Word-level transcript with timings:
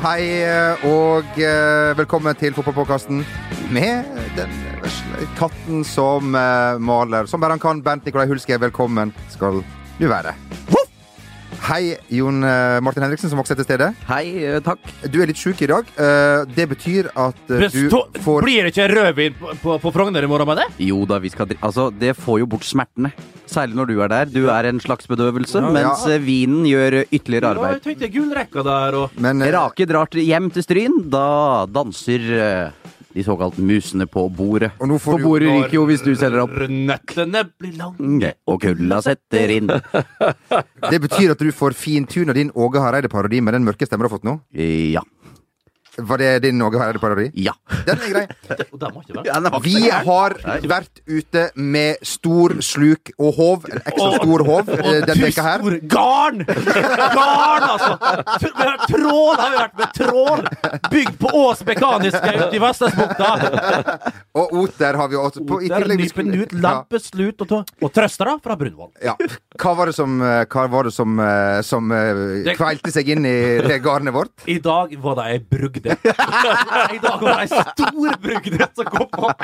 hei 0.00 0.40
og 0.88 1.36
eh, 1.36 1.90
velkommen 1.98 2.36
til 2.40 2.54
fotballpodkasten 2.56 3.20
med 3.74 4.08
den 4.38 4.54
katten 5.36 5.84
som 5.84 6.32
eh, 6.32 6.80
maler 6.80 7.28
som 7.28 7.42
bare 7.42 7.58
han 7.58 7.62
kan. 7.62 7.82
Bent 7.84 8.08
Nikolai 8.08 8.28
Hulske, 8.30 8.56
velkommen 8.62 9.12
skal 9.34 9.60
du 10.00 10.06
være. 10.08 10.32
Hei, 11.70 11.92
Jon 12.10 12.42
eh, 12.42 12.80
Martin 12.82 13.04
Henriksen, 13.04 13.30
som 13.30 13.38
også 13.38 13.54
er 13.54 13.58
til 13.60 13.66
stede. 13.68 13.86
Hei, 14.08 14.24
eh, 14.42 14.56
takk. 14.64 14.80
Du 15.06 15.20
er 15.22 15.28
litt 15.30 15.38
sjuk 15.38 15.60
i 15.62 15.68
dag. 15.70 15.86
Eh, 16.02 16.42
Det 16.56 16.64
betyr 16.72 17.12
at 17.14 17.38
eh, 17.46 17.60
du 17.60 17.62
Bestå, 17.62 18.00
får 18.24 18.42
Blir 18.42 18.66
det 18.66 18.72
ikke 18.72 18.88
rødvin 18.90 19.36
på, 19.38 19.52
på, 19.62 19.76
på 19.84 19.92
Frogner 19.94 20.26
i 20.26 20.30
morgen 20.30 20.50
med 20.50 20.58
det? 20.64 20.66
Jo 20.82 21.04
da, 21.06 21.20
vi 21.22 21.30
skal. 21.30 21.52
Altså, 21.62 21.86
det 21.94 22.16
får 22.18 22.40
jo 22.42 22.48
bort 22.50 22.66
smertene. 22.66 23.12
Særlig 23.50 23.78
når 23.78 23.86
du 23.90 23.94
er 24.02 24.10
der. 24.10 24.26
Du 24.34 24.40
er 24.50 24.66
en 24.66 24.82
slags 24.82 25.06
bedøvelse, 25.10 25.62
Ja. 25.62 25.70
mens 25.78 26.02
Ja. 26.10 26.18
vinen 26.18 26.66
gjør 26.66 27.04
ytterligere 27.06 27.54
arbeid. 27.54 27.70
Ja, 27.70 27.78
jeg 27.78 27.86
tenkte 27.86 28.10
gullrekka 28.18 28.66
der 28.66 28.98
og 29.04 29.10
Men 29.22 29.42
Rake 29.54 29.86
drar 29.86 30.10
hjem 30.10 30.50
til 30.50 30.66
Stryn. 30.66 30.98
Da 31.10 31.66
danser 31.70 32.72
de 33.14 33.22
såkalt 33.26 33.56
musene 33.58 34.06
på 34.06 34.28
bordet. 34.30 34.70
Og 34.80 34.88
nå 34.88 34.98
får 34.98 35.12
For 35.12 35.18
du- 35.18 35.24
bordet 35.24 35.48
ryker 35.50 35.74
jo 35.74 35.86
hvis 35.88 36.02
du 36.04 36.12
selger 36.14 36.44
opp. 36.44 36.52
Nøttene 36.70 37.42
blir 37.58 37.76
lange. 37.78 38.32
Og 38.46 38.60
kulda 38.62 39.00
setter 39.02 39.50
inn. 39.56 39.66
det 40.90 41.00
betyr 41.02 41.32
at 41.34 41.38
du 41.42 41.50
får 41.52 41.74
fintuna 41.74 42.32
din 42.36 42.50
Åge 42.54 42.78
Hareide-parodi 42.82 43.40
med 43.42 43.54
den 43.54 43.64
mørke 43.66 43.86
stemmen 43.88 44.06
du 44.06 44.10
har 44.10 44.18
fått 44.18 44.28
nå. 44.28 44.36
Ja. 44.94 45.02
Var 45.98 46.18
det 46.22 46.28
din 46.42 46.62
Åge 46.62 46.78
Hareide-parodi? 46.78 47.30
Ja. 47.34 47.52
Den 47.86 47.98
er 47.98 48.10
grei. 48.12 48.26
Vi 49.64 49.74
har 49.90 50.34
vært 50.70 51.00
ute 51.10 51.42
med 51.58 51.98
stor 52.06 52.54
sluk 52.64 53.10
og 53.18 53.34
håv, 53.36 53.66
ekstra 53.80 54.10
stor 54.20 54.44
håv, 54.46 54.70
eh, 54.76 55.00
den 55.08 55.20
veka 55.24 55.42
her. 55.44 55.64
Stor 55.64 55.76
garn! 55.90 56.44
Garn, 56.46 57.66
altså! 57.66 57.90
Tr- 58.40 58.54
vi 58.56 58.68
har- 58.68 58.86
Trål 58.90 59.36
har 59.40 59.50
vi 59.50 59.58
vært 59.60 59.76
med. 59.80 59.92
Trål! 59.98 60.44
Bygd 60.90 61.18
på 61.20 61.32
Ås 61.42 61.64
Mekaniske 61.66 62.32
ute 62.38 62.56
i 62.56 62.62
Vestlandsbukta. 62.62 63.98
Og 64.40 64.54
oter 64.62 64.98
har 65.00 65.08
vi 65.12 65.18
også. 65.20 65.44
På, 65.46 65.60
i 65.62 65.68
tillegg- 65.70 66.04
nypen 66.06 66.32
ut, 66.40 66.52
lampe, 66.62 67.00
slut 67.02 67.42
og, 67.46 67.56
og 67.82 67.92
trøstere 67.94 68.36
fra 68.44 68.56
Brunvoll. 68.60 68.92
ja. 69.04 69.16
Hva 69.60 69.74
var 69.76 69.90
det 69.90 69.94
som, 69.98 70.14
eh, 70.24 70.44
hva 70.48 70.64
var 70.72 70.86
det 70.88 70.92
som, 70.94 71.18
eh, 71.20 71.60
som 71.66 71.90
kveilte 72.56 72.92
seg 72.94 73.08
inn 73.12 73.26
i 73.28 73.34
det 73.66 73.80
garnet 73.84 74.14
vårt? 74.14 74.32
I 74.48 74.58
dag 74.64 74.94
var 75.02 75.18
det 75.20 75.24
ei 75.34 75.38
brugde. 75.84 76.14
I 76.96 77.00
dag 77.02 77.22
var 77.24 77.30
det 77.30 77.42
ei 77.42 77.50
stor 77.50 78.16
brugde 78.24 78.68
som 78.76 78.90
kom 78.92 79.08
på. 79.14 79.30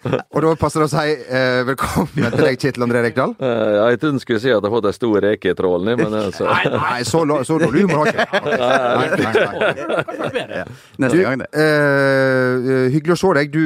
Og 0.00 0.38
da 0.40 0.50
passer 0.56 0.80
det 0.80 0.86
å 0.86 0.90
si 0.90 1.12
eh, 1.28 1.60
velkommen 1.68 2.30
til 2.32 2.40
deg, 2.46 2.56
Kjetil 2.62 2.84
André 2.86 3.02
Rekdal. 3.04 3.34
Uh, 3.36 3.48
ja, 3.76 3.82
jeg 3.92 4.00
trodde 4.00 4.16
du 4.16 4.22
skulle 4.22 4.40
si 4.40 4.48
at 4.48 4.56
jeg 4.56 4.64
har 4.64 4.72
fått 4.72 4.88
ei 4.88 4.94
stor 4.96 5.16
reke 5.26 5.52
i 5.52 5.56
trålen, 5.58 5.90
men 6.00 6.14
altså 6.22 6.46
Nei, 6.48 7.02
så, 7.04 7.20
lo- 7.28 7.42
så 7.44 7.58
dårlig 7.60 7.84
humor 7.84 8.06
har 8.06 8.08
jeg 8.08 8.24
ikke. 8.24 8.40
Nei, 9.00 9.08
nei, 9.20 10.46
nei. 10.54 10.62
Neste 11.04 11.20
gang, 11.20 11.42
det. 11.42 11.50
Eh, 11.52 12.70
eh, 12.70 12.86
hyggelig 12.94 13.18
å 13.18 13.20
se 13.20 13.34
deg. 13.40 13.52
Du 13.52 13.60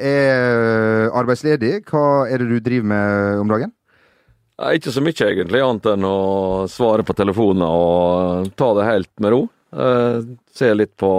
er 0.00 1.12
arbeidsledig. 1.20 1.74
Hva 1.90 2.06
er 2.30 2.40
det 2.40 2.48
du 2.54 2.56
driver 2.64 2.90
med 2.94 3.44
om 3.44 3.52
dagen? 3.52 3.76
Ikke 4.76 4.92
så 4.92 5.00
mye, 5.04 5.16
egentlig, 5.16 5.60
annet 5.64 5.86
enn 5.94 6.04
å 6.04 6.16
svare 6.68 7.04
på 7.06 7.14
telefoner 7.16 7.64
og 7.68 8.50
ta 8.60 8.72
det 8.76 8.88
helt 8.88 9.12
med 9.24 9.32
ro. 9.32 9.38
Eh, 9.72 10.20
se 10.54 10.72
litt 10.74 10.96
på 10.98 11.14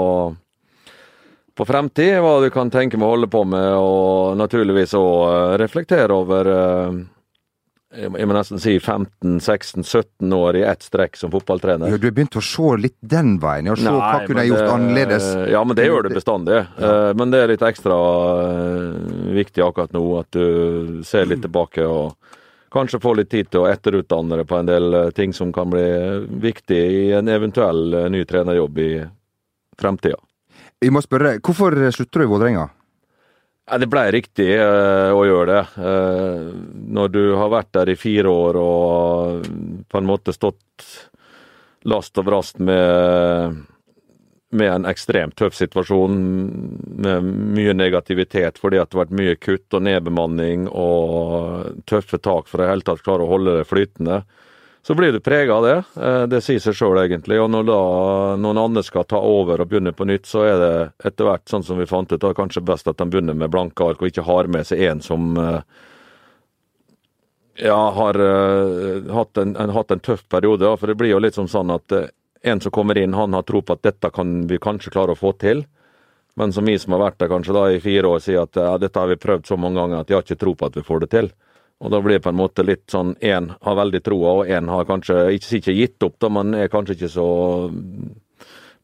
på 1.56 1.66
fremtid, 1.68 2.16
hva 2.24 2.38
du 2.42 2.48
kan 2.50 2.70
tenke 2.72 2.98
med 2.98 3.06
å 3.06 3.12
holde 3.12 3.28
på 3.30 3.42
med, 3.46 3.74
og 3.76 4.38
naturligvis 4.40 4.94
òg 4.98 5.58
reflektere 5.60 6.16
over 6.16 6.48
eh, 6.48 7.02
jeg 7.92 8.24
må 8.30 8.32
nesten 8.38 8.62
si 8.64 8.78
15-16-17 8.80 10.32
år 10.38 10.56
i 10.62 10.64
ett 10.64 10.86
strekk 10.88 11.18
som 11.20 11.32
fotballtrener. 11.34 11.92
Ja, 11.92 11.98
du 12.00 12.08
har 12.08 12.14
begynt 12.16 12.38
å 12.40 12.44
se 12.46 12.70
litt 12.80 12.96
den 13.04 13.34
veien. 13.44 13.68
Ja, 13.68 13.76
se 13.76 13.92
hva 13.92 14.22
kunne 14.26 14.46
jeg 14.46 14.54
gjort 14.54 14.64
det- 14.64 14.72
annerledes. 14.78 15.28
Ja, 15.52 15.64
men 15.68 15.76
det 15.76 15.88
gjør 15.90 16.08
du 16.08 16.16
bestandig. 16.16 16.62
Eh, 16.80 17.14
Men 17.20 17.32
det 17.36 17.40
er 17.44 17.48
litt 17.52 17.62
ekstra 17.68 17.98
eh, 18.48 19.34
viktig 19.36 19.60
akkurat 19.68 19.92
nå 19.92 20.06
at 20.22 20.32
du 20.32 21.04
ser 21.04 21.26
litt 21.28 21.42
tilbake 21.44 21.84
og 21.84 22.16
kanskje 22.72 23.02
få 23.04 23.16
litt 23.20 23.32
tid 23.32 23.52
til 23.52 23.66
å 23.66 23.70
etterutdanne 23.72 24.42
deg 24.42 24.50
på 24.50 24.60
en 24.60 24.70
del 24.70 24.94
eh, 24.98 25.14
ting 25.16 25.34
som 25.36 25.54
kan 25.56 25.72
bli 25.72 25.86
viktig 26.44 26.82
i 26.82 27.08
en 27.18 27.32
eventuell 27.32 27.94
eh, 27.94 28.10
ny 28.14 28.24
trenerjobb 28.28 28.84
i 28.84 28.92
fremtida. 29.80 30.20
Jeg 30.82 30.94
må 30.94 31.02
spørre, 31.04 31.36
hvorfor 31.44 31.76
slutter 31.94 32.24
du 32.24 32.26
i 32.26 32.32
Vålerenga? 32.32 32.70
Det 33.72 33.88
ble 33.88 34.08
riktig 34.12 34.50
eh, 34.58 35.12
å 35.14 35.22
gjøre 35.24 35.54
det. 35.54 35.62
Eh, 35.80 36.48
når 36.96 37.12
du 37.14 37.22
har 37.40 37.52
vært 37.54 37.72
der 37.78 37.92
i 37.94 38.00
fire 38.00 38.32
år 38.32 38.60
og 38.60 39.46
på 39.88 40.00
en 40.00 40.10
måte 40.10 40.34
stått 40.36 40.88
last 41.88 42.18
og 42.20 42.28
brast 42.28 42.60
med, 42.60 43.62
med 44.52 44.72
en 44.72 44.86
ekstremt 44.90 45.36
tøff 45.40 45.56
situasjon, 45.56 46.16
med 47.02 47.32
mye 47.56 47.74
negativitet 47.78 48.60
fordi 48.60 48.82
at 48.82 48.92
det 48.92 48.98
har 48.98 49.06
vært 49.06 49.20
mye 49.20 49.40
kutt 49.40 49.78
og 49.78 49.86
nedbemanning 49.88 50.68
og 50.68 51.82
tøffe 51.90 52.20
tak 52.20 52.52
for 52.52 52.64
å 52.64 52.70
hele 52.70 52.86
tatt 52.86 53.04
klare 53.06 53.26
å 53.26 53.32
holde 53.32 53.62
det 53.62 53.68
flytende. 53.70 54.22
Så 54.84 54.96
blir 54.98 55.12
du 55.14 55.20
prega 55.22 55.54
av 55.54 55.64
det. 55.64 55.78
Eh, 56.02 56.26
Det 56.28 56.42
sier 56.42 56.60
seg 56.60 56.74
sjøl, 56.74 56.98
egentlig. 57.04 57.38
Og 57.40 57.52
når 57.54 57.68
da 57.70 57.82
noen 58.42 58.58
andre 58.58 58.84
skal 58.84 59.06
ta 59.06 59.20
over 59.22 59.62
og 59.62 59.70
begynne 59.70 59.94
på 59.94 60.08
nytt, 60.10 60.26
så 60.26 60.44
er 60.48 60.58
det 60.58 60.74
etter 61.06 61.30
hvert, 61.30 61.46
sånn 61.50 61.64
som 61.64 61.78
vi 61.78 61.86
fant 61.86 62.12
ut, 62.12 62.22
da 62.22 62.34
kanskje 62.34 62.66
best 62.66 62.90
at 62.90 62.98
de 62.98 63.06
begynner 63.06 63.38
med 63.38 63.54
blanke 63.54 63.86
ark 63.86 64.02
og 64.02 64.10
ikke 64.10 64.26
har 64.26 64.50
med 64.50 64.66
seg 64.66 64.82
en 64.90 65.04
som 65.06 65.38
eh, 65.38 65.62
ja, 67.62 67.78
har 67.94 68.18
uh, 68.18 69.14
hatt, 69.14 69.38
en, 69.38 69.54
en, 69.60 69.70
hatt 69.70 69.92
en 69.92 70.02
tøff 70.02 70.24
periode. 70.30 70.66
For 70.80 70.90
det 70.90 70.98
blir 70.98 71.14
jo 71.14 71.22
litt 71.22 71.38
sånn 71.38 71.76
at 71.76 71.94
en 72.42 72.62
som 72.62 72.72
kommer 72.74 72.98
inn, 72.98 73.14
han 73.14 73.34
har 73.34 73.46
tro 73.46 73.62
på 73.62 73.74
at 73.78 73.84
dette 73.86 74.10
kan 74.14 74.48
vi 74.48 74.58
kanskje 74.62 74.92
klare 74.94 75.14
å 75.14 75.20
få 75.20 75.34
til. 75.38 75.66
Men 76.40 76.54
som 76.56 76.66
vi 76.66 76.78
som 76.80 76.96
har 76.96 77.04
vært 77.04 77.20
der 77.20 77.30
kanskje 77.30 77.54
da 77.56 77.68
i 77.70 77.82
fire 77.84 78.08
år, 78.08 78.22
sier 78.24 78.46
at 78.46 78.58
ja, 78.58 78.78
dette 78.82 79.00
har 79.00 79.10
vi 79.12 79.20
prøvd 79.20 79.48
så 79.48 79.58
mange 79.60 79.82
ganger 79.82 80.02
at 80.02 80.10
jeg 80.10 80.18
har 80.18 80.26
ikke 80.26 80.42
tro 80.42 80.56
på 80.56 80.70
at 80.70 80.78
vi 80.80 80.86
får 80.88 81.04
det 81.04 81.10
til. 81.12 81.32
Og 81.82 81.92
da 81.92 82.00
blir 82.02 82.20
det 82.20 82.24
på 82.24 82.32
en 82.32 82.40
måte 82.40 82.66
litt 82.66 82.86
sånn 82.94 83.16
én 83.26 83.50
har 83.66 83.78
veldig 83.78 84.02
troa, 84.06 84.34
og 84.40 84.50
én 84.54 84.70
har 84.70 84.88
kanskje 84.90 85.18
ikke, 85.36 85.56
ikke 85.60 85.78
gitt 85.78 86.06
opp, 86.06 86.20
da, 86.22 86.30
men 86.30 86.54
er 86.56 86.70
kanskje 86.72 86.98
ikke 86.98 87.10
så 87.10 87.28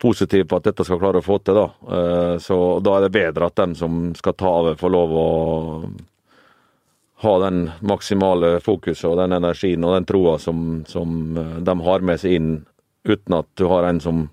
positiv 0.02 0.46
på 0.50 0.58
at 0.58 0.70
dette 0.70 0.86
skal 0.86 1.00
klare 1.02 1.22
å 1.22 1.26
få 1.26 1.40
til. 1.42 1.58
da. 1.58 1.68
Eh, 1.98 2.38
Så 2.42 2.58
da 2.84 2.98
er 2.98 3.08
det 3.08 3.16
bedre 3.16 3.48
at 3.48 3.56
dem 3.56 3.76
som 3.76 4.14
skal 4.18 4.34
ta 4.34 4.50
over, 4.50 4.76
får 4.76 4.94
lov 4.94 5.14
å 5.14 5.28
ha 7.26 7.40
den 7.42 7.72
maksimale 7.82 8.60
fokuset 8.62 9.10
og 9.10 9.18
den 9.18 9.34
energien 9.34 9.84
og 9.86 9.96
den 9.96 10.06
troa 10.06 10.38
som, 10.38 10.84
som 10.86 11.38
eh, 11.38 11.60
de 11.62 11.78
har 11.88 12.06
med 12.06 12.20
seg 12.22 12.38
inn, 12.38 12.52
uten 13.16 13.38
at 13.40 13.50
du 13.60 13.68
har 13.72 13.88
en 13.88 14.02
som 14.04 14.26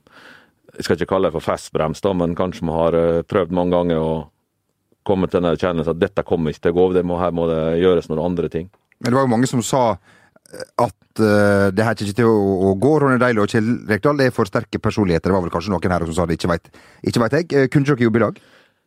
jeg 0.75 0.87
skal 0.87 0.99
ikke 0.99 1.12
kalle 1.12 1.31
det 1.31 1.37
for 1.37 1.45
festbrems, 1.45 2.03
da, 2.03 2.12
men 2.19 2.35
kanskje 2.39 2.67
man 2.67 2.79
har 2.81 2.97
eh, 2.99 3.23
prøvd 3.29 3.55
mange 3.55 3.77
ganger 3.77 4.01
å 4.03 4.15
komme 5.07 5.29
til 5.29 5.43
den 5.43 5.53
erkjennelsen 5.53 5.95
at 5.95 6.01
dette 6.01 6.25
kommer 6.27 6.51
ikke 6.51 6.67
til 6.67 6.75
å 6.75 6.79
gå, 6.79 6.87
det 6.97 7.05
her 7.05 7.35
må 7.37 7.47
det 7.51 7.62
gjøres 7.83 8.09
noen 8.11 8.25
andre 8.25 8.51
ting. 8.51 8.71
Men 8.99 9.12
det 9.12 9.19
var 9.19 9.27
jo 9.27 9.33
mange 9.35 9.51
som 9.51 9.62
sa 9.62 9.85
eh, 9.93 10.65
at 10.83 11.23
uh, 11.23 11.71
det 11.71 11.87
her 11.87 11.95
ikke 11.95 12.17
til 12.19 12.31
å, 12.31 12.35
å 12.71 12.75
gå. 12.81 12.93
Ronny 13.03 13.21
Deilo 13.23 13.45
og 13.45 13.53
Kjell 13.53 13.69
Rekdal 13.91 14.25
er 14.25 14.35
for 14.35 14.51
sterke 14.51 14.81
personligheter. 14.83 15.31
Det 15.31 15.37
var 15.37 15.45
vel 15.45 15.55
kanskje 15.55 15.75
noen 15.75 15.95
her 15.95 16.06
som 16.09 16.17
sa 16.17 16.27
det, 16.27 16.41
ikke 16.41 16.51
veit 16.51 17.39
jeg. 17.39 17.49
Kunne 17.53 17.71
Kunne 17.71 17.91
dere 17.93 18.09
jobbe 18.09 18.21
i 18.21 18.25
lag? 18.25 18.41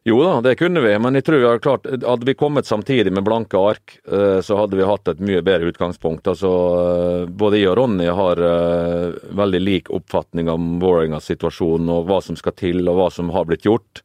Jo 0.07 0.23
da, 0.23 0.41
det 0.41 0.55
kunne 0.55 0.79
vi, 0.79 0.93
men 1.03 1.17
jeg 1.19 1.25
tror 1.27 1.35
vi 1.41 1.47
hadde 1.49 1.59
klart 1.59 1.87
Hadde 1.91 2.25
vi 2.29 2.33
kommet 2.39 2.65
samtidig 2.65 3.11
med 3.11 3.25
blanke 3.27 3.59
ark, 3.59 3.97
eh, 4.07 4.39
så 4.39 4.55
hadde 4.55 4.77
vi 4.79 4.85
hatt 4.87 5.09
et 5.11 5.19
mye 5.19 5.41
bedre 5.43 5.67
utgangspunkt. 5.67 6.29
Altså, 6.31 6.51
eh, 6.79 7.25
Både 7.27 7.59
jeg 7.59 7.67
og 7.73 7.75
Ronny 7.81 8.07
har 8.07 8.39
eh, 8.39 9.17
veldig 9.35 9.59
lik 9.59 9.91
oppfatning 9.91 10.47
om 10.53 10.77
Vålerengas 10.79 11.27
situasjon 11.27 11.91
og 11.91 12.07
hva 12.07 12.21
som 12.23 12.39
skal 12.39 12.55
til 12.55 12.87
og 12.87 13.01
hva 13.01 13.09
som 13.11 13.33
har 13.35 13.49
blitt 13.51 13.67
gjort. 13.67 13.99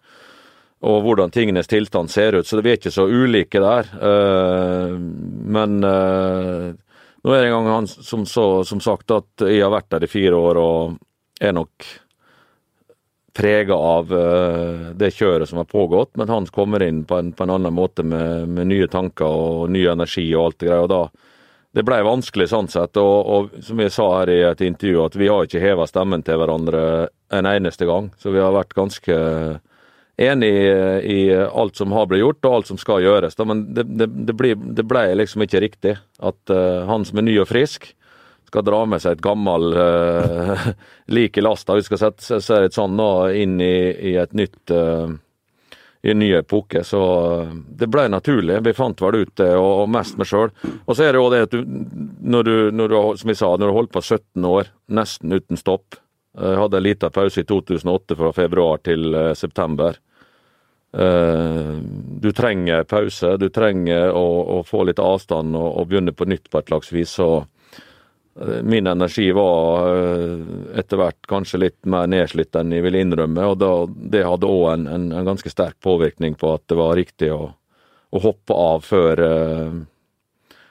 Og 0.83 1.07
hvordan 1.07 1.31
tingenes 1.31 1.71
tilstand 1.71 2.11
ser 2.11 2.35
ut, 2.35 2.51
så 2.51 2.59
vi 2.59 2.73
er 2.73 2.81
ikke 2.81 2.91
så 2.91 3.07
ulike 3.07 3.63
der. 3.63 3.87
Men 5.55 5.77
nå 5.79 5.87
er 5.87 7.39
det 7.39 7.45
en 7.47 7.55
gang 7.55 7.69
han 7.71 7.87
som, 7.87 8.27
så, 8.27 8.65
som 8.67 8.83
sagt 8.83 9.15
at 9.15 9.47
jeg 9.47 9.63
har 9.63 9.71
vært 9.71 9.93
der 9.95 10.03
i 10.03 10.11
fire 10.11 10.35
år 10.35 10.59
og 10.59 10.97
er 11.39 11.55
nok 11.55 11.87
prega 13.33 13.75
av 13.75 14.13
eh, 14.13 14.89
det 14.99 15.13
kjøret 15.17 15.49
som 15.49 15.63
har 15.63 15.69
pågått, 15.71 16.13
men 16.21 16.29
han 16.29 16.47
kommer 16.53 16.83
inn 16.85 17.05
på 17.09 17.19
en, 17.19 17.33
på 17.33 17.47
en 17.47 17.55
annen 17.57 17.75
måte 17.75 18.05
med, 18.05 18.49
med 18.53 18.69
nye 18.69 18.89
tanker 18.93 19.27
og 19.27 19.71
ny 19.73 19.87
energi 19.89 20.27
og 20.35 20.45
alt 20.47 20.59
det 20.61 20.73
greia. 20.73 20.89
da 20.91 21.05
det 21.73 21.85
ble 21.89 22.03
vanskelig 22.05 22.51
sånn 22.51 22.69
sett, 22.69 22.99
og, 23.01 23.29
og 23.33 23.63
som 23.65 23.79
jeg 23.81 23.93
sa 23.95 24.07
her 24.19 24.29
i 24.29 24.41
et 24.45 24.61
intervju, 24.67 24.99
at 25.07 25.15
vi 25.17 25.31
har 25.33 25.47
ikke 25.47 25.63
heva 25.63 25.87
stemmen 25.89 26.21
til 26.25 26.37
hverandre 26.37 26.83
en 27.33 27.49
eneste 27.49 27.89
gang. 27.89 28.11
Så 28.21 28.35
vi 28.35 28.43
har 28.43 28.53
vært 28.53 28.77
ganske 28.77 29.17
enig 30.21 30.51
i, 30.53 30.67
i 31.15 31.21
alt 31.33 31.81
som 31.81 31.95
har 31.97 32.11
blitt 32.11 32.21
gjort, 32.21 32.45
og 32.45 32.59
alt 32.59 32.69
som 32.69 32.81
skal 32.81 33.01
gjøres. 33.07 33.39
Da. 33.39 33.49
Men 33.49 33.65
det, 33.73 33.87
det, 33.89 34.11
det, 34.29 34.37
ble, 34.37 34.53
det 34.53 34.85
ble 34.85 35.07
liksom 35.17 35.47
ikke 35.47 35.65
riktig 35.65 35.97
at 36.21 36.53
uh, 36.53 36.85
han 36.91 37.09
som 37.09 37.23
er 37.23 37.29
ny 37.31 37.39
og 37.41 37.49
frisk, 37.49 37.95
skal 38.53 38.65
dra 38.69 38.85
med 38.85 39.01
seg 39.01 39.17
et 39.17 39.25
gammel 39.25 39.73
uh, 39.73 40.71
lik 41.17 41.39
i 41.41 41.45
lasta. 41.45 41.79
Vi 41.79 41.87
skal 41.87 42.01
sette 42.03 42.41
seg 42.45 42.69
et 42.69 42.77
sånn 42.77 42.99
nå 42.99 43.13
inn 43.33 43.57
i, 43.65 43.77
i 44.13 44.17
et 44.21 44.35
nytt 44.37 44.73
uh, 44.77 45.09
i 46.03 46.13
en 46.13 46.21
ny 46.21 46.29
epoke. 46.37 46.83
Så 46.85 47.01
uh, 47.01 47.55
det 47.81 47.89
ble 47.89 48.05
naturlig. 48.13 48.61
Vi 48.67 48.77
fant 48.77 49.01
vel 49.01 49.23
ut 49.23 49.33
det, 49.41 49.49
og, 49.57 49.87
og 49.87 49.91
mest 49.95 50.21
meg 50.21 50.29
sjøl. 50.29 50.53
Og 50.85 50.93
så 50.93 51.07
er 51.07 51.17
det 51.17 51.23
jo 51.23 51.33
det 51.33 51.43
at 51.47 51.57
du, 51.57 51.65
når 52.37 52.49
du, 52.49 52.55
når 52.77 52.93
du, 52.93 52.99
som 53.23 53.33
jeg 53.33 53.41
sa, 53.41 53.55
når 53.57 53.73
du 53.73 53.79
holdt 53.79 53.95
på 53.97 54.05
17 54.05 54.49
år, 54.53 54.73
nesten 55.01 55.39
uten 55.39 55.61
stopp, 55.61 56.01
Jeg 56.33 56.57
hadde 56.57 56.79
en 56.79 56.85
liten 56.87 57.13
pause 57.13 57.43
i 57.43 57.45
2008 57.45 58.17
fra 58.17 58.31
februar 58.33 58.79
til 58.85 59.13
uh, 59.13 59.33
september. 59.37 59.99
Uh, 60.93 61.77
du 62.21 62.33
trenger 62.37 62.85
pause, 62.85 63.37
du 63.41 63.49
trenger 63.49 64.13
å, 64.13 64.27
å 64.57 64.63
få 64.65 64.85
litt 64.85 65.01
avstand 65.01 65.57
og, 65.57 65.69
og, 65.81 65.89
begynne 65.89 66.13
på 66.13 66.29
nytt 66.29 66.49
på 66.53 66.61
et 66.61 66.69
slags 66.73 66.93
vis. 66.93 67.17
Så 67.17 67.29
eh, 67.41 67.62
min 68.65 68.87
energi 68.87 69.27
var 69.37 69.91
etter 70.79 70.97
hvert 70.97 71.27
kanskje 71.29 71.59
litt 71.61 71.79
mer 71.85 72.07
nedslitt 72.09 72.57
enn 72.57 72.73
jeg 72.73 72.85
ville 72.87 73.03
innrømme, 73.05 73.45
og 73.45 73.59
da, 73.61 73.73
det 74.15 74.23
hadde 74.25 74.49
òg 74.49 74.67
en, 74.71 74.87
en, 74.89 75.05
en, 75.13 75.27
ganske 75.27 75.53
sterk 75.53 75.77
påvirkning 75.85 76.39
på 76.41 76.55
at 76.57 76.65
det 76.73 76.79
var 76.79 76.97
riktig 76.97 77.29
å, 77.35 77.51
å 78.09 78.23
hoppe 78.25 78.57
av 78.57 78.87
før, 78.89 79.21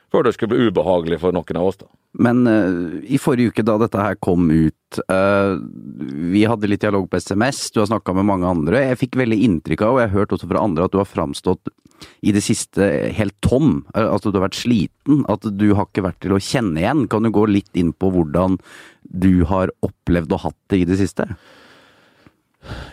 før 0.10 0.26
det 0.26 0.34
skulle 0.34 0.56
bli 0.56 0.72
ubehagelig 0.72 1.22
for 1.22 1.38
noen 1.38 1.62
av 1.62 1.70
oss. 1.70 1.78
da. 1.84 1.92
Men 2.20 2.44
uh, 2.48 3.00
i 3.08 3.20
forrige 3.22 3.54
uke 3.54 3.64
da 3.64 3.78
dette 3.80 4.00
her 4.02 4.18
kom 4.20 4.50
ut, 4.52 5.00
uh, 5.08 5.56
vi 6.32 6.44
hadde 6.50 6.68
litt 6.68 6.84
dialog 6.84 7.08
på 7.08 7.22
SMS, 7.22 7.70
du 7.72 7.80
har 7.80 7.88
snakka 7.88 8.16
med 8.18 8.28
mange 8.28 8.50
andre. 8.50 8.84
Jeg 8.90 9.00
fikk 9.06 9.20
veldig 9.22 9.38
inntrykk 9.48 9.86
av, 9.88 9.94
og 9.96 10.02
jeg 10.02 10.12
har 10.12 10.20
hørt 10.20 10.36
også 10.36 10.50
fra 10.52 10.66
andre, 10.66 10.88
at 10.88 10.96
du 10.96 11.00
har 11.00 11.08
framstått 11.08 11.72
i 12.26 12.34
det 12.36 12.44
siste 12.44 12.90
helt 13.16 13.38
tom. 13.46 13.86
Uh, 13.96 14.10
altså 14.10 14.32
du 14.32 14.42
har 14.42 14.50
vært 14.50 14.60
sliten. 14.60 15.24
At 15.32 15.48
du 15.48 15.70
har 15.72 15.88
ikke 15.88 16.08
vært 16.10 16.20
til 16.26 16.36
å 16.36 16.44
kjenne 16.44 16.84
igjen. 16.84 17.08
Kan 17.12 17.24
du 17.24 17.32
gå 17.32 17.48
litt 17.48 17.72
inn 17.80 17.96
på 17.96 18.12
hvordan 18.12 18.60
du 19.08 19.46
har 19.48 19.72
opplevd 19.86 20.36
og 20.36 20.48
hatt 20.50 20.60
det 20.74 20.84
i 20.84 20.88
det 20.92 21.00
siste? 21.00 21.30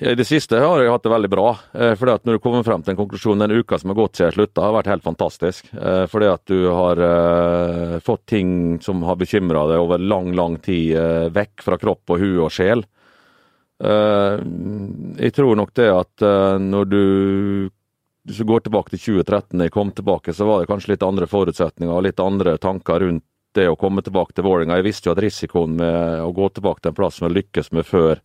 I 0.00 0.14
det 0.16 0.24
siste 0.24 0.56
har 0.62 0.80
jeg 0.80 0.90
hatt 0.90 1.04
det 1.04 1.12
veldig 1.12 1.30
bra. 1.32 1.48
Eh, 1.74 1.94
fordi 1.98 2.14
at 2.14 2.24
Når 2.24 2.38
du 2.38 2.42
kommer 2.42 2.64
frem 2.64 2.82
til 2.82 2.94
en 2.94 3.00
konklusjon 3.00 3.42
den 3.42 3.56
uka 3.60 3.78
som 3.78 3.92
har 3.92 3.98
gått 3.98 4.16
siden 4.16 4.30
jeg 4.30 4.36
slutta, 4.38 4.64
har 4.64 4.76
vært 4.78 4.90
helt 4.92 5.04
fantastisk. 5.04 5.68
Eh, 5.74 6.04
fordi 6.08 6.28
at 6.32 6.44
du 6.48 6.68
har 6.72 7.00
uh, 7.02 7.98
fått 8.04 8.26
ting 8.26 8.78
som 8.82 9.02
har 9.04 9.18
bekymra 9.20 9.66
deg 9.68 9.82
over 9.82 9.98
lang, 9.98 10.32
lang 10.36 10.58
tid, 10.64 10.96
vekk 11.34 11.64
fra 11.64 11.78
kropp 11.80 12.14
og 12.14 12.22
hue 12.22 12.44
og 12.46 12.52
sjel. 12.52 12.84
Jeg 13.78 15.32
tror 15.36 15.54
nok 15.54 15.70
det 15.78 15.86
at 15.86 16.22
når 16.58 16.88
du 16.90 17.02
hvis 18.26 18.40
du 18.42 18.44
går 18.44 18.64
tilbake 18.66 18.90
til 18.92 19.00
2013, 19.22 19.54
da 19.54 19.68
jeg 19.68 19.72
kom 19.72 19.92
tilbake, 19.94 20.34
så 20.34 20.44
var 20.44 20.60
det 20.60 20.68
kanskje 20.68 20.90
litt 20.92 21.04
andre 21.06 21.28
forutsetninger 21.30 21.94
og 21.94 22.02
litt 22.04 22.18
andre 22.20 22.56
tanker 22.60 23.00
rundt 23.04 23.24
det 23.56 23.68
å 23.70 23.78
komme 23.78 24.02
tilbake 24.04 24.34
til 24.36 24.44
Vålerenga. 24.44 24.76
Jeg 24.80 24.88
visste 24.88 25.08
jo 25.08 25.14
at 25.14 25.22
risikoen 25.22 25.78
med 25.78 26.24
å 26.26 26.32
gå 26.36 26.50
tilbake 26.52 26.82
til 26.82 26.92
en 26.92 26.98
plass 26.98 27.18
som 27.18 27.28
jeg 27.28 27.38
lykkes 27.38 27.72
med 27.78 27.86
før, 27.88 28.20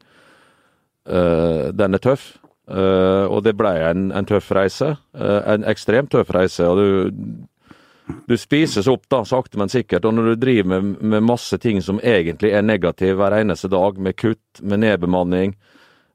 den 1.03 1.97
er 1.97 2.01
tøff. 2.03 2.29
Uh, 2.63 3.27
og 3.27 3.41
det 3.43 3.57
ble 3.59 3.73
en, 3.89 4.07
en 4.15 4.27
tøff 4.27 4.51
reise. 4.55 4.93
Uh, 5.17 5.41
en 5.51 5.65
ekstremt 5.67 6.13
tøff 6.13 6.31
reise. 6.31 6.63
og 6.63 6.79
du, 6.79 8.15
du 8.29 8.35
spises 8.39 8.87
opp 8.87 9.09
da, 9.11 9.23
sakte, 9.27 9.59
men 9.59 9.71
sikkert. 9.71 10.07
Og 10.07 10.15
når 10.15 10.31
du 10.31 10.45
driver 10.45 10.69
med, 10.71 10.95
med 11.01 11.27
masse 11.27 11.59
ting 11.59 11.81
som 11.83 11.99
egentlig 11.99 12.53
er 12.55 12.63
negative 12.63 13.19
hver 13.19 13.35
eneste 13.41 13.71
dag, 13.71 13.99
med 13.99 14.17
kutt, 14.19 14.63
med 14.63 14.83
nedbemanning, 14.85 15.55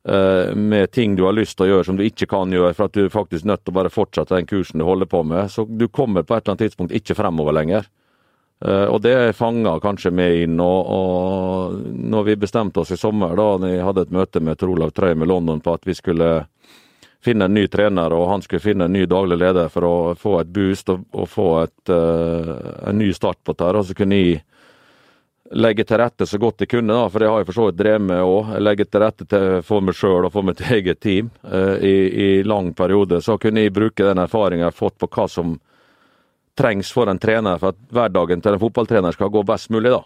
med 0.08 0.88
ting 0.94 1.18
du 1.18 1.24
har 1.26 1.34
lyst 1.36 1.58
til 1.58 1.66
å 1.66 1.68
gjøre 1.68 1.84
som 1.84 1.96
du 1.98 2.04
ikke 2.06 2.28
kan 2.30 2.52
gjøre, 2.54 2.70
for 2.72 2.88
at 2.88 2.94
du 2.94 3.02
er 3.02 3.10
faktisk 3.12 3.44
nødt 3.44 3.60
til 3.66 3.74
å 3.74 3.76
bare 3.76 3.90
fortsette 3.92 4.32
den 4.38 4.46
kursen 4.48 4.80
du 4.80 4.86
holder 4.86 5.08
på 5.10 5.20
med, 5.26 5.50
så 5.52 5.66
du 5.68 5.84
kommer 5.92 6.24
på 6.24 6.32
et 6.32 6.46
eller 6.46 6.54
annet 6.54 6.62
tidspunkt 6.64 6.94
ikke 6.96 7.16
fremover 7.18 7.52
lenger. 7.58 7.90
Uh, 8.64 8.90
og 8.90 9.02
det 9.04 9.36
fanga 9.38 9.76
kanskje 9.82 10.10
meg 10.10 10.42
inn. 10.44 10.58
Og, 10.60 10.90
og 10.90 11.76
når 11.86 12.30
vi 12.30 12.38
bestemte 12.42 12.82
oss 12.82 12.90
i 12.94 12.98
sommer, 12.98 13.36
da 13.38 13.52
vi 13.62 13.76
hadde 13.78 14.06
et 14.06 14.14
møte 14.14 14.42
med 14.42 14.58
Tor 14.58 14.74
Olav 14.74 14.90
Trøim 14.96 15.22
i 15.22 15.28
London 15.30 15.62
på 15.62 15.76
at 15.78 15.86
vi 15.86 15.94
skulle 15.94 16.32
finne 17.24 17.46
en 17.46 17.54
ny 17.54 17.66
trener, 17.70 18.14
og 18.14 18.28
han 18.30 18.42
skulle 18.42 18.62
finne 18.62 18.86
en 18.86 18.94
ny 18.94 19.04
daglig 19.10 19.40
leder 19.40 19.70
for 19.72 19.86
å 19.86 19.96
få 20.18 20.36
et 20.40 20.50
boost 20.54 20.90
og, 20.92 21.02
og 21.12 21.26
få 21.30 21.48
et, 21.64 21.90
uh, 21.90 22.54
en 22.90 22.98
ny 22.98 23.12
start 23.14 23.40
på 23.42 23.54
dette, 23.54 23.72
og 23.78 23.86
så 23.86 23.96
kunne 23.98 24.20
jeg 24.20 24.42
legge 25.58 25.84
til 25.88 25.96
rette 25.96 26.26
så 26.28 26.38
godt 26.38 26.60
jeg 26.62 26.70
kunne, 26.74 26.92
da, 26.92 27.06
for 27.08 27.22
det 27.22 27.30
har 27.30 27.40
jeg 27.40 27.48
for 27.48 27.56
så 27.56 27.68
vidt 27.68 27.78
drevet 27.78 28.04
med 28.04 28.20
òg. 28.20 28.52
Legge 28.60 28.84
til 28.84 29.02
rette 29.02 29.24
til, 29.24 29.46
for 29.64 29.84
meg 29.84 29.96
sjøl 29.96 30.26
og 30.28 30.34
for 30.34 30.46
mitt 30.46 30.60
eget 30.76 31.00
team 31.04 31.30
uh, 31.46 31.78
i, 31.78 31.94
i 32.10 32.28
lang 32.44 32.74
periode. 32.76 33.22
Så 33.24 33.38
kunne 33.40 33.64
jeg 33.64 33.74
bruke 33.76 34.04
den 34.04 34.20
erfaringen 34.22 34.66
jeg 34.66 34.72
har 34.72 34.78
fått 34.82 34.98
på 35.00 35.10
hva 35.14 35.28
som 35.30 35.56
trengs 36.58 36.90
for 36.92 37.10
en 37.10 37.20
trener 37.22 37.60
for 37.62 37.74
at 37.74 37.82
hverdagen 37.94 38.42
til 38.42 38.56
en 38.56 38.62
fotballtrener 38.62 39.14
skal 39.14 39.30
gå 39.32 39.44
best 39.46 39.70
mulig. 39.74 39.94
da. 39.94 40.02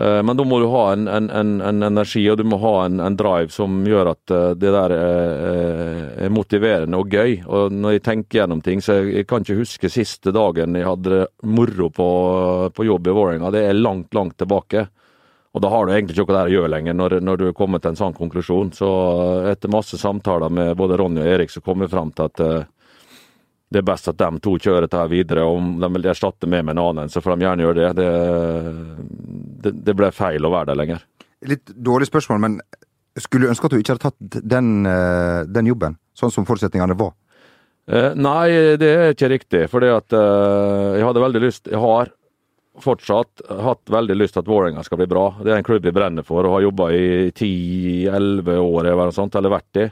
Eh, 0.00 0.22
men 0.22 0.36
da 0.36 0.44
må 0.44 0.58
du 0.60 0.66
ha 0.68 0.92
en, 0.92 1.06
en, 1.08 1.30
en, 1.30 1.60
en 1.64 1.82
energi 1.86 2.20
og 2.28 2.36
du 2.36 2.44
må 2.44 2.58
ha 2.60 2.74
en, 2.84 3.00
drive 3.16 3.48
som 3.54 3.78
gjør 3.88 4.10
at 4.12 4.34
eh, 4.34 4.50
det 4.60 4.72
der 4.74 4.92
er, 4.96 6.28
motiverende 6.32 7.00
og 7.00 7.08
gøy. 7.12 7.38
Og 7.46 7.72
Når 7.72 7.96
jeg 7.96 8.04
tenker 8.04 8.40
gjennom 8.42 8.60
ting, 8.64 8.84
så 8.84 8.98
jeg, 8.98 9.14
jeg 9.22 9.30
kan 9.30 9.46
ikke 9.46 9.62
huske 9.62 9.92
siste 9.92 10.34
dagen 10.36 10.76
jeg 10.76 10.88
hadde 10.88 11.24
moro 11.48 11.88
på, 11.88 12.10
på 12.76 12.88
jobb 12.90 13.08
i 13.08 13.16
Vålerenga. 13.16 13.54
Det 13.54 13.64
er 13.64 13.80
langt, 13.80 14.12
langt 14.16 14.36
tilbake. 14.42 14.88
Og 15.56 15.62
da 15.64 15.70
har 15.72 15.86
du 15.86 15.94
egentlig 15.94 16.18
ikke 16.18 16.28
noe 16.28 16.36
der 16.36 16.50
å 16.50 16.56
gjøre 16.58 16.72
lenger, 16.74 16.96
når, 16.98 17.12
når, 17.24 17.38
du 17.40 17.46
er 17.48 17.56
kommet 17.56 17.80
til 17.80 17.94
en 17.94 18.02
sånn 18.02 18.16
konklusjon. 18.18 18.74
Så 18.76 18.90
eh, 19.16 19.52
etter 19.54 19.72
masse 19.72 19.96
samtaler 19.96 20.52
med 20.52 20.76
både 20.76 21.00
Ronny 21.00 21.24
og 21.24 21.32
Erik, 21.38 21.54
så 21.54 21.64
kom 21.64 21.80
vi 21.80 21.88
fram 21.88 22.12
til 22.12 22.28
at 22.28 22.44
det 23.72 23.80
er 23.80 23.86
best 23.86 24.08
at 24.12 24.18
de 24.20 24.28
to 24.42 24.54
kjører 24.62 24.86
dette 24.86 25.02
videre. 25.10 25.44
Om 25.44 25.76
de 25.82 25.90
vil 25.96 26.08
erstatte 26.12 26.48
meg 26.50 26.64
med 26.66 26.76
en 26.76 26.84
annen, 26.84 27.10
så 27.10 27.22
får 27.22 27.34
de 27.34 27.46
gjerne 27.46 27.66
gjøre 27.66 27.78
det. 27.82 27.92
Det, 27.98 28.10
det, 29.64 29.72
det 29.88 29.96
ble 29.98 30.12
feil 30.14 30.46
å 30.46 30.52
være 30.54 30.70
der 30.70 30.80
lenger. 30.82 31.06
Litt 31.46 31.72
dårlig 31.74 32.08
spørsmål, 32.08 32.42
men 32.44 32.60
skulle 33.20 33.46
du 33.46 33.52
ønske 33.52 33.68
at 33.68 33.74
du 33.74 33.80
ikke 33.80 33.96
hadde 33.96 34.10
tatt 34.10 34.38
den, 34.44 34.86
eh, 34.86 35.42
den 35.50 35.70
jobben, 35.72 35.96
sånn 36.16 36.32
som 36.32 36.46
forutsetningene 36.48 36.98
var? 36.98 37.14
Eh, 37.86 38.12
nei, 38.18 38.76
det 38.80 38.92
er 38.92 39.12
ikke 39.14 39.32
riktig. 39.34 39.66
For 39.72 39.84
eh, 39.84 39.98
jeg 40.98 41.06
hadde 41.06 41.22
veldig 41.22 41.42
lyst 41.42 41.70
Jeg 41.70 41.82
har 41.82 42.10
fortsatt 42.82 43.44
hatt 43.64 43.88
veldig 43.88 44.16
lyst 44.18 44.36
til 44.36 44.42
at 44.42 44.50
Vålerenga 44.50 44.82
skal 44.84 45.00
bli 45.00 45.08
bra. 45.10 45.30
Det 45.40 45.52
er 45.52 45.60
en 45.60 45.66
klubb 45.66 45.86
jeg 45.86 45.96
brenner 45.96 46.26
for 46.26 46.44
og 46.44 46.58
har 46.58 46.66
jobba 46.66 46.90
i 46.92 47.06
10-11 47.32 48.58
år 48.60 48.90
eller, 48.92 49.14
sånt, 49.16 49.38
eller 49.38 49.54
vært 49.54 49.80
i. 49.80 49.86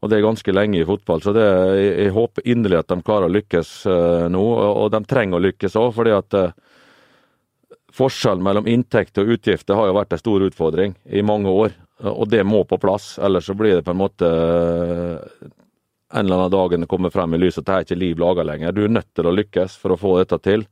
Og 0.00 0.08
det 0.08 0.16
er 0.16 0.24
ganske 0.24 0.52
lenge 0.54 0.80
i 0.80 0.86
fotball, 0.88 1.20
så 1.20 1.32
det, 1.36 1.44
jeg, 1.44 1.92
jeg, 2.06 2.12
håper 2.16 2.46
inderlig 2.48 2.78
at 2.80 2.88
de 2.88 3.04
klarer 3.04 3.28
å 3.28 3.34
lykkes 3.34 3.72
uh, 3.90 4.26
nå. 4.32 4.40
Og, 4.40 4.70
og, 4.70 4.88
de 4.94 5.00
trenger 5.08 5.36
å 5.36 5.44
lykkes 5.44 5.76
òg, 5.76 5.90
fordi 5.96 6.14
at 6.16 6.36
uh, 6.40 6.54
forskjellen 7.92 8.44
mellom 8.46 8.68
inntekt 8.70 9.20
og 9.20 9.34
utgifter 9.36 9.76
har 9.76 9.90
jo 9.90 9.98
vært 9.98 10.16
en 10.16 10.22
stor 10.22 10.46
utfordring 10.46 10.96
i 11.04 11.24
mange 11.26 11.52
år. 11.52 11.76
Og 12.00 12.24
det 12.32 12.40
må 12.48 12.62
på 12.64 12.80
plass, 12.80 13.18
ellers 13.20 13.50
så 13.50 13.56
blir 13.58 13.76
det 13.76 13.84
på 13.84 13.92
en 13.92 14.00
måte 14.00 14.28
uh, 14.30 15.50
en 16.10 16.24
eller 16.24 16.36
annen 16.36 16.50
dag 16.50 16.80
det 16.80 16.88
kommer 16.90 17.12
frem 17.14 17.36
i 17.36 17.38
lyset 17.38 17.62
at 17.62 17.66
det 17.68 17.74
er 17.74 17.86
ikke 17.86 18.00
liv 18.00 18.22
laga 18.24 18.46
lenger. 18.46 18.72
Du 18.74 18.82
er 18.86 18.94
nødt 18.96 19.12
til 19.14 19.28
å 19.28 19.34
lykkes 19.36 19.76
for 19.78 19.94
å 19.94 20.00
få 20.00 20.16
dette 20.18 20.40
til. 20.42 20.64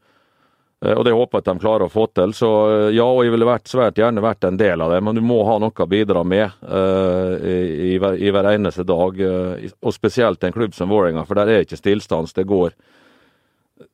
Eh, 0.84 0.92
og 0.92 1.04
Det 1.04 1.12
håper 1.12 1.38
jeg 1.38 1.42
at 1.42 1.50
de 1.50 1.62
klarer 1.62 1.86
å 1.86 1.92
få 1.92 2.06
til. 2.14 2.34
Så 2.36 2.50
eh, 2.70 2.88
ja, 2.96 3.06
og 3.06 3.24
jeg 3.26 3.34
ville 3.34 3.48
vært 3.48 3.70
svært 3.70 3.98
gjerne 3.98 4.24
vært 4.24 4.46
en 4.48 4.60
del 4.60 4.84
av 4.84 4.94
det, 4.94 5.00
men 5.04 5.18
du 5.18 5.22
må 5.24 5.40
ha 5.48 5.58
noe 5.62 5.74
å 5.74 5.90
bidra 5.90 6.24
med 6.24 6.46
uh, 6.62 7.34
i, 7.38 7.58
i, 7.92 7.94
hver, 7.98 8.18
i, 8.18 8.30
hver, 8.34 8.52
eneste 8.54 8.86
dag. 8.86 9.18
Uh, 9.18 9.68
og 9.82 9.94
spesielt 9.94 10.44
en 10.44 10.54
klubb 10.54 10.76
som 10.76 10.90
Vålerenga, 10.92 11.26
for 11.26 11.40
der 11.40 11.52
er 11.52 11.66
ikke 11.66 11.80
stillstans. 11.80 12.36
Det 12.36 12.46
går 12.48 12.76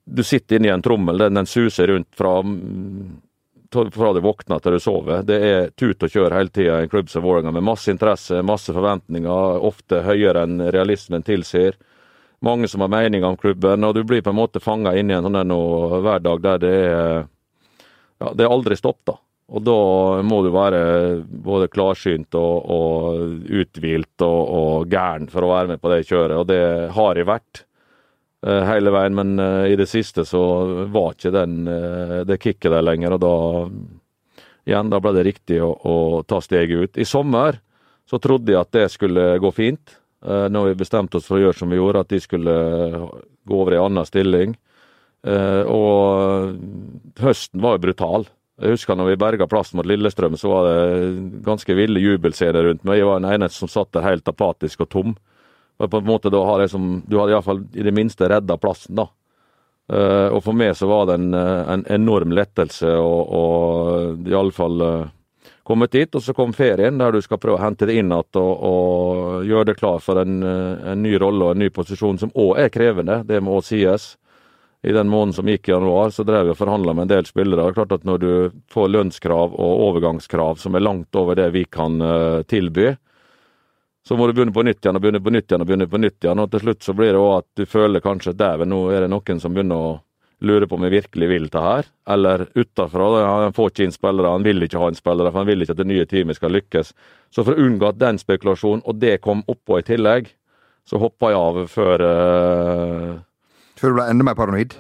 Du 0.04 0.22
sitter 0.24 0.56
inni 0.56 0.72
en 0.72 0.82
trommel, 0.84 1.18
den, 1.18 1.40
den 1.40 1.48
suser 1.48 1.88
rundt 1.88 2.10
fra, 2.16 2.36
fra 3.92 4.12
du 4.12 4.20
våkner 4.24 4.60
til 4.60 4.76
du 4.76 4.80
sover. 4.80 5.24
Det 5.24 5.40
er 5.40 5.72
tut 5.76 6.04
og 6.04 6.12
kjør 6.12 6.36
hele 6.36 6.52
tida 6.52 6.78
i 6.78 6.84
en 6.84 6.92
klubb 6.92 7.08
som 7.12 7.24
Vålerenga, 7.24 7.52
med 7.52 7.64
masse 7.64 7.92
interesse, 7.92 8.42
masse 8.44 8.72
forventninger, 8.72 9.64
ofte 9.64 10.04
høyere 10.04 10.44
enn 10.44 10.68
realismen 10.72 11.24
tilsier 11.24 11.80
mange 12.44 12.68
som 12.70 12.84
har 12.84 12.92
meninger 12.92 13.26
om 13.28 13.38
klubben, 13.40 13.84
og 13.86 13.94
du 13.96 14.02
blir 14.06 14.22
på 14.24 14.32
en 14.32 14.38
måte 14.38 14.62
fanga 14.62 14.94
inn 14.96 15.10
i 15.10 15.16
en 15.16 15.26
sånn 15.26 15.54
hverdag 16.04 16.42
der 16.44 16.60
det 16.62 16.74
er 16.84 17.24
ja, 18.20 18.32
det 18.32 18.44
er 18.44 18.52
aldri 18.52 18.76
stopp, 18.78 19.00
da. 19.08 19.18
Og 19.54 19.60
da 19.60 19.76
må 20.24 20.40
du 20.44 20.48
være 20.54 20.80
både 21.44 21.68
klarsynt 21.72 22.36
og, 22.38 22.70
og 22.72 23.50
uthvilt 23.52 24.24
og, 24.24 24.40
og, 24.40 24.88
gæren 24.88 25.28
for 25.32 25.44
å 25.44 25.50
være 25.50 25.74
med 25.74 25.82
på 25.82 25.92
det 25.92 26.04
kjøret, 26.08 26.36
og 26.38 26.48
det 26.48 26.62
har 26.96 27.20
jeg 27.20 27.28
vært 27.28 27.60
uh, 28.46 28.62
hele 28.70 28.94
veien. 28.94 29.18
Men 29.18 29.34
uh, 29.42 29.66
i 29.68 29.76
det 29.76 29.88
siste 29.90 30.24
så 30.28 30.44
var 30.94 31.12
ikke 31.12 31.34
den, 31.34 31.58
uh, 31.68 32.22
det 32.24 32.40
kicket 32.40 32.72
der 32.72 32.86
lenger, 32.86 33.18
og 33.18 33.24
da 33.24 33.34
igjen, 34.64 34.94
da 34.94 35.02
ble 35.04 35.12
det 35.18 35.26
riktig 35.28 35.60
å, 35.60 35.74
å 35.76 35.96
ta 36.24 36.40
steget 36.40 36.88
ut. 36.88 36.96
I 36.96 37.08
sommer 37.08 37.60
så 38.08 38.20
trodde 38.22 38.54
jeg 38.54 38.62
at 38.62 38.72
det 38.72 38.88
skulle 38.94 39.34
gå 39.44 39.52
fint. 39.52 39.98
Eh, 40.24 40.46
når 40.48 40.70
vi 40.70 40.80
bestemte 40.80 41.18
oss 41.18 41.26
for 41.28 41.36
å 41.36 41.42
gjøre 41.42 41.58
som 41.58 41.72
vi 41.72 41.76
gjorde, 41.76 42.04
at 42.04 42.12
de 42.12 42.20
skulle 42.22 42.52
eh, 42.54 43.02
gå 43.44 43.58
over 43.60 43.74
i 43.74 43.80
en 43.80 43.90
annen 43.90 44.08
stilling. 44.08 44.54
Eh, 45.24 45.62
og 45.68 47.20
høsten 47.20 47.60
var 47.64 47.76
jo 47.76 47.84
brutal. 47.84 48.24
Jeg 48.62 48.76
husker 48.76 48.96
når 48.96 49.10
vi 49.10 49.20
berga 49.20 49.48
plassen 49.50 49.80
mot 49.80 49.88
Lillestrøm, 49.88 50.38
så 50.40 50.48
var 50.48 50.68
det 50.68 51.42
ganske 51.44 51.76
ville 51.76 52.00
jubelscener 52.00 52.70
rundt 52.70 52.86
meg. 52.86 53.00
Jeg 53.02 53.10
var 53.10 53.20
den 53.20 53.34
eneste 53.34 53.64
som 53.64 53.72
satt 53.72 53.92
der 53.96 54.06
helt 54.06 54.30
apatisk 54.30 54.86
og 54.86 54.90
tom. 54.94 55.16
Og 55.82 55.90
på 55.90 56.00
en 56.00 56.08
måte 56.08 56.30
da 56.30 56.40
har 56.46 56.62
jeg 56.62 56.70
som, 56.70 57.02
Du 57.10 57.18
hadde 57.18 57.34
iallfall 57.34 57.64
i 57.74 57.84
det 57.84 57.92
minste 57.92 58.28
redda 58.30 58.56
plassen, 58.62 58.94
da. 58.94 59.08
og 60.30 60.38
for 60.46 60.54
meg 60.54 60.76
så 60.78 60.86
var 60.86 61.08
det 61.10 61.16
en, 61.18 61.34
en 61.34 61.82
enorm 61.92 62.30
lettelse 62.32 62.92
og, 62.94 63.32
og 63.34 64.30
iallfall 64.30 64.84
kommet 65.64 65.92
dit. 65.92 66.14
Og 66.14 66.22
så 66.22 66.34
kom 66.36 66.52
ferien, 66.56 66.98
der 67.00 67.14
du 67.14 67.20
skal 67.24 67.40
prøve 67.42 67.58
å 67.58 67.64
hente 67.64 67.88
det 67.88 67.96
inn 67.98 68.12
igjen 68.12 68.40
og, 68.40 68.52
og, 68.68 69.46
gjøre 69.48 69.70
det 69.72 69.78
klar 69.80 70.02
for 70.04 70.20
en, 70.22 70.42
en 70.44 71.02
ny 71.02 71.16
rolle 71.20 71.48
og 71.48 71.54
en 71.54 71.64
ny 71.64 71.70
posisjon, 71.74 72.20
som 72.20 72.34
òg 72.34 72.60
er 72.64 72.74
krevende. 72.74 73.22
Det 73.28 73.40
må 73.42 73.58
òg 73.58 73.66
sies. 73.70 74.14
i 74.84 74.92
den 74.92 75.08
måneden 75.08 75.32
som 75.32 75.48
gikk 75.48 75.68
i 75.68 75.72
januar, 75.72 76.10
så 76.12 76.26
drev 76.28 76.44
vi 76.44 76.50
og 76.52 76.58
forhandla 76.58 76.92
med 76.92 77.06
en 77.06 77.12
del 77.14 77.24
spillere. 77.24 77.62
Det 77.62 77.72
er 77.72 77.78
klart 77.78 77.92
at 77.92 78.04
Når 78.04 78.18
du 78.18 78.50
får 78.68 78.88
lønnskrav 78.88 79.54
og 79.56 79.80
overgangskrav 79.88 80.60
som 80.60 80.74
er 80.74 80.84
langt 80.84 81.16
over 81.16 81.34
det 81.34 81.50
vi 81.54 81.64
kan 81.64 82.00
eh, 82.00 82.42
tilby, 82.42 82.92
så 84.04 84.16
må 84.16 84.26
du 84.26 84.34
begynne 84.36 84.52
på 84.52 84.62
nytt 84.62 84.84
igjen 84.84 84.98
og 84.98 85.00
begynne 85.00 85.22
på 85.24 85.32
nytt 85.32 85.48
igjen 85.48 85.62
og 85.64 85.68
begynne 85.68 85.88
på 85.88 86.00
nytt 86.02 86.24
igjen. 86.24 86.42
Og 86.42 86.50
til 86.52 86.60
slutt 86.60 86.84
så 86.84 86.92
blir 86.92 87.14
det 87.14 87.22
òg 87.22 87.38
at 87.38 87.46
du 87.56 87.64
føler 87.64 88.04
kanskje 88.04 88.34
at 88.34 88.40
dæven, 88.42 88.68
nå 88.68 88.80
er 88.92 89.06
det 89.06 89.12
noen 89.14 89.40
som 89.40 89.54
begynner 89.56 89.80
å 89.80 89.94
lure 90.42 90.66
på 90.68 90.78
om 90.78 90.86
jeg 90.86 90.94
virkelig 90.96 91.28
vil 91.30 91.48
det 91.52 91.62
her. 91.62 91.90
Eller 92.10 92.46
utafra. 92.54 93.10
han 93.26 93.52
får 93.56 93.70
ikke 93.70 93.84
inn 93.84 93.94
spillere, 93.94 94.32
han 94.32 94.46
vil 94.46 94.62
ikke 94.62 94.80
ha 94.80 94.88
inn 94.90 94.98
spillere, 94.98 95.30
for 95.30 95.42
han 95.42 95.50
vil 95.50 95.62
ikke 95.62 95.76
at 95.76 95.82
det 95.82 95.90
nye 95.90 96.06
teamet 96.06 96.36
skal 96.36 96.54
lykkes. 96.54 96.94
Så 97.30 97.44
for 97.44 97.54
å 97.54 97.66
unngå 97.66 97.88
at 97.88 98.00
den 98.00 98.18
spekulasjonen, 98.18 98.84
og 98.84 98.98
det 99.00 99.20
kom 99.20 99.44
oppå 99.46 99.78
i 99.80 99.86
tillegg, 99.86 100.32
så 100.84 101.00
hoppa 101.00 101.32
jeg 101.32 101.40
av 101.40 101.62
før 101.72 102.04
uh... 102.04 103.14
Før 103.80 103.90
du 103.90 103.96
ble 103.96 104.10
enda 104.10 104.26
mer 104.26 104.36
paranoid? 104.38 104.76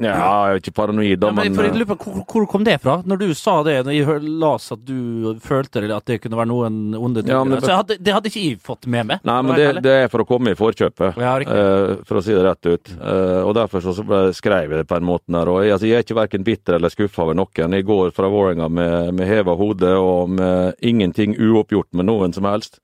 Ja, 0.00 0.14
jeg 0.48 0.54
er 0.56 0.60
ikke 0.60 0.74
paranoid, 0.74 1.18
da, 1.20 1.28
Ja, 1.28 1.32
men 1.36 1.54
men, 1.54 1.80
eh, 1.80 1.84
på, 1.86 1.96
hvor, 1.96 2.24
hvor 2.26 2.46
kom 2.50 2.64
det 2.66 2.80
fra? 2.82 2.96
Når 3.06 3.18
du 3.20 3.34
sa 3.34 3.62
det, 3.62 3.76
når 3.86 3.94
jeg 3.96 4.22
leste 4.42 4.74
at 4.74 4.84
du 4.84 5.34
følte 5.42 5.84
at 5.94 6.04
det 6.10 6.20
kunne 6.22 6.38
være 6.38 6.50
noen 6.50 6.94
onde 6.94 7.22
ting 7.22 7.30
Ja, 7.34 7.44
det- 7.44 7.60
Så 7.62 7.70
jeg 7.70 7.76
hadde, 7.76 7.98
det 8.02 8.14
hadde 8.14 8.30
ikke 8.30 8.44
jeg 8.44 8.58
fått 8.62 8.86
med 8.86 9.06
meg. 9.06 9.20
Nei, 9.24 9.42
men 9.42 9.56
det, 9.56 9.82
det 9.82 9.94
er 10.04 10.08
for 10.08 10.24
å 10.24 10.26
komme 10.26 10.50
i 10.50 10.58
forkjøpet, 10.58 11.16
Ja, 11.16 11.36
eh, 11.38 11.96
for 12.04 12.18
å 12.18 12.22
si 12.22 12.34
det 12.34 12.44
rett 12.44 12.66
ut. 12.66 12.94
Uh, 13.00 13.44
og 13.46 13.54
Derfor 13.54 13.80
så, 13.80 13.94
så 13.94 14.32
skrev 14.34 14.70
jeg 14.70 14.82
det 14.82 14.88
på 14.88 14.96
en 14.96 15.06
måte 15.06 15.28
der. 15.28 15.48
Og 15.48 15.62
jeg, 15.62 15.72
altså, 15.72 15.86
jeg 15.86 15.96
er 16.00 16.02
ikke 16.06 16.20
verken 16.20 16.44
bitter 16.44 16.74
eller 16.74 16.88
skuffa 16.90 17.22
over 17.22 17.34
noen. 17.34 17.72
Jeg 17.72 17.86
går 17.86 18.10
fra 18.12 18.28
Vålerenga 18.28 18.68
med, 18.68 19.14
med 19.14 19.26
heva 19.28 19.54
hode 19.54 19.94
og 19.96 20.30
med 20.30 20.74
ingenting 20.82 21.36
uoppgjort 21.38 21.92
med 21.92 22.06
noen 22.06 22.34
som 22.34 22.44
helst. 22.44 22.80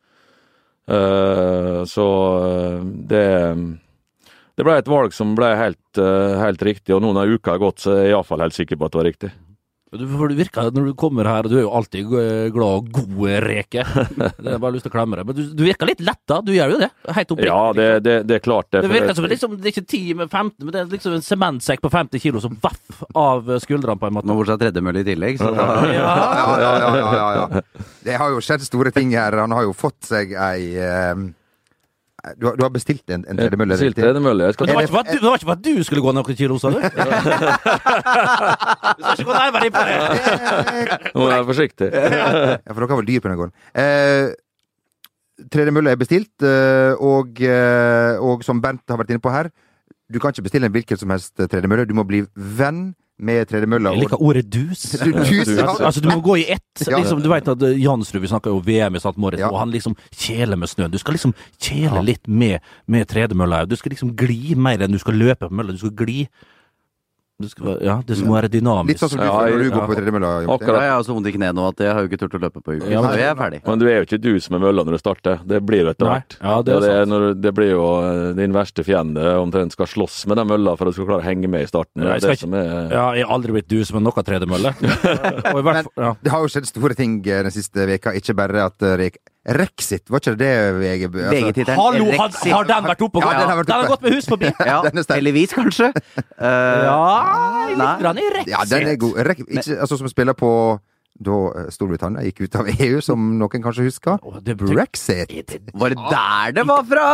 Uh, 0.91 1.85
så 1.87 2.07
det 3.09 3.27
det 4.61 4.67
ble 4.69 4.79
et 4.81 4.91
valg 4.93 5.15
som 5.17 5.33
ble 5.39 5.55
helt, 5.57 5.99
eh, 5.99 6.35
helt 6.45 6.65
riktig, 6.69 6.93
og 6.93 7.01
nå 7.01 7.15
når 7.17 7.39
uka 7.39 7.55
har 7.57 7.63
gått, 7.63 7.81
så 7.81 7.97
er 7.97 8.11
jeg 8.11 8.19
iallfall 8.19 8.45
helt 8.45 8.57
sikker 8.59 8.77
på 8.77 8.85
at 8.91 8.93
det 8.93 9.01
var 9.01 9.09
riktig. 9.09 9.31
Du, 9.91 10.05
for 10.07 10.31
du 10.31 10.37
virker, 10.39 10.69
når 10.71 10.85
du 10.87 10.95
kommer 10.95 11.27
her, 11.27 11.49
du 11.51 11.57
er 11.57 11.65
jo 11.65 11.71
alltid 11.75 12.13
glad 12.55 12.77
og 12.77 12.91
god, 12.95 13.25
Reke. 13.43 13.83
Det 14.39 14.53
er 14.53 14.61
bare 14.63 14.77
lyst 14.77 14.85
til 14.87 14.93
å 14.93 14.95
klemme 14.95 15.19
deg. 15.19 15.27
Men 15.27 15.35
du, 15.35 15.41
du 15.59 15.65
virker 15.67 15.89
litt 15.91 16.05
letta, 16.07 16.37
du 16.47 16.53
gjør 16.55 16.77
jo 16.77 16.79
det. 16.85 16.89
Helt 17.17 17.35
oppriktig. 17.35 17.49
Ja, 17.51 17.73
det, 17.75 17.87
det, 18.07 18.15
det 18.29 18.37
er 18.37 18.45
klart 18.45 18.69
det. 18.71 18.85
Det 18.85 18.93
virker 18.93 19.19
som 19.19 19.27
liksom, 19.27 19.57
det 19.59 19.67
er 19.67 19.75
ikke 19.75 19.91
10 19.91 20.15
med 20.21 20.31
15, 20.31 20.55
men 20.63 20.77
det 20.77 20.83
er 20.85 20.93
liksom 20.95 21.17
en 21.17 21.27
sementsekk 21.27 21.83
på 21.83 21.91
50 21.91 22.23
kilo 22.23 22.45
som 22.45 22.55
vaff 22.63 23.03
av 23.19 23.51
skuldrene 23.67 23.99
på 23.99 24.07
en 24.13 24.15
måte. 24.21 24.31
Nå 24.31 24.39
får 24.39 24.53
seg 24.53 24.63
tredemølle 24.63 25.03
i 25.03 25.09
tillegg, 25.11 25.43
så 25.43 25.51
da 25.59 25.67
Ja. 25.91 26.07
Ja, 26.07 26.31
ja, 26.39 26.55
ja, 26.63 26.95
ja, 27.01 27.11
ja, 27.19 27.29
ja. 27.41 27.91
Det 28.07 28.23
har 28.23 28.31
jo 28.31 28.47
skjedd 28.47 28.63
store 28.63 28.95
ting 28.95 29.11
her. 29.19 29.41
Han 29.43 29.59
har 29.59 29.67
jo 29.67 29.75
fått 29.75 30.07
seg 30.07 30.37
ei 30.39 30.71
eh, 30.79 31.27
du, 32.37 32.47
har, 32.47 32.57
du 32.57 32.63
har 32.65 32.73
bestilt 32.75 33.11
en, 33.11 33.25
en 33.29 33.39
tredemølle? 33.39 33.77
Bestilt 33.77 33.97
tredemølle. 33.97 34.51
Det 34.53 34.75
var, 34.75 34.83
ikke 34.85 35.05
du, 35.09 35.19
det 35.21 35.29
var 35.29 35.39
ikke 35.39 35.49
for 35.49 35.57
at 35.57 35.65
du 35.65 35.85
skulle 35.87 36.03
gå 36.05 36.13
noen 36.17 36.37
kilo, 36.37 36.59
sa 36.61 36.73
du? 36.75 36.79
Du 38.91 39.03
skal 39.05 39.15
ikke 39.15 39.29
gå 39.31 39.37
nærmere 39.37 39.69
inn 39.69 39.75
på 39.75 39.83
det. 39.89 39.97
Nå 41.15 41.19
må 41.23 41.27
jeg 41.31 41.39
være 41.39 41.49
forsiktig. 41.49 41.89
Ja, 41.95 42.29
for 42.69 42.81
dere 42.83 42.91
har 42.93 43.01
vel 43.01 43.09
dyr 43.09 43.25
på 43.25 43.31
den 43.31 43.41
gården. 43.41 43.55
Eh, 43.85 44.27
tredemølle 45.55 45.95
er 45.95 46.01
bestilt, 46.01 46.37
eh, 46.45 46.93
og, 47.01 47.41
eh, 47.41 48.21
og 48.21 48.45
som 48.47 48.61
Bernt 48.63 48.85
har 48.93 49.01
vært 49.01 49.13
inne 49.15 49.25
på 49.25 49.33
her, 49.33 49.51
du 50.11 50.19
kan 50.21 50.35
ikke 50.35 50.49
bestille 50.49 50.69
en 50.69 50.75
hvilken 50.75 50.99
som 51.01 51.13
helst 51.15 51.39
tredemølle. 51.39 51.89
Du 51.89 51.95
må 51.97 52.05
bli 52.09 52.25
venn 52.35 52.91
med 53.23 53.49
tredemølla. 53.51 53.93
Jeg 53.95 54.05
liker 54.07 54.23
ordet 54.23 54.47
dus. 54.53 54.83
Dus, 55.31 55.49
ja. 55.57 55.67
Altså, 55.79 56.01
du 56.03 56.09
må 56.11 56.21
gå 56.25 56.37
i 56.41 56.47
ett. 56.57 56.85
Liksom, 56.87 57.21
du 57.23 57.29
vet 57.33 57.49
at 57.53 57.63
eh, 57.69 57.77
Jansrud, 57.83 58.21
vi 58.25 58.31
snakka 58.33 58.53
jo 58.53 58.61
VM 58.65 58.97
i 58.97 59.03
St. 59.03 59.17
Moritz, 59.21 59.41
Ja. 59.45 59.51
og 59.53 59.59
han 59.63 59.71
liksom 59.75 59.97
kjeler 60.13 60.57
med 60.61 60.69
snøen. 60.73 60.91
Du 60.93 60.99
skal 61.01 61.17
liksom 61.17 61.35
kjele 61.61 62.03
litt 62.07 62.29
med, 62.29 62.61
med 62.91 63.09
tredemølla. 63.11 63.65
Du 63.69 63.77
skal 63.77 63.95
liksom 63.95 64.15
gli 64.17 64.55
mer 64.57 64.81
enn 64.87 64.93
du 64.97 64.99
skal 65.03 65.15
løpe 65.21 65.49
på 65.49 65.55
mølla. 65.55 65.77
Du 65.77 65.83
skal 65.85 65.95
gli. 66.01 66.25
Du 67.41 67.49
skal, 67.49 67.79
ja, 67.81 67.95
det 68.05 68.19
må 68.21 68.35
være 68.37 68.51
dynamisk. 68.53 68.91
Litt 68.93 69.01
sånn 69.01 69.11
som 69.15 69.21
du 69.21 69.25
Ja, 69.25 69.33
får 69.33 69.49
når 69.55 69.63
du 69.63 69.65
ja. 69.65 69.73
går 69.79 69.87
på 69.89 69.95
tredemølla. 69.97 70.31
Akkurat. 70.45 70.83
Jeg 70.85 70.91
har 70.93 71.05
så 71.07 71.15
vondt 71.17 71.29
i 71.31 71.33
kneet 71.33 71.57
nå 71.57 71.63
at 71.71 71.79
jeg 71.81 71.95
har 71.97 72.03
jo 72.05 72.09
ikke 72.11 72.19
turt 72.21 72.35
å 72.37 72.41
løpe 72.43 72.61
på 72.61 72.75
uka. 72.77 72.91
Ja, 72.93 73.01
men- 73.01 73.17
jeg 73.17 73.29
er 73.31 73.39
ferdig. 73.39 73.61
Men 73.67 73.79
du 73.81 73.87
er 73.89 73.97
jo 73.97 74.05
ikke 74.05 74.21
du 74.21 74.33
som 74.45 74.57
er 74.59 74.61
mølla 74.67 74.85
når 74.85 74.93
du 74.93 75.01
starter. 75.01 75.41
Det 75.47 75.61
blir 75.65 75.85
jo 75.87 75.91
etter 75.95 76.05
hvert. 76.11 76.37
Ja, 76.43 76.61
det 76.63 76.75
er 76.77 76.81
det, 76.85 77.09
når, 77.09 77.41
det 77.41 77.55
blir 77.57 77.71
jo 77.73 77.85
eh, 78.05 78.33
din 78.37 78.53
verste 78.53 78.85
fiende 78.85 79.25
omtrent 79.41 79.73
skal 79.73 79.87
slåss 79.89 80.27
med 80.29 80.37
den 80.37 80.47
mølla 80.53 80.77
for 80.77 80.85
at 80.85 80.93
du 80.93 81.01
skal 81.01 81.09
klare 81.09 81.25
å 81.25 81.29
henge 81.31 81.49
med 81.49 81.65
i 81.65 81.71
starten. 81.73 82.05
Ja, 82.05 82.19
Det 82.19 82.21
jeg 82.21 82.21
skal 82.21 82.31
det 82.37 82.39
som 82.45 82.55
er 82.61 82.93
Ja, 82.93 83.07
jeg 83.17 83.25
har 83.27 83.35
aldri 83.39 83.53
blitt 83.57 83.69
du 83.73 83.81
som 83.85 83.97
er 83.97 84.05
noe 84.05 84.23
tredemølle. 84.23 84.75
Ja. 86.01 86.15
Det 86.23 86.31
har 86.33 86.41
jo 86.45 86.49
skjedd 86.53 86.67
store 86.69 86.95
ting 86.99 87.19
eh, 87.27 87.43
den 87.45 87.53
siste 87.55 87.87
veka. 87.89 88.13
Ikke 88.17 88.35
bare 88.37 88.67
at 88.69 88.83
eh, 88.87 89.09
Rexit, 89.49 90.03
var 90.13 90.21
ikke 90.21 90.35
det 90.37 90.39
det 90.39 90.49
VG 90.77 91.07
altså, 91.09 91.31
VG-tittelen 91.33 91.79
Hallo, 91.81 92.09
har, 92.13 92.35
har 92.53 92.67
den 92.69 92.89
vært 92.91 93.05
oppe 93.07 93.17
og 93.19 93.23
Ja, 93.25 93.31
gått? 93.31 93.39
den 93.41 93.49
har 93.49 93.57
vært 93.57 93.71
Den 93.71 93.79
har 93.81 93.89
gått 93.89 94.03
med 94.05 94.13
hus 94.13 94.27
forbi. 94.29 94.51
Ja, 94.69 94.83
heldigvis, 95.15 95.55
kanskje. 95.57 95.89
Uh, 96.37 96.83
Ja, 96.85 96.99
litt 97.73 98.03
grann 98.03 98.21
i 98.21 98.27
Rexit. 98.37 98.53
Ja, 98.53 98.67
den 98.69 98.91
er 98.93 98.99
god. 99.01 99.17
Rek 99.31 99.41
ikke, 99.47 99.79
altså, 99.81 99.97
som 99.97 100.11
spiller 100.13 100.37
på 100.37 100.51
da 101.21 101.37
eh, 101.59 101.67
Storbritannia 101.75 102.23
gikk 102.29 102.45
ut 102.47 102.55
av 102.61 102.69
EU, 102.71 103.01
som 103.05 103.25
noen 103.41 103.63
kanskje 103.65 103.85
husker. 103.89 104.19
Oh, 104.23 104.39
det- 104.41 104.57
Brexit. 104.61 105.57
Var 105.75 105.93
det 105.95 105.99
der 106.11 106.53
det 106.57 106.65
var 106.69 106.83
fra?! 106.89 107.09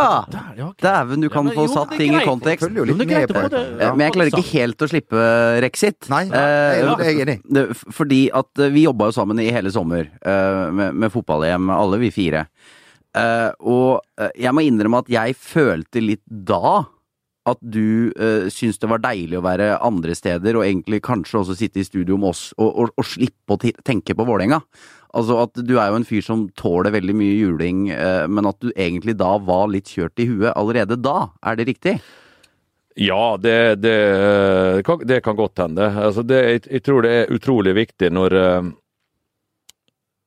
Dæven, 0.83 1.21
du 1.25 1.29
kan 1.33 1.47
Ja, 1.47 1.49
men 1.49 1.57
få 1.57 1.67
jo, 1.67 1.73
satt 1.75 1.97
ting 1.99 2.15
i 2.15 2.23
kontekst. 2.27 2.69
Jo 2.71 2.85
Jo, 2.85 2.95
greit 3.03 3.31
med 3.33 3.35
på 3.35 3.51
det. 3.51 3.63
ja. 3.81 3.91
Men 3.95 4.05
jeg 4.07 4.13
klarer 4.19 4.31
ikke 4.35 4.53
helt 4.53 4.79
å 4.87 4.89
slippe 4.91 5.27
Rexit. 5.65 6.09
Nei, 6.13 6.25
Eh, 6.31 6.81
jeg, 6.83 6.99
jeg 6.99 7.21
er 7.21 7.27
enig. 7.27 7.77
Fordi 7.95 8.21
at 8.33 8.59
eh, 8.63 8.71
vi 8.75 8.85
jobba 8.87 9.09
jo 9.11 9.17
sammen 9.17 9.41
i 9.41 9.51
hele 9.51 9.71
sommer 9.75 10.07
eh, 10.23 10.71
med, 10.71 10.95
med 10.95 11.11
fotball-EM, 11.15 11.71
alle 11.71 11.99
vi 11.99 12.11
fire. 12.15 12.47
Eh, 13.17 13.51
og 13.65 14.03
eh, 14.21 14.31
jeg 14.45 14.53
må 14.55 14.61
innrømme 14.67 14.99
at 15.03 15.09
jeg 15.09 15.35
følte 15.41 16.03
litt 16.05 16.23
da 16.29 16.85
at 17.47 17.63
du 17.63 18.13
uh, 18.19 18.49
syns 18.53 18.81
det 18.83 18.91
var 18.91 19.03
deilig 19.05 19.39
å 19.39 19.45
være 19.47 19.77
andre 19.87 20.17
steder, 20.19 20.59
og 20.59 20.67
egentlig 20.67 21.03
kanskje 21.07 21.41
også 21.43 21.57
sitte 21.59 21.83
i 21.83 21.87
studio 21.87 22.19
med 22.21 22.35
oss 22.35 22.51
og, 22.59 22.69
og, 22.69 22.93
og 22.97 23.07
slippe 23.07 23.57
å 23.57 23.73
tenke 23.87 24.17
på 24.17 24.27
Vålerenga. 24.27 24.61
Altså 25.17 25.39
at 25.45 25.63
du 25.65 25.77
er 25.79 25.93
jo 25.93 26.01
en 26.01 26.07
fyr 26.09 26.25
som 26.25 26.45
tåler 26.59 26.93
veldig 26.93 27.15
mye 27.17 27.39
juling, 27.39 27.87
uh, 27.95 28.27
men 28.29 28.51
at 28.51 28.61
du 28.61 28.73
egentlig 28.75 29.17
da 29.21 29.37
var 29.39 29.71
litt 29.73 29.93
kjørt 29.95 30.23
i 30.23 30.29
huet 30.31 30.53
allerede 30.55 30.99
da. 31.01 31.31
Er 31.47 31.59
det 31.59 31.71
riktig? 31.71 31.99
Ja, 32.97 33.37
det, 33.37 33.77
det, 33.85 33.97
det, 34.77 34.83
kan, 34.89 35.03
det 35.05 35.21
kan 35.21 35.37
godt 35.37 35.61
hende. 35.61 35.85
Altså 35.85 36.25
jeg, 36.33 36.63
jeg 36.65 36.83
tror 36.83 37.05
det 37.05 37.13
er 37.13 37.33
utrolig 37.35 37.75
viktig 37.77 38.09
når 38.09 38.37
eh, 38.41 38.71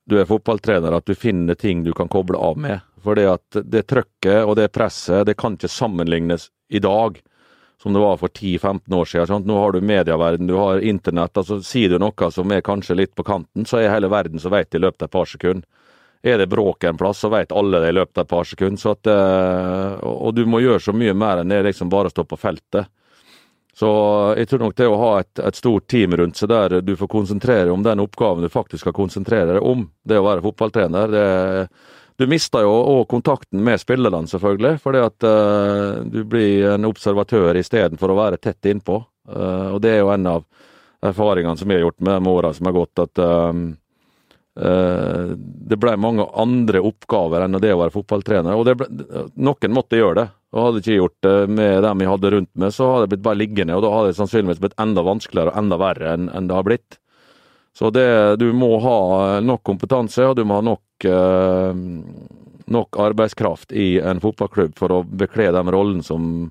du 0.10 0.18
er 0.20 0.28
fotballtrener, 0.30 0.96
at 0.98 1.08
du 1.08 1.16
finner 1.16 1.58
ting 1.60 1.84
du 1.86 1.94
kan 1.96 2.10
koble 2.12 2.38
av 2.38 2.58
med. 2.60 2.86
For 3.04 3.16
det 3.16 3.28
at 3.32 3.60
det 3.64 3.86
trøkket 3.88 4.44
og 4.44 4.58
det 4.60 4.72
presset, 4.76 5.26
det 5.30 5.38
kan 5.40 5.56
ikke 5.56 5.72
sammenlignes 5.72 6.50
i 6.70 6.82
dag 6.84 7.22
som 7.82 7.94
det 7.96 8.02
var 8.04 8.18
for 8.20 8.28
10-15 8.28 8.96
år 8.96 9.06
siden. 9.06 9.28
Sant? 9.28 9.48
Nå 9.48 9.56
har 9.56 9.72
du 9.72 9.82
medieverden, 9.82 10.48
du 10.48 10.58
har 10.60 10.84
internett. 10.84 11.38
altså 11.38 11.62
Sier 11.64 11.94
du 11.94 12.00
noe 12.02 12.32
som 12.36 12.52
er 12.52 12.66
kanskje 12.66 12.98
litt 12.98 13.14
på 13.16 13.24
kanten, 13.24 13.66
så 13.66 13.80
er 13.80 13.94
hele 13.94 14.12
verden 14.12 14.42
som 14.42 14.52
vet 14.52 14.72
det 14.72 14.82
i 14.82 14.84
løpet 14.84 15.06
av 15.06 15.08
et 15.08 15.16
par 15.16 15.30
sekunder. 15.32 15.68
Er 16.20 16.42
det 16.42 16.50
bråk 16.52 16.84
en 16.84 16.98
plass, 17.00 17.22
så 17.24 17.30
vet 17.32 17.54
alle 17.56 17.80
det 17.80 17.94
i 17.94 17.96
løpet 17.96 18.18
av 18.18 18.26
et 18.26 18.34
par 18.34 18.48
sekunder. 18.50 18.92
At, 18.92 19.08
eh, 19.08 19.94
og 20.04 20.36
du 20.36 20.44
må 20.46 20.60
gjøre 20.60 20.84
så 20.84 20.92
mye 20.92 21.16
mer 21.16 21.40
enn 21.40 21.54
det 21.54 21.62
liksom 21.70 21.92
bare 21.92 22.12
å 22.12 22.16
stå 22.16 22.28
på 22.28 22.40
feltet. 22.42 22.92
Så 23.80 23.90
jeg 24.36 24.50
tror 24.50 24.66
nok 24.66 24.76
det 24.76 24.90
å 24.92 24.98
ha 25.00 25.12
et, 25.22 25.40
et 25.40 25.56
stort 25.56 25.86
team 25.88 26.12
rundt 26.20 26.40
seg 26.40 26.52
der 26.52 26.82
du 26.84 26.98
får 27.00 27.08
konsentrere 27.12 27.72
om 27.72 27.84
den 27.86 28.02
oppgaven 28.04 28.44
du 28.44 28.52
faktisk 28.52 28.84
skal 28.84 28.96
konsentrere 28.98 29.56
deg 29.56 29.64
om, 29.64 29.86
det 30.04 30.20
å 30.20 30.26
være 30.26 30.44
fotballtrener, 30.44 31.16
det 31.16 31.28
Du 32.20 32.26
mister 32.28 32.66
jo 32.66 32.74
òg 32.76 33.06
kontakten 33.08 33.62
med 33.64 33.80
spillerne, 33.80 34.28
selvfølgelig, 34.28 34.82
fordi 34.84 35.00
at 35.00 35.24
uh, 35.24 36.02
du 36.04 36.26
blir 36.28 36.66
en 36.74 36.90
observatør 36.90 37.56
istedenfor 37.56 38.12
å 38.12 38.18
være 38.18 38.40
tett 38.44 38.68
innpå. 38.68 38.98
Uh, 39.24 39.78
og 39.78 39.80
det 39.80 39.94
er 39.94 40.02
jo 40.02 40.12
en 40.12 40.28
av 40.28 40.44
erfaringene 41.00 41.56
som 41.56 41.72
jeg 41.72 41.80
har 41.80 41.86
gjort 41.86 42.04
med 42.04 42.20
de 42.20 42.34
åra 42.34 42.52
som 42.54 42.68
har 42.68 42.76
gått, 42.76 43.00
at 43.00 43.22
eh, 43.24 43.62
det 45.72 45.78
ble 45.80 45.94
mange 45.96 46.26
andre 46.36 46.82
oppgaver 46.84 47.46
enn 47.46 47.56
det 47.64 47.72
å 47.72 47.80
være 47.80 47.94
fotballtrener. 47.94 48.60
Og 48.60 48.68
ble, 48.82 48.88
noen 49.40 49.76
måtte 49.76 50.00
gjøre 50.00 50.18
det. 50.20 50.26
Og 50.50 50.64
hadde 50.66 50.80
ikke 50.82 50.96
gjort 50.98 51.18
det 51.26 51.36
med 51.54 51.84
dem 51.86 52.02
jeg 52.02 52.10
hadde 52.10 52.30
rundt 52.34 52.50
meg, 52.58 52.72
så 52.74 52.88
hadde 52.90 53.04
jeg 53.06 53.12
blitt 53.12 53.26
bare 53.28 53.38
liggende, 53.38 53.76
og 53.78 53.84
da 53.86 53.92
hadde 53.94 54.10
det 54.10 54.18
sannsynligvis 54.18 54.62
blitt 54.64 54.80
enda 54.82 55.04
vanskeligere 55.06 55.54
og 55.54 55.60
enda 55.62 55.78
verre 55.78 56.14
enn, 56.16 56.30
enn 56.34 56.48
det 56.50 56.58
har 56.58 56.66
blitt. 56.66 56.98
Så 57.78 57.92
det, 57.94 58.08
du 58.42 58.48
må 58.58 58.72
ha 58.82 58.96
nok 59.46 59.62
kompetanse, 59.70 60.26
og 60.26 60.34
du 60.40 60.42
må 60.50 60.58
ha 60.58 60.66
nok, 60.66 61.06
eh, 61.06 61.84
nok 62.66 62.98
arbeidskraft 63.06 63.72
i 63.78 64.00
en 64.02 64.20
fotballklubb 64.24 64.74
for 64.80 64.96
å 64.98 65.04
bekle 65.06 65.52
den 65.54 65.70
rollen 65.72 66.02
som, 66.04 66.50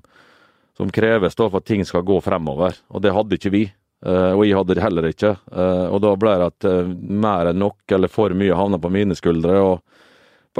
som 0.79 0.95
kreves 0.95 1.35
da 1.35 1.49
for 1.49 1.59
at 1.59 1.67
ting 1.67 1.83
skal 1.85 2.07
gå 2.07 2.21
fremover. 2.23 2.79
Og 2.95 3.03
det 3.03 3.13
hadde 3.13 3.35
ikke 3.35 3.51
vi. 3.53 3.65
eh, 4.05 4.31
og 4.31 4.45
jeg 4.47 4.55
hadde 4.55 4.79
det 4.79 4.85
heller 4.87 5.09
ikke. 5.11 5.35
Eh, 5.51 5.85
og 5.91 5.99
da 6.07 6.15
ble 6.15 6.37
det 6.39 6.49
at 6.53 6.69
eh, 6.71 6.95
mer 7.27 7.51
enn 7.51 7.59
nok, 7.67 7.83
eller 7.91 8.07
for 8.07 8.31
mye, 8.31 8.55
havna 8.55 8.79
på 8.79 8.95
mine 8.95 9.19
skuldre. 9.19 9.59
og 9.59 9.83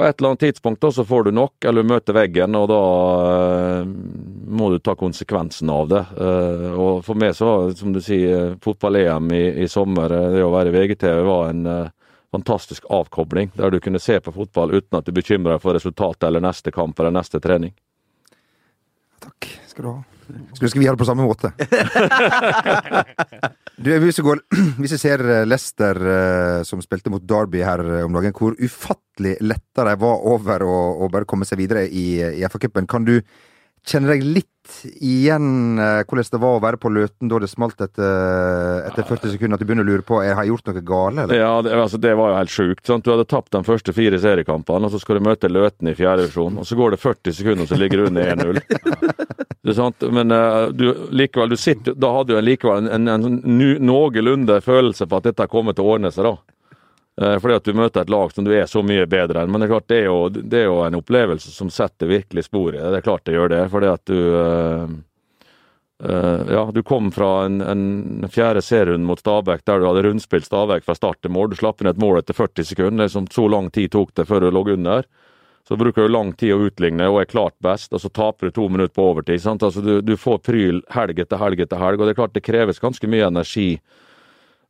på 0.00 0.06
et 0.06 0.20
eller 0.20 0.28
annet 0.28 0.40
tidspunkt 0.40 0.80
da, 0.80 0.88
så 0.92 1.04
får 1.04 1.24
du 1.24 1.30
nok, 1.36 1.64
eller 1.64 1.82
du 1.84 1.88
møter 1.90 2.16
veggen, 2.16 2.54
og 2.56 2.70
da 2.70 2.76
eh, 3.28 3.88
må 4.48 4.70
du 4.72 4.78
ta 4.80 4.94
konsekvensen 4.96 5.68
av 5.68 5.90
det. 5.90 6.00
Eh, 6.16 6.68
og 6.72 7.02
for 7.04 7.20
meg 7.20 7.34
så 7.36 7.48
var, 7.48 7.74
som 7.76 7.92
du 7.92 8.00
sier, 8.00 8.54
fotball-EM 8.64 9.28
i, 9.36 9.42
i 9.60 9.66
sommer, 9.68 10.14
eh, 10.16 10.30
det 10.38 10.46
å 10.46 10.54
være 10.54 10.72
i 10.72 10.76
VGTV, 10.78 11.20
var 11.26 11.50
en 11.50 11.68
eh, 11.68 11.92
fantastisk 12.32 12.88
avkobling. 12.88 13.52
Der 13.60 13.74
du 13.74 13.76
kunne 13.84 14.00
se 14.00 14.16
på 14.24 14.32
fotball 14.32 14.72
uten 14.78 15.02
at 15.02 15.04
du 15.04 15.12
bekymra 15.12 15.58
deg 15.58 15.66
for 15.66 15.76
resultatet 15.76 16.30
eller 16.30 16.48
neste 16.48 16.72
kamp 16.72 16.96
eller 16.96 17.12
neste 17.18 17.42
trening. 17.44 17.76
Takk 19.20 19.52
skal 19.68 19.84
du 19.84 19.92
ha. 19.92 20.19
Skulle 20.54 20.68
ønske 20.68 20.80
vi 20.80 20.88
hadde 20.88 21.00
på 21.00 21.08
samme 21.08 21.26
måte. 21.26 21.52
Du, 23.80 23.88
hvis, 23.96 24.18
vi 24.18 24.24
går, 24.26 24.40
hvis 24.76 24.92
jeg 24.92 25.00
ser 25.00 25.22
Lester 25.24 25.46
Leicester 25.48 26.00
eh, 26.12 26.62
som 26.68 26.82
spilte 26.84 27.08
mot 27.08 27.22
Derby 27.24 27.62
her 27.64 27.80
eh, 27.80 28.02
om 28.04 28.12
dagen, 28.12 28.34
hvor 28.36 28.52
ufattelig 28.60 29.38
letta 29.40 29.86
de 29.88 29.94
var 30.02 30.26
over 30.28 30.64
å, 30.66 30.74
å 31.00 31.08
bare 31.08 31.24
komme 31.24 31.48
seg 31.48 31.62
videre 31.62 31.86
i, 31.88 32.20
i 32.20 32.44
FA-cupen, 32.44 32.84
kan 32.90 33.08
du 33.08 33.14
kjenne 33.86 34.12
deg 34.12 34.24
litt 34.26 34.48
igjen 35.00 35.78
eh, 35.80 36.02
hvordan 36.06 36.28
det 36.30 36.40
var 36.42 36.58
å 36.58 36.62
være 36.62 36.78
på 36.80 36.92
Løten 36.92 37.30
da 37.30 37.40
det 37.42 37.48
smalt 37.50 37.80
etter, 37.82 38.84
etter 38.90 39.06
40 39.08 39.34
sekunder? 39.34 39.56
At 39.56 39.62
du 39.62 39.66
begynner 39.68 39.86
å 39.86 39.90
lure 39.90 40.06
på 40.06 40.20
har 40.20 40.28
jeg 40.30 40.52
gjort 40.52 40.70
noe 40.70 40.84
gale, 40.92 41.24
eller? 41.24 41.40
Ja, 41.40 41.52
det, 41.64 41.74
altså, 41.74 42.00
det 42.02 42.14
var 42.18 42.32
jo 42.32 42.38
helt 42.38 42.54
sjukt. 42.54 42.84
Sant? 42.86 43.06
Du 43.06 43.12
hadde 43.14 43.26
tapt 43.30 43.52
de 43.56 43.62
første 43.66 43.94
fire 43.96 44.20
seriekampene, 44.22 44.86
og 44.86 44.94
så 44.94 45.02
skal 45.02 45.18
du 45.18 45.26
møte 45.30 45.50
Løten 45.50 45.90
i 45.90 45.96
fjerde 45.98 46.26
divisjon. 46.26 46.60
Og 46.60 46.68
så 46.68 46.78
går 46.78 46.94
det 46.94 47.02
40 47.02 47.38
sekunder, 47.40 47.66
og 47.66 47.72
så 47.72 47.80
ligger 47.80 48.02
du 48.02 48.10
under 48.12 48.34
1-0. 48.36 48.62
Det 49.60 49.74
er 49.74 49.76
sant? 49.76 50.04
Men 50.08 50.32
uh, 50.32 50.70
du, 50.72 50.86
likevel, 51.12 51.52
du 51.52 51.60
sitter, 51.60 51.92
da 51.92 52.14
hadde 52.14 52.32
du 52.32 52.40
likevel 52.40 52.80
en, 52.80 52.88
en, 52.96 53.10
en 53.12 53.26
sånn 53.26 53.58
noenlunde 53.84 54.56
følelse 54.64 55.04
på 55.04 55.18
at 55.20 55.28
dette 55.28 55.46
kommer 55.52 55.76
til 55.76 55.84
å 55.84 55.96
ordne 55.98 56.12
seg, 56.14 56.24
da. 56.24 56.56
Eh, 57.20 57.38
Fordi 57.38 57.54
at 57.54 57.64
du 57.64 57.76
møter 57.76 58.00
et 58.00 58.10
lag 58.10 58.32
som 58.32 58.44
du 58.44 58.52
er 58.56 58.66
så 58.66 58.82
mye 58.86 59.04
bedre 59.10 59.42
enn. 59.42 59.52
Men 59.52 59.60
det 59.60 59.68
er 59.68 59.74
klart, 59.74 59.88
det 59.92 60.00
er 60.00 60.08
jo, 60.08 60.18
det 60.30 60.62
er 60.62 60.68
jo 60.70 60.80
en 60.86 60.98
opplevelse 61.02 61.52
som 61.52 61.70
setter 61.72 62.08
virkelig 62.08 62.46
spor 62.48 62.72
i 62.72 62.78
det. 62.78 62.88
Det 62.94 63.00
er 63.02 63.06
klart 63.06 63.26
det 63.28 63.36
gjør 63.36 63.52
det. 63.52 63.62
Fordi 63.74 63.90
at 63.92 64.04
du 64.08 64.20
eh, 64.40 64.94
eh, 66.08 66.52
Ja, 66.54 66.64
du 66.72 66.82
kom 66.86 67.10
fra 67.12 67.44
en, 67.44 67.60
en 67.60 68.28
fjerde 68.32 68.64
serierunde 68.64 69.04
mot 69.06 69.20
Stabæk 69.20 69.66
der 69.68 69.82
du 69.82 69.88
hadde 69.90 70.06
rundspilt 70.08 70.48
Stabæk 70.48 70.88
fra 70.88 70.96
start 70.96 71.20
til 71.20 71.36
mål. 71.36 71.52
Du 71.52 71.60
slapp 71.60 71.84
inn 71.84 71.92
et 71.92 72.00
mål 72.00 72.22
etter 72.22 72.38
40 72.38 72.70
sekunder. 72.72 73.04
Liksom, 73.04 73.28
så 73.28 73.48
lang 73.52 73.68
tid 73.74 73.92
tok 73.92 74.16
det 74.16 74.28
før 74.30 74.46
du 74.46 74.54
lå 74.54 74.64
under. 74.78 75.04
Så 75.68 75.76
bruker 75.76 76.02
du 76.02 76.08
lang 76.08 76.32
tid 76.32 76.54
å 76.54 76.62
utligne 76.66 77.04
og 77.12 77.20
er 77.20 77.28
klart 77.30 77.54
best, 77.62 77.92
og 77.92 78.00
så 78.00 78.08
taper 78.08 78.48
du 78.48 78.56
to 78.56 78.64
minutter 78.72 78.96
på 78.96 79.04
overtid. 79.12 79.42
Sant? 79.44 79.62
Altså, 79.62 79.84
du, 79.84 80.00
du 80.00 80.16
får 80.18 80.40
pryl 80.48 80.80
helg 80.96 81.20
etter 81.20 81.38
helg 81.38 81.60
etter 81.60 81.78
helg, 81.78 82.00
og 82.00 82.08
det 82.08 82.14
er 82.16 82.22
klart 82.24 82.34
det 82.34 82.48
kreves 82.48 82.80
ganske 82.82 83.06
mye 83.12 83.28
energi 83.28 83.74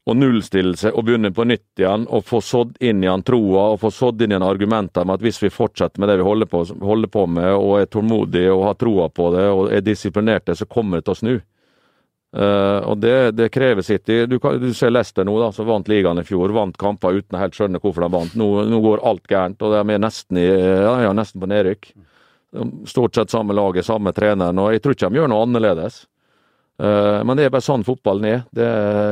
å 0.09 0.15
nullstille 0.17 0.77
seg 0.81 0.97
og 0.97 1.05
begynne 1.07 1.33
på 1.35 1.45
nytt 1.49 1.81
igjen 1.83 2.07
og 2.09 2.25
få 2.27 2.41
sådd 2.45 2.79
inn 2.81 3.05
igjen 3.05 3.25
troa 3.27 3.67
og 3.75 3.81
få 3.83 3.91
sådd 3.93 4.23
inn 4.25 4.33
igjen 4.33 4.47
argumenter 4.47 5.05
med 5.05 5.19
at 5.19 5.25
hvis 5.27 5.43
vi 5.43 5.53
fortsetter 5.53 6.01
med 6.01 6.09
det 6.11 6.19
vi 6.21 6.27
holder 6.27 6.49
på, 6.51 6.65
holder 6.81 7.13
på 7.13 7.27
med 7.29 7.53
og 7.53 7.77
er 7.81 7.91
tålmodige 7.93 8.53
og 8.55 8.67
har 8.71 8.79
troa 8.81 9.09
på 9.13 9.31
det 9.37 9.47
og 9.53 9.73
er 9.77 9.85
disiplinerte, 9.85 10.57
så 10.57 10.69
kommer 10.71 10.99
det 11.01 11.09
til 11.09 11.17
å 11.17 11.21
snu. 11.21 11.35
Uh, 12.31 12.79
og 12.87 13.01
det, 13.03 13.33
det 13.35 13.49
krever 13.51 13.83
sitt. 13.83 14.07
Du, 14.07 14.37
kan, 14.39 14.61
du 14.63 14.71
ser 14.77 14.93
Leicester 14.93 15.27
nå, 15.27 15.35
da, 15.43 15.49
som 15.55 15.67
vant 15.67 15.89
ligaen 15.91 16.21
i 16.23 16.27
fjor. 16.27 16.53
Vant 16.55 16.77
kamper 16.79 17.19
uten 17.19 17.35
å 17.35 17.41
helt 17.43 17.57
skjønne 17.59 17.81
hvorfor 17.83 18.07
de 18.07 18.11
vant. 18.15 18.37
Nå, 18.39 18.47
nå 18.71 18.79
går 18.85 19.03
alt 19.11 19.27
gærent, 19.31 19.59
og 19.67 19.75
de 19.75 19.97
er 19.97 20.03
nesten, 20.03 20.39
i, 20.39 20.47
ja, 20.47 20.95
ja, 21.09 21.11
nesten 21.17 21.43
på 21.43 21.51
nedrykk. 21.51 21.91
Stort 22.91 23.19
sett 23.19 23.35
samme 23.35 23.55
laget, 23.59 23.87
samme 23.87 24.15
treneren, 24.15 24.63
og 24.63 24.71
jeg 24.75 24.83
tror 24.85 24.95
ikke 24.95 25.11
de 25.11 25.21
gjør 25.21 25.33
noe 25.33 25.49
annerledes. 25.49 26.05
Eh, 26.81 27.21
Men 27.29 27.37
det 27.37 27.45
er 27.45 27.53
bare 27.53 27.65
sånn 27.67 27.85
fotballen 27.85 28.25
er. 28.31 28.43
Det, 28.57 28.69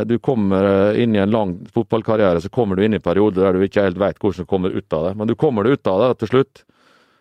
du 0.08 0.16
kommer 0.24 0.64
eh, 0.94 1.02
inn 1.02 1.14
i 1.16 1.20
en 1.20 1.30
lang 1.34 1.54
fotballkarriere, 1.74 2.40
så 2.40 2.48
kommer 2.52 2.76
du 2.78 2.84
inn 2.86 2.96
i 2.96 3.02
perioder 3.04 3.44
der 3.44 3.58
du 3.58 3.66
ikke 3.66 3.84
helt 3.84 4.00
vet 4.00 4.18
hvordan 4.22 4.46
du 4.46 4.48
kommer 4.48 4.72
ut 4.72 4.92
av 4.96 5.08
det. 5.08 5.14
Men 5.20 5.28
du 5.28 5.34
kommer 5.36 5.64
deg 5.68 5.76
ut 5.76 5.90
av 5.92 6.00
det 6.06 6.10
til 6.22 6.32
slutt. 6.32 6.62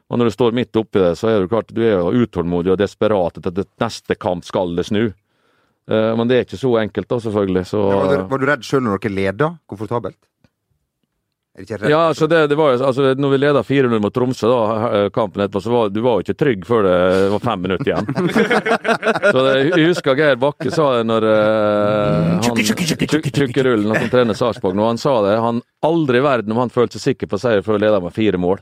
Og 0.07 0.19
når 0.21 0.29
du 0.29 0.35
står 0.37 0.55
midt 0.55 0.77
oppi 0.79 1.01
det, 1.03 1.15
så 1.19 1.27
er 1.33 1.41
du 1.43 1.49
klart 1.51 1.73
du 1.75 1.81
er 1.83 1.97
jo 1.99 2.23
utålmodig 2.23 2.71
og 2.71 2.79
desperat 2.79 3.41
etter 3.41 3.51
at 3.65 3.73
neste 3.83 4.15
kamp 4.15 4.45
skal 4.47 4.71
det 4.77 4.85
snu. 4.87 5.09
Eh, 5.91 6.11
Men 6.15 6.27
det 6.29 6.37
er 6.37 6.45
ikke 6.47 6.61
så 6.63 6.71
enkelt, 6.79 7.09
da, 7.11 7.19
selvfølgelig. 7.19 7.65
Så, 7.67 7.81
Var, 7.91 8.13
du, 8.15 8.23
var 8.31 8.39
du 8.39 8.45
redd 8.47 8.63
sjøl 8.63 8.85
når 8.87 9.03
dere 9.03 9.15
leda 9.17 9.49
komfortabelt? 9.67 10.15
Er 10.23 10.23
det 10.23 10.23
ikke 10.23 10.23
redd? 10.23 10.25
Ja, 11.89 11.99
altså 12.11 12.27
det, 12.29 12.43
det 12.51 12.55
var 12.59 12.75
jo, 12.75 12.81
altså 12.85 13.15
når 13.17 13.31
vi 13.33 13.37
leda 13.41 13.63
4-0 13.65 14.01
mot 14.03 14.13
Tromsø, 14.13 14.49
da, 14.51 15.07
kampen 15.13 15.41
etterpå, 15.41 15.61
så 15.65 15.71
var 15.73 15.89
du 15.89 15.99
var 16.05 16.19
jo 16.19 16.25
ikke 16.27 16.37
trygg 16.37 16.67
før 16.69 16.85
det 16.85 16.97
var 17.33 17.43
fem 17.47 17.63
minutter 17.65 17.89
igjen. 17.89 18.11
så 19.33 19.45
det, 19.47 19.55
Jeg 19.71 19.87
husker 19.89 20.19
Geir 20.19 20.37
Bakke 20.41 20.69
sa 20.69 20.91
det 20.99 21.07
når 21.09 21.25
uh, 21.25 22.37
han 22.45 22.61
Tjukk- 22.61 23.33
Tjukkerullen, 23.33 23.89
han 23.89 24.05
som 24.05 24.13
trener 24.13 24.37
Sarpsborg, 24.37 24.77
når 24.77 24.91
han 24.93 25.01
sa 25.01 25.15
det. 25.25 25.35
Han 25.41 25.63
aldri 25.87 26.21
i 26.21 26.25
verden 26.27 26.53
om 26.53 26.61
han 26.61 26.73
følte 26.73 27.01
seg 27.01 27.15
sikker 27.15 27.31
på 27.33 27.41
seier 27.41 27.65
før 27.65 27.81
leda 27.81 28.01
med 28.05 28.13
fire 28.13 28.37
mål. 28.41 28.61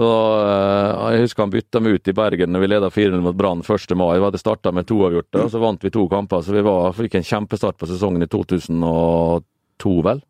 Og, 0.00 0.46
eh, 0.46 1.14
jeg 1.16 1.24
husker 1.26 1.44
han 1.44 1.52
bytta 1.52 1.80
meg 1.82 1.98
ut 1.98 2.08
i 2.08 2.16
Bergen 2.16 2.52
når 2.54 2.62
vi 2.62 2.68
leda 2.70 2.90
4-0 2.92 3.24
mot 3.24 3.36
Brann 3.36 3.64
1. 3.64 3.96
mai. 3.98 4.18
Vi 4.18 4.24
hadde 4.28 4.40
starta 4.40 4.72
med 4.72 4.86
to 4.88 5.00
avgjorte, 5.08 5.42
og 5.44 5.50
så 5.52 5.60
vant 5.60 5.84
vi 5.84 5.92
to 5.92 6.06
kamper. 6.08 6.44
Så 6.44 6.54
vi 6.54 6.62
var, 6.64 6.92
fikk 6.96 7.18
en 7.18 7.26
kjempestart 7.26 7.80
på 7.80 7.88
sesongen 7.90 8.24
i 8.24 8.30
2002, 8.30 9.96
vel. 10.06 10.22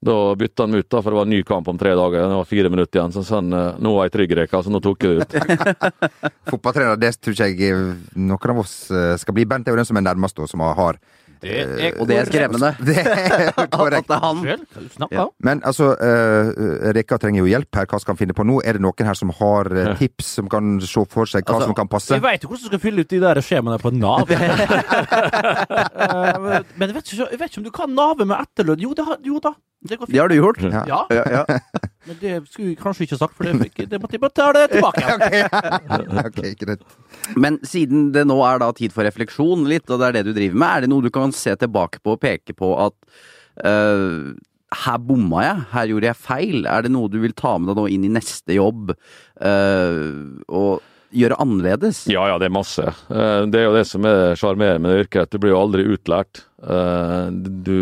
Da 0.00 0.34
bytta 0.34 0.62
han 0.62 0.74
ut, 0.74 0.86
da, 0.88 1.02
for 1.02 1.12
det 1.12 1.16
var 1.18 1.26
en 1.26 1.32
ny 1.34 1.42
kamp 1.44 1.66
om 1.68 1.78
tre 1.78 1.90
dager. 1.92 2.22
Det 2.24 2.36
var 2.38 2.46
fire 2.48 2.70
minutter 2.72 3.00
igjen. 3.00 3.12
Så 3.12 3.36
eh, 3.36 3.80
nå 3.84 3.90
var 3.92 4.06
jeg 4.08 4.14
trygg, 4.14 4.32
Reka, 4.38 4.62
så 4.64 4.72
nå 4.72 4.80
tok 4.80 5.04
jeg 5.04 5.18
det 5.18 5.26
ut. 5.26 5.34
Fotballtrener, 6.54 6.96
det 6.96 7.10
tror 7.20 7.36
ikke 7.36 7.50
jeg 7.50 7.74
eh, 7.74 7.90
noen 8.16 8.54
av 8.54 8.62
oss 8.62 8.74
eh, 8.88 9.12
skal 9.20 9.36
bli. 9.36 9.44
Bent 9.50 9.68
er 9.68 9.76
jo 9.76 9.80
den 9.82 9.88
som 9.90 10.00
er 10.00 10.06
nærmest, 10.08 10.40
og 10.40 10.48
som 10.48 10.64
har 10.64 10.96
er 11.48 11.96
Og 12.00 12.08
det 12.08 12.16
er 12.20 12.24
skremmende. 12.28 12.70
Det 12.84 12.96
er 13.00 13.52
At 13.56 13.70
korrekt. 13.70 14.08
det 14.08 14.16
er 14.16 14.20
han. 14.26 15.16
Om? 15.24 15.30
Men 15.40 15.62
altså, 15.64 15.94
uh, 15.96 16.90
Reka 16.96 17.16
trenger 17.22 17.40
jo 17.44 17.48
hjelp 17.50 17.80
her. 17.80 17.86
Hva 17.88 18.00
skal 18.02 18.12
han 18.14 18.20
finne 18.20 18.36
på 18.36 18.44
nå? 18.44 18.60
Er 18.64 18.76
det 18.76 18.82
noen 18.84 19.06
her 19.08 19.16
som 19.18 19.32
har 19.40 19.70
uh, 19.72 19.94
tips, 20.00 20.34
som 20.40 20.50
kan 20.52 20.76
se 20.84 21.04
for 21.08 21.24
seg 21.30 21.44
hva 21.46 21.56
Altså, 21.56 21.70
som 21.70 21.78
kan 21.78 21.88
passe? 21.88 22.12
Jeg 22.14 22.22
veit 22.24 22.44
jo 22.44 22.50
hvordan 22.52 22.64
du 22.66 22.70
skal 22.72 22.82
fylle 22.84 23.00
ut 23.06 23.10
de 23.10 23.20
der 23.24 23.40
skjemaene 23.44 23.80
på 23.80 23.94
Nav. 23.96 24.28
Eh, 26.00 26.62
Men 26.78 26.88
jeg 26.90 26.94
vet, 26.96 27.10
ikke, 27.12 27.26
jeg 27.30 27.38
vet 27.40 27.50
ikke 27.50 27.60
om 27.60 27.64
du 27.66 27.70
kan 27.74 27.90
Navet 27.94 28.26
med 28.28 28.36
etterlønn. 28.40 28.80
Jo, 28.82 28.94
det 28.96 29.04
har, 29.06 29.18
jo 29.26 29.40
da. 29.42 29.52
Det 29.88 29.96
går 29.98 30.06
Det 30.12 30.20
har 30.20 30.28
du 30.28 30.34
gjort. 30.34 30.58
Ja. 30.62 30.82
Ja, 30.88 31.00
Ja, 31.10 31.24
ja. 31.30 31.58
men 32.06 32.16
det 32.20 32.32
skulle 32.50 32.68
vi 32.68 32.74
kanskje 32.76 33.06
ikke 33.06 33.16
sagt, 33.16 33.34
for 33.36 33.44
det, 33.44 33.70
det 33.90 34.00
måtte 34.00 34.18
jeg 34.18 34.54
det 34.56 34.66
tilbake. 34.74 35.04
ok, 36.28 36.40
greit. 36.60 36.82
Men 37.36 37.58
siden 37.66 38.10
det 38.14 38.26
nå 38.28 38.38
er 38.46 38.60
da 38.62 38.70
tid 38.76 38.94
for 38.94 39.06
refleksjon 39.06 39.66
litt, 39.70 39.88
og 39.90 40.00
det 40.00 40.08
er 40.08 40.18
det 40.18 40.26
du 40.28 40.32
driver 40.36 40.60
med, 40.62 40.68
er 40.68 40.84
det 40.84 40.92
noe 40.92 41.04
du 41.04 41.10
kan 41.14 41.34
se 41.36 41.54
tilbake 41.60 42.02
på 42.02 42.16
og 42.16 42.22
peke 42.22 42.56
på 42.56 42.72
at 42.82 42.96
uh, 43.64 44.30
her 44.84 45.00
bomma 45.02 45.42
jeg, 45.42 45.64
her 45.72 45.90
gjorde 45.90 46.10
jeg 46.10 46.20
feil. 46.22 46.66
Er 46.70 46.86
det 46.86 46.92
noe 46.94 47.10
du 47.10 47.18
vil 47.22 47.34
ta 47.34 47.56
med 47.58 47.72
deg 47.72 47.80
nå 47.80 47.88
inn 47.90 48.06
i 48.06 48.14
neste 48.20 48.56
jobb 48.58 48.94
Uh, 49.40 50.36
og 50.52 50.82
gjøre 51.16 51.38
annerledes? 51.40 52.04
Ja, 52.12 52.26
ja, 52.28 52.36
det 52.38 52.50
er 52.50 52.54
masse. 52.54 52.84
Eh, 53.08 53.46
Det 53.50 53.58
er 53.58 53.64
jo 53.64 53.74
det 53.74 53.86
som 53.88 54.04
er 54.06 54.36
sjarmerende 54.38 54.82
med 54.84 54.92
det 54.92 55.06
yrket, 55.06 55.22
at 55.22 55.32
du 55.32 55.40
blir 55.42 55.54
jo 55.54 55.62
aldri 55.62 55.86
utlært. 55.88 56.42
Du, 56.60 57.78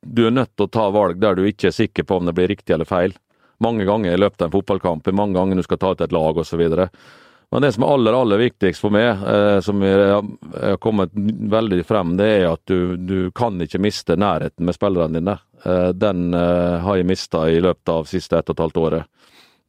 du 0.00 0.22
er 0.26 0.34
nødt 0.34 0.50
til 0.56 0.66
å 0.66 0.72
ta 0.72 0.88
valg 0.90 1.20
der 1.22 1.36
du 1.38 1.44
ikke 1.46 1.68
er 1.68 1.76
sikker 1.76 2.08
på 2.08 2.18
om 2.18 2.26
det 2.26 2.34
blir 2.38 2.50
riktig 2.50 2.74
eller 2.74 2.88
feil. 2.88 3.14
Mange 3.62 3.84
ganger 3.84 4.16
i 4.16 4.20
løpet 4.20 4.42
av 4.42 4.48
en 4.48 4.56
fotballkamp, 4.56 5.12
mange 5.12 5.36
ganger 5.36 5.60
du 5.60 5.66
skal 5.66 5.78
ta 5.82 5.92
ut 5.92 6.00
et 6.02 6.16
lag 6.16 6.40
osv. 6.40 6.64
Men 7.50 7.62
det 7.62 7.72
som 7.74 7.82
er 7.82 7.92
aller 7.96 8.14
aller 8.14 8.38
viktigst 8.38 8.82
for 8.82 8.94
meg, 8.94 9.24
eh, 9.26 9.58
som 9.64 9.82
er 9.82 10.76
kommet 10.82 11.14
veldig 11.14 11.82
frem, 11.86 12.12
det 12.18 12.28
er 12.36 12.44
at 12.52 12.62
du, 12.70 12.94
du 12.94 13.32
kan 13.34 13.58
ikke 13.58 13.80
miste 13.82 14.14
nærheten 14.14 14.68
med 14.68 14.76
spillerne 14.76 15.18
dine. 15.18 15.34
Eh, 15.64 15.88
Den 15.98 16.28
eh, 16.30 16.76
har 16.84 17.00
jeg 17.00 17.08
mista 17.10 17.48
i 17.50 17.58
løpet 17.62 17.90
av 17.90 18.06
siste 18.06 18.38
ett 18.38 18.52
og 18.52 18.54
et 18.54 18.62
halvt 18.66 18.78
året. 18.84 19.10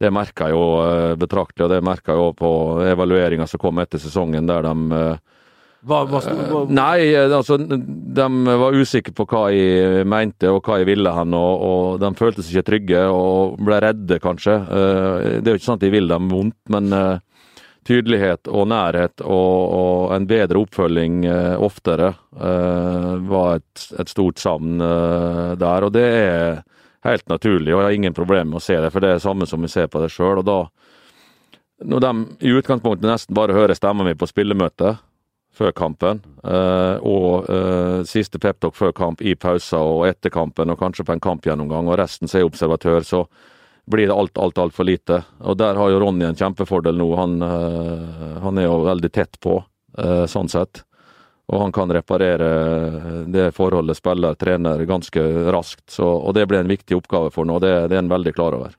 Det 0.02 0.10
merka 0.14 0.48
jeg 0.50 0.56
jo 0.56 1.16
betraktelig, 1.18 1.62
og 1.66 1.70
det 1.70 1.82
merka 1.86 2.14
jeg 2.14 2.18
jo 2.18 2.30
på 2.34 2.48
evalueringa 2.90 3.46
som 3.46 3.60
kom 3.62 3.78
etter 3.78 4.02
sesongen, 4.02 4.48
der 4.50 4.64
de 4.66 4.72
Hva, 5.82 6.00
hva, 6.10 6.18
hva, 6.22 6.62
Nei, 6.70 7.12
altså, 7.22 7.56
de 7.58 8.26
var 8.62 8.78
usikre 8.78 9.14
på 9.14 9.26
hva 9.30 9.44
jeg 9.54 10.02
mente 10.10 10.50
og 10.50 10.58
hva 10.66 10.80
jeg 10.80 10.88
ville 10.90 11.12
hen, 11.14 11.36
og, 11.38 11.66
og 11.68 12.02
de 12.02 12.10
følte 12.18 12.42
seg 12.42 12.56
ikke 12.56 12.68
trygge 12.70 13.04
og 13.14 13.62
ble 13.62 13.78
redde, 13.82 14.18
kanskje. 14.22 14.56
Det 14.72 15.44
er 15.44 15.54
jo 15.54 15.60
ikke 15.60 15.68
sånn 15.68 15.78
at 15.78 15.86
jeg 15.86 15.94
vil 15.94 16.10
dem 16.10 16.30
vondt, 16.34 16.58
men 16.74 16.90
tydelighet 17.88 18.48
og 18.48 18.68
nærhet 18.70 19.22
og, 19.24 19.74
og 19.74 20.14
en 20.16 20.26
bedre 20.30 20.60
oppfølging 20.62 21.24
eh, 21.26 21.54
oftere 21.58 22.12
eh, 22.36 23.08
var 23.30 23.58
et, 23.58 23.86
et 23.98 24.12
stort 24.12 24.42
savn 24.42 24.80
eh, 24.80 25.54
der. 25.58 25.86
Og 25.86 25.94
det 25.94 26.06
er 26.06 26.62
helt 27.06 27.28
naturlig, 27.28 27.74
og 27.74 27.80
jeg 27.80 27.88
har 27.88 27.98
ingen 27.98 28.16
problemer 28.16 28.52
med 28.52 28.60
å 28.60 28.64
se 28.64 28.78
det, 28.78 28.92
for 28.94 29.02
det 29.02 29.10
er 29.10 29.18
det 29.18 29.26
samme 29.26 29.48
som 29.50 29.62
vi 29.64 29.70
ser 29.72 29.90
på 29.90 30.02
det 30.02 30.12
sjøl. 30.14 30.42
Og 30.42 30.46
da, 30.46 30.58
når 31.82 32.04
de 32.04 32.12
i 32.46 32.52
utgangspunktet 32.58 33.08
nesten 33.08 33.38
bare 33.38 33.56
hører 33.56 33.78
stemmen 33.78 34.06
min 34.06 34.20
på 34.20 34.30
spillemøtet 34.30 35.02
før 35.52 35.74
kampen, 35.76 36.22
eh, 36.48 36.96
og 37.04 37.50
eh, 37.52 37.98
siste 38.08 38.40
peptalk 38.40 38.78
før 38.78 38.94
kamp 38.96 39.20
i 39.20 39.34
pauser 39.36 39.82
og 39.82 40.06
etter 40.08 40.32
kampen, 40.32 40.72
og 40.72 40.80
kanskje 40.80 41.04
på 41.04 41.16
en 41.16 41.24
kampgjennomgang, 41.24 41.90
og 41.90 41.98
resten 42.00 42.30
så 42.30 42.40
er 42.40 42.48
observatør, 42.48 43.02
så 43.04 43.26
blir 43.86 44.06
det 44.06 44.14
alt, 44.14 44.38
alt, 44.38 44.58
altfor 44.58 44.84
lite. 44.84 45.22
Og 45.40 45.56
der 45.58 45.74
har 45.74 45.90
jo 45.90 46.00
Ronny 46.00 46.24
en 46.28 46.38
kjempefordel 46.38 46.96
nå. 46.98 47.08
Han, 47.18 47.42
eh, 47.42 48.38
han 48.42 48.58
er 48.58 48.68
jo 48.68 48.82
veldig 48.86 49.12
tett 49.12 49.40
på, 49.40 49.58
eh, 49.98 50.24
sånn 50.30 50.50
sett. 50.50 50.84
Og 51.52 51.60
han 51.60 51.72
kan 51.74 51.90
reparere 51.92 53.26
det 53.28 53.50
forholdet 53.56 53.98
spiller-trener 53.98 54.84
ganske 54.88 55.20
raskt. 55.52 55.90
Så, 55.90 56.06
og 56.06 56.34
det 56.34 56.46
blir 56.48 56.62
en 56.62 56.70
viktig 56.70 56.96
oppgave 56.96 57.32
for 57.34 57.44
ham, 57.44 57.56
og 57.56 57.64
det, 57.64 57.74
det 57.90 57.98
er 57.98 58.04
han 58.04 58.12
veldig 58.12 58.32
klar 58.36 58.56
over. 58.56 58.78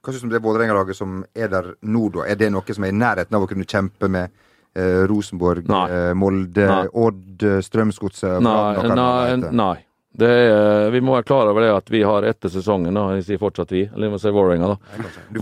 Hva 0.00 0.12
syns 0.12 0.24
du 0.24 0.28
om 0.30 0.32
det 0.32 0.40
Vålerenga-laget 0.44 0.96
som 0.96 1.20
er 1.36 1.50
der 1.52 1.74
nå, 1.80 2.06
da? 2.14 2.24
Er 2.32 2.38
det 2.40 2.48
noe 2.52 2.76
som 2.76 2.86
er 2.86 2.92
i 2.92 2.96
nærheten 2.96 3.36
av 3.36 3.44
å 3.44 3.48
kunne 3.48 3.68
kjempe 3.68 4.08
med 4.08 4.32
eh, 4.74 5.04
Rosenborg, 5.10 5.68
eh, 5.68 6.12
Molde, 6.16 6.66
Nei. 6.66 6.86
Odd, 6.92 7.42
eh, 7.44 7.60
Strømsgodset 7.64 8.40
Nei, 8.44 8.88
nei, 8.88 9.52
nei. 9.52 9.74
Det 10.12 10.26
er, 10.26 10.88
vi 10.90 11.00
må 11.06 11.14
være 11.14 11.22
klar 11.28 11.46
over 11.52 11.62
det 11.62 11.68
at 11.70 11.90
vi 11.94 12.00
har 12.02 12.24
etter 12.26 12.50
sesongen, 12.50 12.96
da, 12.98 13.04
jeg 13.14 13.28
sier 13.28 13.38
fortsatt 13.38 13.70
vi, 13.70 13.84
eller 13.86 14.08
vi 14.08 14.12
må 14.16 14.18
si 14.18 14.32
Vålerenga, 14.34 14.72
da. 14.72 15.04
Du 15.30 15.38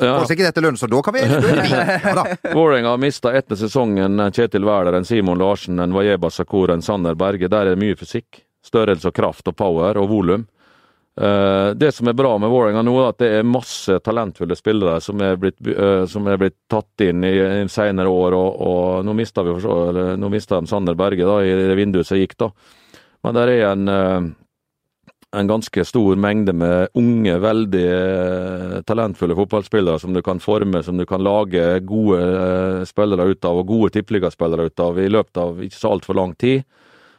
ja. 0.00 0.14
får 0.22 0.30
sikkert 0.30 0.48
etter 0.54 0.64
lønn, 0.64 0.78
så 0.80 0.88
da 0.88 1.02
kan 1.04 1.14
vi 1.18 1.20
er. 1.26 2.54
Vålerenga 2.56 2.94
har 2.94 3.02
mista 3.02 3.34
etter 3.36 3.60
sesongen 3.60 4.16
Kjetil 4.32 4.64
Wæler, 4.64 4.96
Simon 5.04 5.38
Larsen, 5.38 5.78
en 5.84 5.92
Wajeba 5.92 6.30
Sakur, 6.32 6.72
en 6.72 6.82
Sander 6.82 7.14
Berge. 7.14 7.50
Der 7.52 7.66
er 7.68 7.74
det 7.76 7.82
mye 7.84 7.98
fysikk. 8.00 8.40
Størrelse 8.66 9.12
og 9.12 9.14
kraft 9.14 9.52
og 9.52 9.56
power 9.60 10.00
og 10.00 10.08
volum. 10.10 10.46
Eh, 11.20 11.68
det 11.78 11.92
som 11.94 12.08
er 12.10 12.16
bra 12.18 12.32
med 12.40 12.50
Vålerenga 12.52 12.82
nå, 12.84 12.96
er 13.00 13.12
at 13.12 13.20
det 13.22 13.28
er 13.38 13.46
masse 13.48 14.00
talentfulle 14.04 14.56
spillere 14.58 14.96
som 15.00 15.20
er 15.24 15.36
blitt, 15.40 15.60
eh, 15.70 16.02
som 16.10 16.26
er 16.28 16.40
blitt 16.40 16.56
tatt 16.72 17.04
inn 17.06 17.22
i, 17.24 17.36
i 17.36 17.68
senere 17.72 18.08
år. 18.12 18.36
Og, 18.36 18.58
og 18.72 19.06
nå 19.06 19.14
mista 19.16 19.44
vi 19.46 19.54
for 19.58 19.64
så- 19.68 19.78
eller, 19.92 20.16
nå 20.20 20.32
de 20.32 20.42
Sander 20.72 20.96
Berge 20.98 21.24
da, 21.28 21.38
i 21.44 21.54
det 21.68 21.78
vinduet 21.78 22.08
som 22.08 22.18
gikk, 22.20 22.36
da. 22.40 22.50
Men 23.26 23.34
der 23.34 23.50
er 23.50 23.64
en 23.72 23.88
eh, 23.90 24.34
en 25.36 25.46
ganske 25.46 25.84
stor 25.84 26.16
mengde 26.16 26.52
med 26.52 26.88
unge, 26.94 27.34
veldig 27.42 27.84
eh, 27.92 28.76
talentfulle 28.86 29.36
fotballspillere 29.36 29.98
som 30.00 30.14
du 30.14 30.22
kan 30.24 30.40
forme, 30.40 30.82
som 30.82 30.96
du 30.96 31.04
kan 31.06 31.24
lage 31.24 31.80
gode 31.84 32.20
eh, 32.22 32.84
spillere 32.88 33.26
ut 33.32 33.44
av, 33.44 33.60
og 33.60 33.68
gode 33.68 33.92
tippeligaspillere 33.96 34.68
ut 34.70 34.80
av, 34.80 35.00
i 35.00 35.10
løpet 35.10 35.40
av 35.42 35.62
ikke 35.66 35.78
så 35.78 35.92
altfor 35.96 36.18
lang 36.18 36.34
tid. 36.38 36.64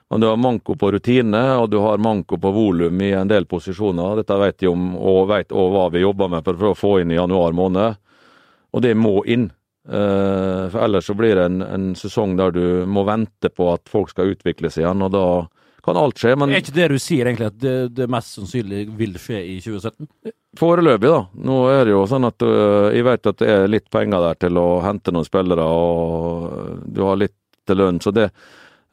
Men 0.09 0.23
du 0.23 0.29
har 0.29 0.39
manko 0.39 0.77
på 0.79 0.91
rutine, 0.95 1.43
og 1.59 1.69
du 1.69 1.81
har 1.83 1.99
manko 1.99 2.39
på 2.39 2.51
volum 2.55 3.01
i 3.03 3.11
en 3.11 3.27
del 3.27 3.45
posisjoner. 3.45 4.21
Dette 4.21 4.39
vet 4.39 4.59
de 4.63 4.71
om, 4.71 4.93
og 4.95 5.27
vet 5.33 5.51
òg 5.51 5.73
hva 5.73 5.89
vi 5.91 6.05
jobber 6.05 6.31
med 6.31 6.47
for 6.47 6.71
å 6.71 6.77
få 6.79 6.93
inn 7.01 7.11
i 7.11 7.19
januar 7.19 7.51
måned. 7.51 7.99
Og 8.71 8.85
det 8.85 8.93
må 8.95 9.19
inn. 9.27 9.49
For 9.87 10.79
ellers 10.83 11.07
så 11.07 11.15
blir 11.15 11.35
det 11.35 11.43
en, 11.49 11.59
en 11.63 11.91
sesong 11.95 12.37
der 12.39 12.55
du 12.55 12.63
må 12.87 13.03
vente 13.07 13.51
på 13.51 13.67
at 13.73 13.91
folk 13.91 14.11
skal 14.11 14.31
utvikle 14.31 14.71
seg 14.71 14.85
igjen, 14.85 15.03
og 15.03 15.11
da 15.11 15.27
kan 15.88 16.00
alt 16.02 16.19
skje. 16.19 16.36
Men 16.39 16.52
Er 16.52 16.62
ikke 16.62 16.76
det 16.76 16.89
du 16.91 17.00
sier 17.02 17.30
egentlig 17.30 17.47
at 17.50 17.58
det, 17.63 17.76
det 17.95 18.10
mest 18.12 18.36
sannsynlig 18.36 18.84
vil 19.00 19.15
skje 19.21 19.39
i 19.56 19.58
2017? 19.63 20.34
Foreløpig, 20.58 21.10
da. 21.10 21.19
Nå 21.47 21.58
er 21.71 21.84
det 21.86 21.93
jo 21.93 22.06
sånn 22.10 22.28
at 22.28 22.43
øh, 22.45 22.91
jeg 22.95 23.06
vet 23.08 23.32
at 23.32 23.41
det 23.41 23.50
er 23.54 23.67
litt 23.71 23.89
penger 23.93 24.23
der 24.26 24.39
til 24.41 24.60
å 24.60 24.67
hente 24.86 25.13
noen 25.13 25.28
spillere, 25.28 25.65
og 25.65 26.88
du 26.88 27.04
har 27.06 27.19
litt 27.19 27.38
til 27.67 27.80
lønn. 27.80 28.02
så 28.02 28.12
det 28.15 28.30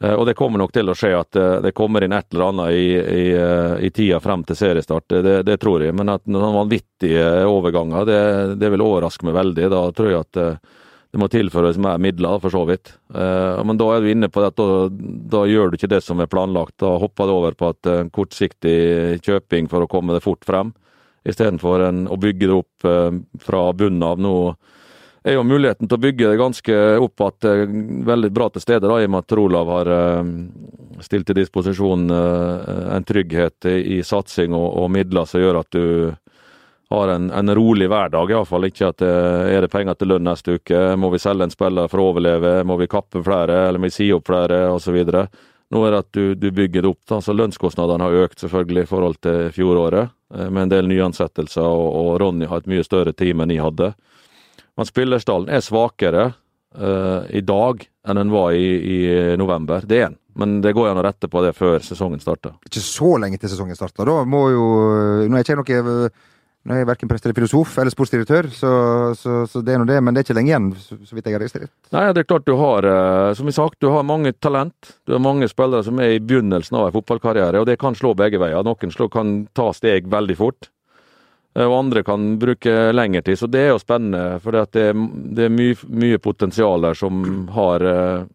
øh, 0.05 0.15
og 0.15 0.27
det 0.29 0.37
kommer 0.39 0.61
nok 0.61 0.75
til 0.75 0.91
å 0.91 0.97
skje 0.99 1.13
at 1.19 1.41
øh, 1.41 1.57
det 1.65 1.75
kommer 1.75 2.05
inn 2.05 2.13
et 2.13 2.27
eller 2.35 2.51
annet 2.51 2.79
i, 2.79 2.87
i, 2.95 3.27
øh, 3.39 3.75
i 3.87 3.91
tida 3.95 4.21
frem 4.21 4.45
til 4.45 4.59
seriestart. 4.59 5.09
Det, 5.09 5.43
det 5.47 5.59
tror 5.63 5.87
jeg. 5.87 5.95
Men 5.97 6.15
at 6.15 6.27
noen 6.27 6.59
vanvittige 6.61 7.27
overganger, 7.49 8.09
det, 8.09 8.23
det 8.61 8.73
vil 8.75 8.85
overraske 8.85 9.27
meg 9.27 9.39
veldig. 9.39 9.71
Da 9.73 9.85
tror 9.97 10.13
jeg 10.13 10.27
at 10.27 10.43
det 11.15 11.21
må 11.23 11.29
tilføres 11.31 11.77
mer 11.79 12.01
midler, 12.03 12.41
for 12.43 12.51
så 12.51 12.65
vidt. 12.67 12.97
Eh, 13.15 13.61
Men 13.63 13.79
da 13.79 13.87
er 13.95 14.01
du 14.03 14.09
inne 14.11 14.27
på 14.35 14.43
at 14.43 14.57
da, 14.59 14.89
da 15.31 15.45
gjør 15.47 15.71
du 15.71 15.77
ikke 15.79 15.93
det 15.93 16.01
som 16.03 16.19
er 16.19 16.27
planlagt. 16.27 16.75
Da 16.83 16.97
hopper 16.99 17.31
du 17.31 17.35
over 17.37 17.55
på 17.55 17.69
at 17.71 17.87
en 17.87 18.11
kortsiktig 18.11 19.21
kjøping 19.23 19.71
for 19.71 19.85
å 19.85 19.91
komme 19.91 20.17
det 20.17 20.25
fort 20.27 20.43
frem 20.45 20.73
istedenfor 21.25 21.87
en- 21.87 22.09
å 22.11 22.19
bygge 22.19 22.49
det 22.51 22.57
opp 22.59 22.85
eh, 22.91 23.15
fra 23.39 23.69
bunnen 23.73 24.03
av. 24.03 24.19
Nå 24.19 24.57
er 25.25 25.39
jo 25.39 25.45
muligheten 25.47 25.87
til 25.89 25.97
å 25.97 26.03
bygge 26.03 26.33
det 26.33 26.41
ganske 26.43 26.81
opp 27.07 27.23
at 27.29 27.47
eh, 27.49 27.63
veldig 28.11 28.33
bra 28.35 28.51
til 28.51 28.61
stede, 28.67 28.91
da, 28.91 28.99
i 28.99 29.07
og 29.07 29.15
med 29.15 29.23
at 29.23 29.39
Olav 29.39 29.71
har 29.71 29.93
eh, 29.95 30.35
stilt 31.07 31.31
til 31.31 31.39
disposisjon 31.39 32.11
eh, 32.11 32.75
en 32.99 33.07
trygghet 33.07 33.71
i 33.71 34.03
satsing 34.03 34.51
og, 34.53 34.67
og 34.83 34.91
midler 34.99 35.31
som 35.31 35.41
gjør 35.47 35.63
at 35.63 35.71
du 35.79 35.87
har 36.95 37.13
en, 37.15 37.31
en 37.31 37.55
rolig 37.55 37.89
hverdag, 37.91 38.31
iallfall. 38.31 38.69
Ikke 38.69 38.91
at 38.93 39.03
eh, 39.05 39.55
er 39.55 39.65
det 39.65 39.73
penger 39.73 39.99
til 39.99 40.15
lønn 40.15 40.27
neste 40.27 40.59
uke, 40.59 40.85
må 41.01 41.11
vi 41.13 41.21
selge 41.23 41.49
en 41.49 41.55
spiller 41.55 41.91
for 41.93 42.03
å 42.03 42.13
overleve, 42.13 42.61
må 42.67 42.79
vi 42.81 42.91
kappe 42.91 43.23
flere, 43.25 43.67
eller 43.69 43.83
må 43.83 43.91
vi 43.91 43.97
si 43.97 44.09
opp 44.15 44.31
flere, 44.31 44.65
osv. 44.75 45.01
Nå 45.75 45.83
er 45.85 45.95
det 45.95 46.03
at 46.05 46.11
du, 46.15 46.25
du 46.39 46.49
bygger 46.55 46.85
det 46.85 46.93
opp. 46.93 47.03
da, 47.11 47.21
så 47.25 47.35
Lønnskostnadene 47.35 48.07
har 48.07 48.25
økt 48.27 48.45
selvfølgelig 48.45 48.85
i 48.85 48.91
forhold 48.91 49.21
til 49.25 49.51
fjoråret, 49.57 50.15
eh, 50.35 50.49
med 50.49 50.67
en 50.67 50.75
del 50.77 50.91
nyansettelser, 50.91 51.67
og, 51.67 51.87
og 52.01 52.11
Ronny 52.23 52.49
har 52.51 52.63
et 52.63 52.71
mye 52.71 52.87
større 52.87 53.15
team 53.17 53.43
enn 53.45 53.55
jeg 53.55 53.65
hadde. 53.65 53.93
Men 54.75 54.91
spillerstallen 54.91 55.53
er 55.55 55.63
svakere 55.63 56.33
uh, 56.75 57.23
i 57.31 57.45
dag 57.47 57.85
enn 58.09 58.19
den 58.19 58.33
var 58.35 58.57
i, 58.59 58.67
i 58.75 58.99
november. 59.39 59.85
Det 59.87 60.01
er 60.01 60.09
den. 60.09 60.17
Men 60.35 60.57
det 60.65 60.73
går 60.75 60.91
an 60.91 60.99
å 60.99 61.05
rette 61.07 61.31
på 61.31 61.43
det 61.45 61.53
før 61.55 61.79
sesongen 61.79 62.19
starter. 62.19 62.57
Ikke 62.67 62.83
så 62.83 63.13
lenge 63.23 63.39
til 63.39 63.53
sesongen 63.53 63.79
starter. 63.79 64.09
Da 64.11 64.25
må 64.27 64.49
jo 64.51 64.65
Nå 65.29 65.39
er 65.39 65.45
jeg 65.45 65.47
ikke 65.47 65.61
noe 65.61 66.11
nå 66.65 66.73
er 66.73 66.81
jeg 66.81 66.89
verken 66.89 67.11
prest 67.11 67.27
eller 67.27 67.37
filosof 67.37 67.75
eller 67.77 67.93
sportsdirektør, 67.93 68.47
så, 68.57 68.71
så, 69.21 69.43
så 69.51 69.61
det 69.61 69.75
er 69.75 69.83
nå 69.83 69.85
det, 69.89 69.99
men 70.01 70.17
det 70.17 70.23
er 70.23 70.27
ikke 70.27 70.37
lenge 70.39 70.49
igjen, 70.49 70.69
så, 70.81 70.97
så 71.05 71.17
vidt 71.17 71.27
jeg 71.29 71.37
har 71.37 71.43
registrert. 71.45 71.73
Nei, 71.93 72.05
det 72.17 72.23
er 72.23 72.29
klart 72.31 72.47
du 72.49 72.55
har, 72.57 72.89
eh, 72.89 73.33
som 73.37 73.51
jeg 73.51 73.57
sagt, 73.59 73.77
du 73.85 73.91
har 73.93 74.07
mange 74.09 74.33
talent. 74.33 74.95
Du 75.05 75.13
har 75.13 75.21
mange 75.21 75.49
spillere 75.53 75.85
som 75.85 76.01
er 76.01 76.15
i 76.15 76.23
begynnelsen 76.25 76.79
av 76.81 76.89
en 76.89 76.95
fotballkarriere, 76.95 77.61
og 77.61 77.69
det 77.69 77.77
kan 77.83 77.99
slå 77.99 78.15
begge 78.17 78.41
veier. 78.41 78.65
Noen 78.65 78.95
slå, 78.97 79.11
kan 79.13 79.35
ta 79.53 79.69
steg 79.77 80.09
veldig 80.09 80.39
fort, 80.41 80.71
eh, 81.53 81.67
og 81.67 81.77
andre 81.83 82.05
kan 82.09 82.33
bruke 82.41 82.79
lengre 82.97 83.21
tid. 83.29 83.43
Så 83.43 83.51
det 83.53 83.67
er 83.67 83.71
jo 83.75 83.85
spennende, 83.85 84.41
for 84.41 84.57
det, 84.57 84.89
det 85.37 85.51
er 85.51 85.53
mye, 85.53 85.77
mye 85.93 86.25
potensial 86.25 86.89
der 86.89 86.97
som 86.97 87.45
har 87.53 87.85
eh, 87.93 88.27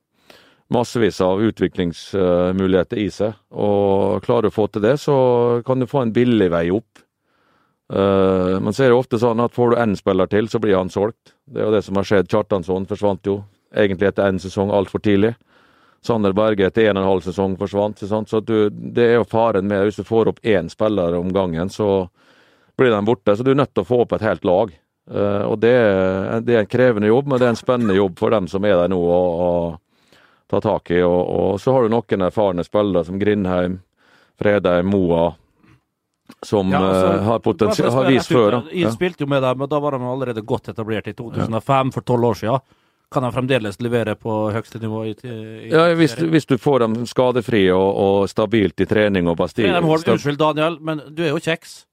massevis 0.70 1.18
av 1.26 1.42
utviklingsmuligheter 1.50 3.02
i 3.02 3.10
seg. 3.10 3.42
Og 3.58 4.22
klarer 4.22 4.46
du 4.46 4.54
å 4.54 4.60
få 4.62 4.70
til 4.70 4.86
det, 4.86 5.00
så 5.02 5.18
kan 5.66 5.82
du 5.82 5.90
få 5.90 6.06
en 6.06 6.14
billig 6.14 6.54
vei 6.54 6.68
opp. 6.78 7.09
Eh, 7.94 8.60
men 8.62 8.74
så 8.74 8.86
er 8.86 8.92
det 8.92 9.00
ofte 9.00 9.20
sånn 9.22 9.42
at 9.42 9.56
får 9.56 9.74
du 9.74 9.82
én 9.82 9.96
spiller 9.98 10.30
til, 10.30 10.50
så 10.50 10.62
blir 10.62 10.78
han 10.78 10.92
solgt. 10.94 11.34
Det 11.50 11.62
er 11.62 11.70
jo 11.70 11.76
det 11.76 11.84
som 11.86 11.98
har 11.98 12.08
skjedd. 12.08 12.30
Kjartansson 12.30 12.88
forsvant 12.90 13.30
jo 13.30 13.42
egentlig 13.76 14.12
etter 14.12 14.30
én 14.30 14.42
sesong 14.42 14.74
altfor 14.74 15.02
tidlig. 15.06 15.34
Sander 16.06 16.34
Berge 16.34 16.70
etter 16.70 16.88
en 16.88 17.00
og 17.00 17.04
en 17.04 17.10
halv 17.10 17.26
sesong 17.26 17.58
forsvant. 17.60 18.06
Så 18.06 18.44
du, 18.46 18.70
det 18.70 19.08
er 19.08 19.18
jo 19.20 19.28
faren 19.28 19.68
med 19.68 19.84
Hvis 19.88 20.00
du 20.00 20.08
får 20.08 20.32
opp 20.32 20.40
én 20.46 20.70
spiller 20.72 21.18
om 21.18 21.34
gangen, 21.34 21.70
så 21.70 22.08
blir 22.78 22.94
de 22.94 23.02
borte. 23.06 23.36
Så 23.36 23.44
du 23.44 23.52
er 23.52 23.60
nødt 23.60 23.74
til 23.74 23.84
å 23.84 23.90
få 23.90 24.04
opp 24.06 24.14
et 24.16 24.24
helt 24.24 24.46
lag. 24.48 24.72
Eh, 25.12 25.44
og 25.50 25.60
det, 25.60 25.76
det 26.46 26.56
er 26.56 26.64
en 26.64 26.72
krevende 26.72 27.10
jobb, 27.10 27.28
men 27.28 27.42
det 27.42 27.50
er 27.50 27.56
en 27.56 27.60
spennende 27.60 27.98
jobb 27.98 28.20
for 28.22 28.32
dem 28.32 28.48
som 28.48 28.66
er 28.66 28.78
der 28.78 28.94
nå 28.94 29.02
å 29.02 29.52
ta 30.50 30.62
tak 30.62 30.94
i. 30.94 31.02
Og, 31.02 31.20
og 31.26 31.60
så 31.62 31.74
har 31.74 31.86
du 31.86 31.94
noen 31.94 32.30
erfarne 32.30 32.66
spillere 32.66 33.06
som 33.08 33.20
Grindheim, 33.22 33.82
Fredheim, 34.40 34.94
Moa, 34.94 35.34
som 36.46 36.72
Ja, 36.72 36.80
altså, 36.88 37.08
uh, 37.16 37.24
har, 37.30 37.40
potensial, 37.40 37.92
har 37.92 38.10
vist 38.12 38.32
før. 38.32 38.52
da. 38.52 38.62
Jeg 38.74 38.92
spilte 38.94 39.24
jo 39.26 39.28
med 39.28 39.42
dem, 39.44 39.58
men 39.64 39.70
da 39.70 39.80
var 39.80 39.92
de 39.98 40.04
allerede 40.06 40.42
godt 40.46 40.70
etablert 40.70 41.08
i 41.08 41.14
2005, 41.14 41.92
for 41.96 42.02
tolv 42.02 42.24
år 42.32 42.40
siden. 42.40 42.60
Kan 43.12 43.24
de 43.26 43.32
fremdeles 43.34 43.80
levere 43.82 44.14
på 44.16 44.52
høyeste 44.54 44.78
nivå 44.80 45.00
i, 45.10 45.16
i 45.26 45.70
Ja, 45.72 45.88
hvis, 45.98 46.14
hvis 46.14 46.46
du 46.46 46.58
får 46.62 46.80
dem 46.86 46.98
skadefrie 47.10 47.74
og, 47.74 47.96
og 47.98 48.30
stabilt 48.30 48.80
i 48.80 48.86
trening 48.86 49.28
og 49.28 49.40
sta- 49.50 49.66
Unnskyld, 50.14 50.38
Daniel, 50.38 50.78
men 50.80 51.02
du 51.10 51.24
er 51.26 51.32
jo 51.34 51.40
kjeks. 51.42 51.86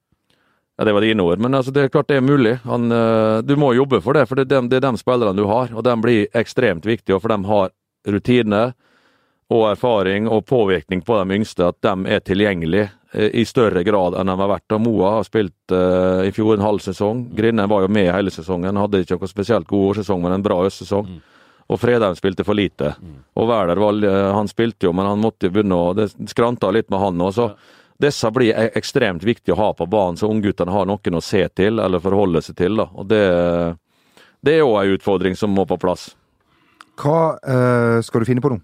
Ja, 0.77 0.85
det 0.85 0.93
var 0.93 1.01
dine 1.01 1.25
ord, 1.25 1.41
men 1.41 1.55
altså, 1.57 1.73
det 1.73 1.87
er 1.87 1.89
klart 1.89 2.11
det 2.13 2.19
er 2.19 2.27
mulig. 2.27 2.59
Han, 2.69 2.91
eh, 2.93 3.39
du 3.49 3.55
må 3.57 3.71
jobbe 3.73 4.03
for 4.05 4.13
det, 4.13 4.27
for 4.29 4.37
det 4.37 4.45
er, 4.45 4.51
dem, 4.59 4.69
det 4.69 4.77
er 4.77 4.91
de 4.91 5.01
spillerne 5.01 5.33
du 5.39 5.47
har, 5.49 5.73
og 5.73 5.83
de 5.87 5.95
blir 6.05 6.27
ekstremt 6.37 6.85
viktige, 6.85 7.17
for 7.19 7.33
de 7.33 7.39
har 7.49 7.71
rutine 8.13 8.75
og 9.49 9.71
erfaring 9.71 10.29
og 10.29 10.45
påvirkning 10.51 11.01
på 11.07 11.17
de 11.25 11.39
yngste, 11.39 11.71
at 11.73 11.81
de 11.81 11.95
er 12.13 12.21
tilgjengelige 12.21 12.91
i 13.15 13.45
større 13.47 13.85
grad 13.87 14.17
enn 14.19 14.29
de 14.29 14.35
har 14.39 14.51
vært. 14.51 14.73
Og 14.75 14.83
Moa 14.83 15.13
har 15.19 15.25
spilt 15.29 15.73
uh, 15.73 16.25
i 16.27 16.33
fjor 16.35 16.57
en 16.57 16.67
halv 16.67 16.83
sesong. 16.85 17.23
Grinnen 17.37 17.71
var 17.71 17.85
jo 17.85 17.93
med 17.93 18.11
hele 18.13 18.33
sesongen, 18.35 18.81
hadde 18.81 19.05
ikke 19.05 19.19
noe 19.21 19.31
spesielt 19.31 19.69
god 19.71 19.93
årssesong, 19.93 20.21
men 20.25 20.37
en 20.37 20.45
bra 20.45 20.59
høstsesong. 20.65 21.17
Og 21.67 21.81
Fredheim 21.83 22.15
spilte 22.15 22.45
for 22.47 22.55
lite. 22.55 22.93
Og 23.35 23.49
Wæler 23.51 23.81
eh, 24.07 24.35
han 24.35 24.49
spilte 24.49 24.87
jo, 24.87 24.93
men 24.95 25.09
han 25.09 25.23
måtte 25.23 25.49
jo 25.49 25.55
begynne 25.57 25.79
å 25.79 25.95
Det 25.99 26.13
skranta 26.31 26.71
litt 26.71 26.91
med 26.91 27.03
han 27.03 27.21
også. 27.21 27.49
Disse 27.99 28.31
blir 28.31 28.55
e- 28.55 28.71
ekstremt 28.79 29.25
viktige 29.25 29.57
å 29.57 29.61
ha 29.61 29.73
på 29.75 29.87
banen, 29.91 30.19
så 30.21 30.29
ungguttene 30.31 30.73
har 30.73 30.87
noen 30.87 31.19
å 31.19 31.25
se 31.25 31.43
til 31.49 31.81
eller 31.81 32.03
forholde 32.05 32.43
seg 32.45 32.57
til. 32.57 32.77
Da. 32.77 32.87
Og 32.95 33.09
det, 33.11 33.25
det 34.45 34.59
er 34.59 34.67
òg 34.67 34.79
en 34.85 34.95
utfordring 34.99 35.37
som 35.39 35.51
må 35.51 35.65
på 35.67 35.79
plass. 35.81 36.11
Hva 36.97 37.37
uh, 37.41 37.99
skal 38.05 38.23
du 38.23 38.29
finne 38.29 38.45
på 38.45 38.53
nå? 38.53 38.61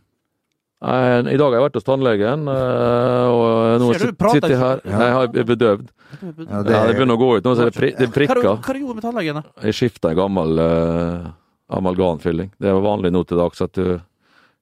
Eh, 0.83 1.18
I 1.31 1.37
dag 1.38 1.47
har 1.53 1.55
jeg 1.61 1.62
vært 1.68 1.77
hos 1.79 1.85
tannlegen, 1.87 2.40
eh, 2.51 3.27
og 3.31 3.81
nå 3.83 3.90
Ser 3.95 4.11
du, 4.11 4.16
prater 4.18 4.40
sitter 4.40 4.51
jeg 4.57 4.59
her. 4.59 4.81
Nei, 4.85 5.05
Jeg 5.07 5.12
har- 5.14 5.37
er 5.42 5.45
bedøvd. 5.53 5.88
Ja, 6.12 6.29
Ja, 6.49 6.62
det 6.87 6.97
begynner 6.97 7.14
å 7.16 7.21
gå 7.23 7.29
ut 7.38 7.45
nå, 7.45 7.55
så 7.57 7.64
det, 7.71 7.75
pri, 7.75 7.90
det 7.95 8.09
Hva, 8.09 8.12
du- 8.12 8.18
prikker. 8.18 8.57
hva 8.61 8.73
du 8.75 8.81
gjorde 8.81 8.95
med 8.99 9.05
tannlegen? 9.05 9.35
da? 9.35 9.42
Jeg 9.62 9.75
skifta 9.79 10.11
en 10.11 10.16
gammel 10.16 10.59
uh, 10.59 11.31
amalgamfylling. 11.71 12.51
Det 12.61 12.68
er 12.68 12.75
vanlig 12.83 13.12
nå 13.12 13.23
til 13.27 13.38
dags 13.38 13.61
at 13.62 13.73
du 13.73 14.01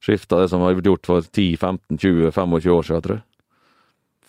skifter 0.01 0.41
det 0.41 0.49
som 0.49 0.61
har 0.61 0.73
blitt 0.75 0.85
gjort 0.85 1.05
for 1.05 1.21
10-15-20-25 1.21 2.69
år 2.69 2.83
siden, 2.85 3.01
tror 3.01 3.15
jeg. 3.17 3.23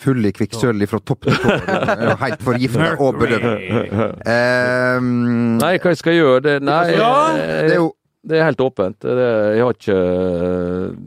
Full 0.03 0.25
i 0.27 0.33
kvikksølv 0.33 0.89
fra 0.89 0.99
topp 0.99 1.21
til 1.29 1.33
tå. 1.37 2.17
Helt 2.25 2.41
forgifta 2.43 2.97
og 2.99 3.21
bedøvd. 3.21 4.27
Um, 4.27 5.59
Nei, 5.61 5.77
hva 5.79 5.93
jeg 5.93 5.99
skal 6.01 6.13
gjøre? 6.17 6.41
Det, 6.43 6.55
nei, 6.65 6.81
Ja, 6.97 7.13
det 7.37 7.71
er 7.73 7.77
jo 7.77 7.93
det 8.23 8.39
er 8.39 8.45
helt 8.47 8.61
åpent. 8.63 9.01
Det, 9.03 9.25
jeg 9.57 9.65
har 9.67 9.75
ikke 9.75 9.95
eh, 9.99 10.99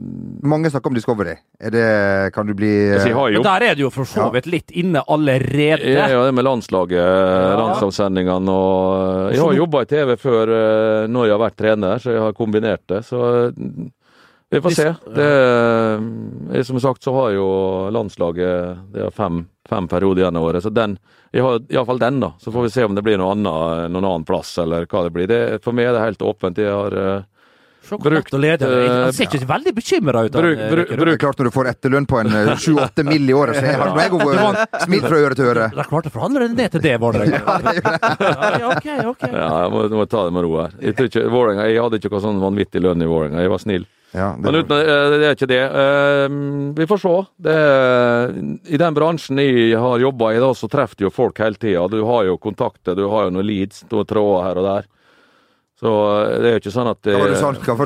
Mange 0.52 0.68
snakker 0.72 0.92
om 0.92 0.98
Discovery. 0.98 1.36
Er 1.64 1.72
det 1.72 1.86
Kan 2.36 2.50
du 2.50 2.54
bli 2.58 2.72
altså, 2.92 3.14
Men 3.32 3.46
der 3.46 3.66
er 3.70 3.78
du 3.78 3.86
jo 3.86 3.92
for 3.94 4.10
så 4.10 4.28
vidt 4.34 4.50
litt 4.52 4.74
inne 4.76 5.00
allerede. 5.08 5.94
Ja, 5.96 6.10
ja, 6.12 6.26
det 6.28 6.34
med 6.36 6.44
landslaget, 6.44 7.00
landslagssendingene 7.62 8.52
og 8.52 9.32
Jeg 9.32 9.44
har 9.46 9.60
jobba 9.62 9.86
i 9.86 9.90
TV 9.94 10.16
før 10.20 10.54
eh, 10.60 11.08
når 11.08 11.30
jeg 11.30 11.38
har 11.38 11.44
vært 11.46 11.60
trener, 11.64 12.04
så 12.04 12.18
jeg 12.18 12.26
har 12.26 12.36
kombinert 12.36 12.84
det. 12.92 13.02
Så 13.08 13.24
eh, 13.46 13.64
Vi 14.52 14.64
får 14.68 14.76
se. 14.76 14.92
Det, 15.16 15.32
som 16.68 16.84
sagt 16.84 17.08
så 17.08 17.16
har 17.16 17.32
jo 17.38 17.48
landslaget 17.96 18.92
det 18.92 19.08
er 19.08 19.16
fem, 19.16 19.46
fem 19.70 19.88
perioder 19.90 20.26
gjennom 20.28 20.44
året. 20.46 20.64
Så 20.66 20.70
den, 20.74 20.98
jeg 21.34 21.42
har 21.46 21.60
iallfall 21.74 22.00
den, 22.02 22.20
da. 22.22 22.34
Så 22.40 22.52
får 22.54 22.68
vi 22.68 22.74
se 22.76 22.84
om 22.86 22.96
det 22.96 23.04
blir 23.06 23.18
noe 23.22 23.32
annet, 23.36 23.90
noen 23.94 24.06
annen 24.06 24.26
plass, 24.28 24.58
eller 24.62 24.86
hva 24.86 25.04
det 25.08 25.14
blir. 25.16 25.28
Det, 25.32 25.40
for 25.66 25.74
meg 25.74 25.90
er 25.90 25.98
det 25.98 26.04
helt 26.06 26.22
åpent. 26.22 26.58
Jeg 26.62 26.70
har 26.74 26.94
brukt 26.96 27.26
Se 27.86 27.94
hvor 28.02 28.42
lett. 28.42 28.62
Han 28.66 29.14
ser 29.14 29.28
ikke 29.28 29.46
veldig 29.46 29.72
bekymra 29.78 30.24
ut. 30.26 30.32
Bruk, 30.34 30.58
Bruk- 30.58 30.90
eh, 30.90 30.98
bruk- 30.98 31.06
Det 31.06 31.14
er 31.14 31.18
klart 31.22 31.38
Når 31.38 31.46
du 31.46 31.52
får 31.54 31.68
etterlønn 31.70 32.08
på 32.10 32.18
en 32.20 32.32
eh, 32.34 32.56
sju-åtte 32.58 33.04
mill. 33.12 33.30
i 33.30 33.34
året, 33.38 33.60
så 33.60 33.62
jeg 33.68 33.78
har 33.78 33.92
jeg 34.00 34.12
vært 34.16 34.82
smilt 34.88 35.06
fra 35.06 35.20
øre 35.22 35.36
til 35.38 35.46
øre. 35.52 35.68
De 35.76 35.86
klarte 35.92 36.10
å 36.10 36.16
forhandle 36.16 36.48
det 36.48 36.58
ned 36.58 36.72
til 36.74 36.82
det, 36.82 36.96
Vålerenga. 37.04 37.42
Ja, 38.26 38.72
ok, 38.72 38.88
ok. 39.12 39.28
Ja, 39.30 39.50
jeg 39.66 39.72
må, 39.76 39.84
må 40.02 40.06
ta 40.10 40.24
det 40.26 40.34
med 40.34 40.48
ro 40.48 40.56
her. 40.64 40.74
Jeg, 40.82 40.96
ikke, 40.98 41.28
jeg 41.30 41.82
hadde 41.86 42.00
ikke 42.02 42.10
noe 42.16 42.24
sånn 42.26 42.42
vanvittig 42.42 42.82
lønn 42.82 43.06
i 43.06 43.10
Vålerenga. 43.12 43.44
Jeg 43.46 43.54
var 43.54 43.62
snill. 43.62 43.86
Ja, 44.16 44.30
det, 44.38 44.42
Men 44.46 44.56
uten, 44.62 44.78
eh, 44.80 45.16
det 45.20 45.28
er 45.28 45.36
ikke 45.36 45.50
det. 45.52 45.62
Eh, 45.84 46.36
Vi 46.80 46.88
får 46.88 47.02
se. 47.04 47.14
Det 47.48 47.56
er, 47.60 48.36
I 48.72 48.80
den 48.80 48.96
bransjen 48.98 49.42
jeg 49.44 49.78
har 49.82 50.00
jobba 50.00 50.34
i, 50.34 50.42
da, 50.44 50.54
så 50.56 50.70
treffer 50.72 50.96
du 51.02 51.08
jo 51.10 51.14
folk 51.14 51.40
hele 51.44 51.60
tida. 51.60 51.86
Du 51.92 52.00
har 52.08 52.24
jo 52.30 52.38
kontakter, 52.40 52.96
du 52.96 53.08
har 53.12 53.28
jo 53.28 53.36
noen 53.36 53.48
leads, 53.50 53.84
noen 53.92 54.08
tråder 54.08 54.46
her 54.48 54.62
og 54.62 54.70
der. 54.70 54.88
Så 55.82 55.92
eh, 55.92 56.38
det 56.40 56.48
er 56.48 56.54
jo 56.56 56.62
ikke 56.64 56.76
sånn 56.78 56.92
at 56.94 57.02
det, 57.04 57.18
hva 57.20 57.28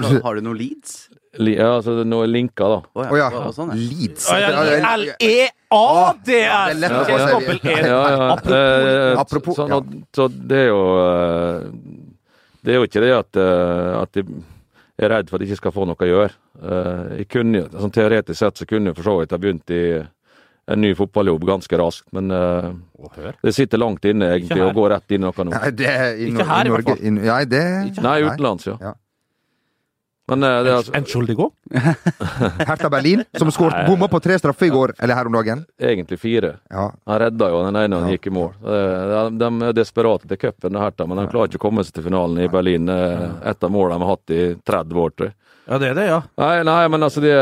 du 0.06 0.12
Har 0.24 0.36
du 0.38 0.46
noen 0.46 0.60
leads? 0.62 1.00
li- 1.39 1.56
Ja, 1.58 1.76
altså 1.80 2.04
noen 2.06 2.30
linker, 2.34 2.70
da. 2.70 2.80
Å 2.94 3.04
oh, 3.10 3.18
ja. 3.18 3.30
Sånn, 3.54 3.74
ja. 3.74 4.94
L-E-A-D-S! 4.98 6.80
si. 7.06 7.32
dobbel 7.34 7.60
E. 7.63 7.76
Ja, 7.88 8.00
ja. 8.13 8.30
Eh, 8.38 9.20
Apropos, 9.20 9.58
sånn 9.60 9.74
at, 9.78 9.89
så 10.15 10.28
det 10.30 10.63
er 10.65 10.72
jo 10.72 10.80
eh, 11.02 11.68
Det 12.65 12.74
er 12.74 12.80
jo 12.82 12.88
ikke 12.89 13.04
det 13.06 13.12
at, 13.18 13.39
at 13.39 14.18
at 14.20 14.24
jeg 15.00 15.08
er 15.08 15.14
redd 15.16 15.30
for 15.32 15.40
at 15.40 15.46
jeg 15.46 15.54
ikke 15.54 15.62
skal 15.64 15.72
få 15.76 15.86
noe 15.88 15.96
å 16.04 16.08
gjøre. 16.10 16.34
Eh, 16.60 17.18
Jeg 17.22 17.28
kunne, 17.32 17.62
sånn 17.72 17.94
Teoretisk 17.96 18.40
sett 18.42 18.60
så 18.60 18.66
kunne 18.68 18.92
jeg 18.92 18.98
for 19.00 19.08
så 19.08 19.14
vidt 19.22 19.32
ha 19.32 19.40
begynt 19.40 19.72
i 19.72 19.84
en 20.70 20.82
ny 20.84 20.92
fotballjobb 20.94 21.46
ganske 21.50 21.78
raskt, 21.82 22.06
men 22.14 22.30
uh, 22.30 22.68
det 23.42 23.56
sitter 23.56 23.80
langt 23.82 24.04
inne 24.06 24.28
egentlig 24.36 24.62
å 24.62 24.74
gå 24.76 24.84
rett 24.92 25.16
inn 25.16 25.24
i 25.24 25.26
noe 25.26 25.46
nå. 25.48 25.50
Nei, 25.56 25.72
det 25.74 25.88
er 25.90 26.12
i, 26.14 26.28
Ikke 26.30 26.46
her, 26.46 26.68
i 26.68 26.70
Norge. 26.70 26.94
fall. 26.94 27.00
i- 27.10 27.26
Ja, 27.26 27.38
det 27.46 27.62
Nei, 28.06 28.18
utenlands, 28.28 28.68
ja. 28.70 28.76
Ja. 28.84 28.94
Men 30.30 30.44
eh, 30.46 30.58
det 30.63 30.72
er 30.72 30.78
altså, 30.80 30.94
Entschuldigo? 31.00 31.50
Hertha 32.70 32.89
Berlin, 32.89 33.24
som 33.38 33.52
skåret 33.54 33.88
bomma 33.88 34.08
på 34.12 34.20
tre 34.24 34.38
straffer 34.39 34.70
i 34.70 34.74
går, 34.74 34.94
eller 35.00 35.15
her 35.18 35.30
om 35.30 35.34
dagen. 35.38 35.65
egentlig 35.82 36.20
fire. 36.22 36.56
Ja. 36.72 36.89
Han 37.10 37.20
redda 37.24 37.50
jo 37.50 37.63
den 37.65 37.76
ene 37.82 38.00
han 38.00 38.10
Ja. 38.10 38.15
gikk 38.18 38.28
i 38.28 38.34
mål. 38.36 38.54
De, 38.62 39.38
De 39.39 39.50
er 39.70 39.74
desperate 39.74 40.28
til 40.30 40.38
cupen, 40.38 40.76
Hertha, 40.80 41.06
men 41.08 41.18
de 41.24 41.28
klarer 41.32 41.50
ikke 41.52 41.62
å 41.62 41.65
komme 41.70 41.84
seg 41.86 41.94
til 42.00 42.04
finalen 42.10 42.39
i 42.44 42.48
Berlin. 42.48 42.89
eh, 42.89 43.30
Et 43.50 43.63
av 43.63 43.72
målene 43.72 44.00
de 44.00 44.06
har 44.06 44.15
hatt 44.15 44.30
i 44.36 44.56
30 44.65 44.96
år, 45.04 45.10
tror 45.15 45.28
jeg. 45.32 45.36
Ja, 45.70 45.78
det 45.78 45.90
er 45.92 45.98
det, 46.00 46.06
ja. 46.10 46.16
Nei, 46.42 46.64
nei, 46.66 46.88
men 46.90 47.04
altså 47.06 47.22
det, 47.22 47.34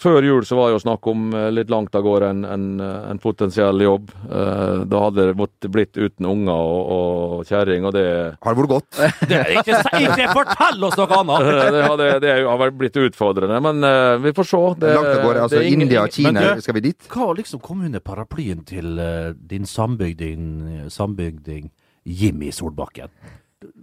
Før 0.00 0.24
jul 0.24 0.44
så 0.48 0.56
var 0.56 0.70
det 0.70 0.78
jo 0.78 0.82
snakk 0.86 1.08
om 1.10 1.26
eh, 1.36 1.50
litt 1.52 1.68
langt 1.68 1.92
av 1.98 2.00
gårde 2.06 2.30
en, 2.32 2.38
en, 2.48 2.64
en 2.80 3.18
potensiell 3.20 3.82
jobb. 3.84 4.08
Eh, 4.24 4.84
Da 4.88 5.02
hadde 5.04 5.26
det 5.28 5.34
måttet 5.36 5.68
blitt 5.74 5.98
uten 6.00 6.28
unger 6.30 6.56
og, 6.56 6.94
og 6.96 7.44
kjerring, 7.50 7.84
og 7.84 7.92
det 7.92 8.06
Har 8.40 8.56
det 8.56 8.62
vært 8.62 8.72
godt? 8.72 9.02
Det 9.28 9.42
ikke, 9.58 9.76
ikke 10.00 10.30
fortell 10.32 10.88
oss 10.88 10.96
noe 10.96 11.18
annet! 11.20 11.50
det, 11.76 11.84
hadde, 11.92 12.08
det 12.24 12.32
har 12.48 12.72
blitt 12.80 12.96
utfordrende, 13.04 13.60
men 13.68 13.84
eh, 13.90 14.14
vi 14.24 14.32
får 14.40 14.48
se. 14.54 14.62
Det, 14.86 14.94
Langt 14.96 15.12
av 15.12 15.22
gårde. 15.26 15.44
Altså 15.44 15.58
det 15.58 15.62
er 15.66 15.68
ingen- 15.74 15.86
India, 15.90 16.06
Kina, 16.08 16.32
Men 16.40 16.56
du- 16.56 16.64
skal 16.64 16.78
vi 16.80 16.84
dit? 16.88 17.08
Hva 17.12 17.28
var 17.28 17.36
liksom 17.42 17.60
kom 17.60 17.84
under 17.84 18.00
paraplyen 18.00 18.64
til 18.64 18.96
eh, 19.02 19.32
din 19.36 19.68
sambygding, 19.68 20.88
sambygding 20.88 21.68
Jimmy 22.08 22.48
Solbakken? 22.54 23.12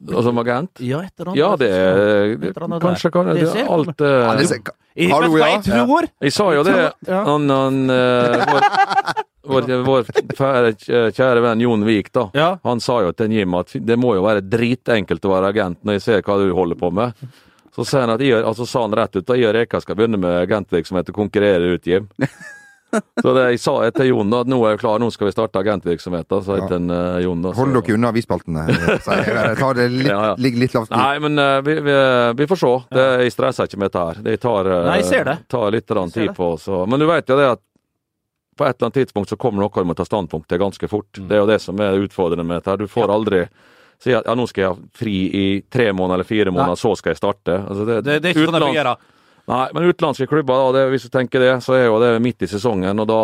Og 0.07 0.23
som 0.23 0.37
agent? 0.41 0.79
Ja, 0.79 1.01
et 1.03 1.13
eller 1.19 1.31
annet. 1.31 1.39
Ja, 1.39 1.49
det 1.59 1.69
er 1.75 2.35
det, 2.39 2.53
Kanskje 2.83 3.11
kan 3.11 3.29
det, 3.29 3.41
Det 3.43 3.65
alt 3.67 4.03
Ja, 4.03 4.35
det 4.39 4.47
ser- 4.47 4.71
Jeg, 4.95 5.11
Hallo, 5.11 5.37
ja. 5.37 5.47
jeg 5.53 5.63
tror! 5.63 6.07
Jeg 6.21 6.33
sa 6.35 6.47
jo 6.53 6.63
det. 6.67 6.77
Han, 7.07 7.49
han 7.49 7.77
uh, 7.89 8.45
vår, 8.49 8.65
vår, 9.49 9.83
vår 9.85 10.09
fære, 10.35 10.73
kjære 11.15 11.43
venn 11.45 11.61
Jon 11.63 11.85
Vik, 11.87 12.11
da. 12.15 12.25
Ja. 12.35 12.49
Han 12.67 12.81
sa 12.83 12.99
jo 13.05 13.13
til 13.15 13.31
Jim 13.31 13.53
at 13.59 13.71
det 13.73 13.97
må 13.99 14.15
jo 14.17 14.25
være 14.25 14.43
dritenkelt 14.43 15.25
å 15.25 15.35
være 15.35 15.53
agent 15.53 15.83
når 15.87 15.97
jeg 15.99 16.05
ser 16.07 16.25
hva 16.27 16.39
du 16.41 16.51
holder 16.57 16.79
på 16.79 16.91
med. 16.91 17.15
Så 17.75 17.85
sa 17.87 18.01
han, 18.03 18.11
at 18.17 18.23
jeg, 18.25 18.41
altså, 18.43 18.65
sa 18.67 18.81
han 18.83 18.95
rett 18.97 19.15
ut 19.15 19.23
at 19.29 19.37
jeg 19.39 19.47
og 19.47 19.55
Reka 19.55 19.79
skal 19.83 19.95
begynne 19.95 20.19
med 20.19 20.41
agentvirksomhet 20.43 21.11
og 21.13 21.19
konkurrere 21.21 21.75
ut 21.77 21.87
Jim. 21.87 22.09
Så 23.23 23.33
det, 23.35 23.43
jeg 23.53 23.59
sa 23.61 23.73
til 23.95 24.07
Jon 24.09 24.31
da, 24.33 24.39
at 24.45 24.49
nå 24.49 24.57
er 24.65 24.73
jeg 24.73 24.81
klar, 24.81 24.99
nå 25.01 25.09
skal 25.13 25.29
vi 25.29 25.33
starte 25.35 25.61
agentvirksomhet. 25.61 26.27
da, 26.31 26.39
sa 26.45 26.57
jeg 26.57 26.67
til 26.71 26.77
en, 26.79 26.89
eh, 26.95 27.19
Jon. 27.25 27.41
da. 27.45 27.51
så- 27.53 27.61
Hold 27.61 27.77
dere 27.77 27.97
unna 27.99 28.11
avisspaltene. 28.13 28.65
ta 29.05 29.17
jeg 29.19 29.35
jeg 29.35 29.57
tar 29.61 29.73
det 29.79 29.87
litt, 29.93 30.07
Ja, 30.09 30.19
ja. 30.31 30.35
ligger 30.41 30.63
litt 30.65 30.73
lavt. 30.77 30.91
Nei, 30.95 31.19
men 31.25 31.39
uh, 31.39 31.61
vi, 31.65 31.77
vi, 31.85 31.95
vi 32.41 32.47
får 32.49 32.61
se. 32.63 32.73
Det, 32.97 33.07
jeg 33.25 33.35
stresser 33.35 33.69
ikke 33.69 33.81
med 33.83 33.91
dette 33.91 34.05
her. 34.09 34.21
Det 34.25 34.37
tar, 34.41 34.69
uh, 34.73 34.83
Nei, 34.89 34.99
jeg 35.03 35.09
ser 35.11 35.27
det. 35.29 35.37
tar 35.51 35.71
litt 35.75 35.87
ser 35.87 36.13
tid 36.17 36.35
på. 36.37 36.51
Så. 36.59 36.85
Men 36.89 36.99
du 36.99 37.07
vet 37.09 37.29
jo 37.29 37.37
det 37.39 37.49
at 37.57 37.61
på 38.59 38.65
et 38.67 38.75
eller 38.75 38.89
annet 38.89 38.97
tidspunkt 38.99 39.29
så 39.31 39.37
kommer 39.39 39.63
noe 39.63 39.71
du 39.71 39.87
må 39.87 39.95
ta 39.95 40.03
standpunkt 40.03 40.49
til 40.51 40.59
ganske 40.59 40.87
fort. 40.91 41.11
Mm. 41.15 41.27
Det 41.29 41.35
er 41.37 41.39
jo 41.45 41.47
det 41.47 41.59
som 41.63 41.79
er 41.79 42.01
utfordrende 42.03 42.43
med 42.43 42.59
dette. 42.59 42.73
her. 42.73 42.81
Du 42.81 42.87
får 42.91 43.13
aldri 43.13 43.45
si 43.99 44.13
at 44.15 44.27
ja, 44.27 44.35
nå 44.35 44.47
skal 44.49 44.61
jeg 44.63 44.73
ha 44.73 44.89
fri 44.95 45.15
i 45.35 45.45
tre 45.71 45.91
måneder 45.95 46.19
eller 46.19 46.27
fire 46.27 46.51
måneder, 46.51 46.79
så 46.79 46.91
skal 46.99 47.13
jeg 47.13 47.19
starte. 47.21 47.55
Altså, 47.67 47.85
det, 47.87 48.01
Det, 48.03 48.17
det 48.23 48.29
er 48.29 48.35
ikke 48.35 48.49
sånn 48.49 48.59
det 48.59 48.67
fungerer. 48.67 49.07
Nei, 49.49 49.67
men 49.73 49.89
utenlandske 49.89 50.29
klubber, 50.29 50.61
da, 50.61 50.71
det, 50.77 50.87
hvis 50.93 51.07
du 51.07 51.13
tenker 51.13 51.41
det, 51.41 51.53
så 51.65 51.73
er 51.77 51.87
jo 51.87 52.01
det 52.01 52.15
midt 52.21 52.45
i 52.45 52.49
sesongen. 52.51 53.01
og 53.01 53.07
da 53.09 53.21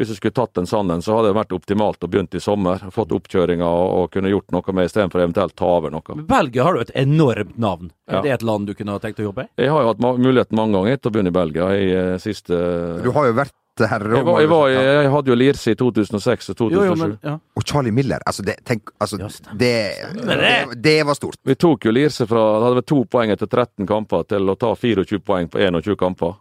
hvis 0.00 0.08
du 0.08 0.14
skulle 0.14 0.32
tatt 0.32 0.54
den 0.54 0.66
sanden, 0.66 1.02
så 1.02 1.16
hadde 1.16 1.28
det 1.28 1.36
vært 1.36 1.52
optimalt 1.52 2.04
å 2.04 2.08
begynne 2.08 2.38
i 2.38 2.40
sommer. 2.40 2.80
Fått 2.94 3.10
oppkjøringa 3.12 3.66
og, 3.66 3.88
og 3.98 4.12
kunne 4.14 4.30
gjort 4.32 4.54
noe 4.54 4.74
med 4.78 4.88
istedenfor 4.88 5.20
eventuelt 5.20 5.52
ta 5.58 5.66
over 5.76 5.92
noe. 5.92 6.16
Belgia 6.30 6.64
har 6.64 6.78
jo 6.78 6.84
et 6.86 6.94
enormt 7.02 7.58
navn. 7.60 7.90
Ja. 8.08 8.20
Er 8.20 8.24
det 8.24 8.32
et 8.38 8.46
land 8.46 8.70
du 8.70 8.72
kunne 8.78 8.96
ha 8.96 9.02
tenkt 9.02 9.20
å 9.20 9.26
jobbe 9.28 9.44
i? 9.44 9.50
Jeg 9.60 9.74
har 9.74 9.84
jo 9.84 9.90
hatt 9.92 10.00
muligheten 10.00 10.56
mange 10.56 10.78
ganger 10.78 10.96
til 10.96 11.10
å 11.10 11.14
begynne 11.16 11.34
i 11.34 11.36
Belgia 11.36 11.68
i 11.76 11.90
eh, 11.92 12.14
siste 12.22 12.62
Du 13.04 13.10
har 13.12 13.28
jo 13.28 13.36
vært 13.42 13.56
herre 13.88 14.16
jeg, 14.18 14.26
var, 14.26 14.40
jeg, 14.42 14.50
var, 14.50 14.66
jeg, 14.72 14.90
jeg 14.98 15.12
hadde 15.14 15.32
jo 15.32 15.36
Lierse 15.38 15.72
i 15.72 15.78
2006 15.80 16.52
og 16.52 16.58
2007. 16.60 16.76
Jo, 16.76 16.84
jo, 16.84 16.98
men 17.00 17.16
ja. 17.24 17.36
Og 17.56 17.66
Charlie 17.66 17.94
Miller. 17.94 18.20
Altså, 18.26 18.44
det, 18.46 18.58
tenk, 18.68 18.92
altså, 18.98 19.20
det, 19.52 19.72
det, 20.28 20.52
det 20.76 20.98
var 21.08 21.18
stort. 21.18 21.40
Vi 21.46 21.56
tok 21.56 21.88
jo 21.88 21.94
Lierse 21.94 22.28
fra 22.28 22.44
det 22.58 22.68
hadde 22.68 22.80
vært 22.82 22.90
to 22.92 23.00
poeng 23.16 23.34
etter 23.34 23.50
13 23.50 23.88
kamper 23.88 24.28
til 24.34 24.52
å 24.52 24.58
ta 24.60 24.74
24 24.76 25.22
poeng 25.24 25.48
på 25.52 25.62
21 25.62 25.98
kamper. 26.00 26.38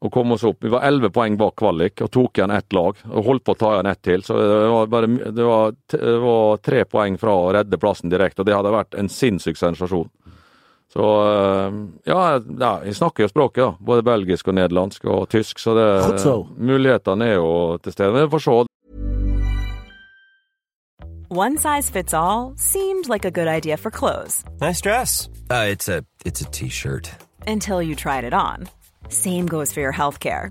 Og 0.00 0.12
kom 0.12 0.32
oss 0.32 0.44
opp. 0.48 0.62
Vi 0.64 0.70
var 0.72 0.86
11 0.88 1.10
poeng 1.12 1.34
bak 1.36 1.58
kvalik 1.60 2.00
og 2.00 2.08
tok 2.12 2.38
igjen 2.38 2.52
ett 2.56 2.72
lag. 2.72 2.96
Og 3.10 3.26
holdt 3.26 3.44
på 3.44 3.52
å 3.52 3.58
ta 3.60 3.74
igjen 3.74 3.90
ett 3.90 4.00
til. 4.02 4.22
Så 4.24 4.36
det 4.40 4.60
var, 4.72 4.86
bare, 4.88 5.10
det 5.26 5.44
var, 5.44 5.74
det 5.92 6.14
var 6.22 6.62
tre 6.64 6.84
poeng 6.88 7.18
fra 7.20 7.34
å 7.36 7.50
redde 7.52 7.80
plassen 7.80 8.12
direkte, 8.12 8.40
og 8.40 8.48
det 8.48 8.56
hadde 8.56 8.72
vært 8.72 8.96
en 8.96 9.12
sinnssyk 9.12 9.60
sensasjon. 9.60 10.08
Så 10.90 11.06
eh, 11.22 11.76
ja, 12.10 12.40
ja, 12.58 12.72
jeg 12.84 12.96
snakker 12.98 13.24
jo 13.24 13.28
språket, 13.30 13.62
da. 13.62 13.70
Både 13.80 14.02
belgisk 14.02 14.48
og 14.50 14.56
nederlandsk 14.58 15.04
og 15.06 15.28
tysk, 15.30 15.58
så 15.62 15.74
det, 15.78 15.86
mulighetene 16.58 17.30
er 17.30 17.38
jo 17.38 17.78
til 17.82 17.92
stede. 17.94 18.12
Men 18.12 18.26
vi 18.26 18.30
får 18.34 18.44
se. 18.46 18.58
One 21.30 21.56
size 21.58 21.90
fits 21.92 22.12
all 22.12 22.54
seemed 22.56 23.08
like 23.08 23.24
a 23.24 23.30
good 23.30 23.46
idea 23.46 23.76
for 23.76 23.90
clothes 23.90 24.42
Nice 24.60 24.80
dress. 24.80 25.28
Uh, 25.48 25.66
it's 25.70 25.88
a 25.88 26.02
t-shirt. 26.50 27.12
until 27.46 27.80
you 27.82 27.94
tried 27.94 28.24
it 28.24 28.34
on. 28.34 28.68
Same 29.08 29.46
goes 29.46 29.72
for 29.72 29.80
your 29.80 29.92
healthcare. 29.92 30.50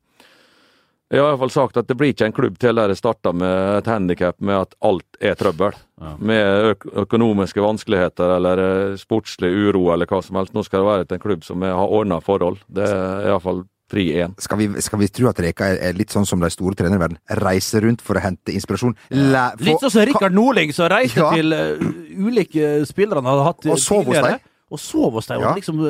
Jeg 1.11 1.19
har 1.19 1.27
i 1.27 1.31
hvert 1.33 1.41
fall 1.41 1.51
sagt 1.51 1.77
at 1.81 1.89
det 1.89 1.97
blir 1.99 2.13
ikke 2.13 2.29
en 2.29 2.35
klubb 2.35 2.55
til 2.61 2.77
der 2.79 2.87
det 2.87 2.95
starter 2.95 3.33
med 3.35 3.81
et 3.81 3.89
handikap 3.91 4.37
med 4.39 4.61
at 4.61 4.75
alt 4.87 5.17
er 5.19 5.35
trøbbel. 5.35 5.75
Med 6.23 6.69
øk 6.71 6.85
økonomiske 7.03 7.59
vanskeligheter 7.61 8.31
eller 8.37 8.61
eh, 8.63 8.95
sportslig 9.01 9.51
uro 9.51 9.89
eller 9.91 10.07
hva 10.07 10.21
som 10.23 10.39
helst. 10.39 10.55
Nå 10.55 10.63
skal 10.63 10.79
det 10.81 10.87
være 10.87 11.17
en 11.19 11.23
klubb 11.25 11.43
som 11.43 11.65
har 11.67 11.91
ordna 11.91 12.21
forhold. 12.23 12.61
Det 12.71 12.87
er 12.87 13.27
iallfall 13.27 13.65
pri 13.91 14.05
én. 14.23 14.31
Skal 14.39 14.61
vi, 14.61 14.69
skal 14.79 15.01
vi 15.01 15.09
tro 15.11 15.27
at 15.27 15.41
Reka 15.43 15.67
er, 15.73 15.81
er 15.89 15.97
litt 15.99 16.13
sånn 16.15 16.23
som 16.29 16.39
de 16.39 16.47
store 16.53 16.77
trenerne 16.79 16.95
i 16.95 17.03
verden? 17.03 17.19
Reiser 17.41 17.83
rundt 17.83 17.99
for 18.05 18.15
å 18.15 18.23
hente 18.23 18.53
inspirasjon? 18.55 18.95
Læ- 19.11 19.49
for, 19.57 19.65
Litt 19.67 19.83
sånn 19.83 19.91
som 19.97 20.07
Rikard 20.07 20.37
Norling, 20.37 20.71
som 20.71 20.87
reiste 20.93 21.19
Ja. 21.19 21.33
til 21.35 21.51
uh, 21.51 21.91
ulike 22.23 22.71
spillere 22.87 23.19
han 23.19 23.27
hadde 23.27 23.49
hatt 23.49 23.67
Og 23.67 23.83
sov 23.83 24.07
hos 24.07 24.15
dem. 24.23 24.39
Og 24.71 24.79
sov 24.79 25.17
hos 25.19 25.27
deg. 25.27 25.43
Ja. 25.43 25.51
Og 25.51 25.59
liksom, 25.59 25.83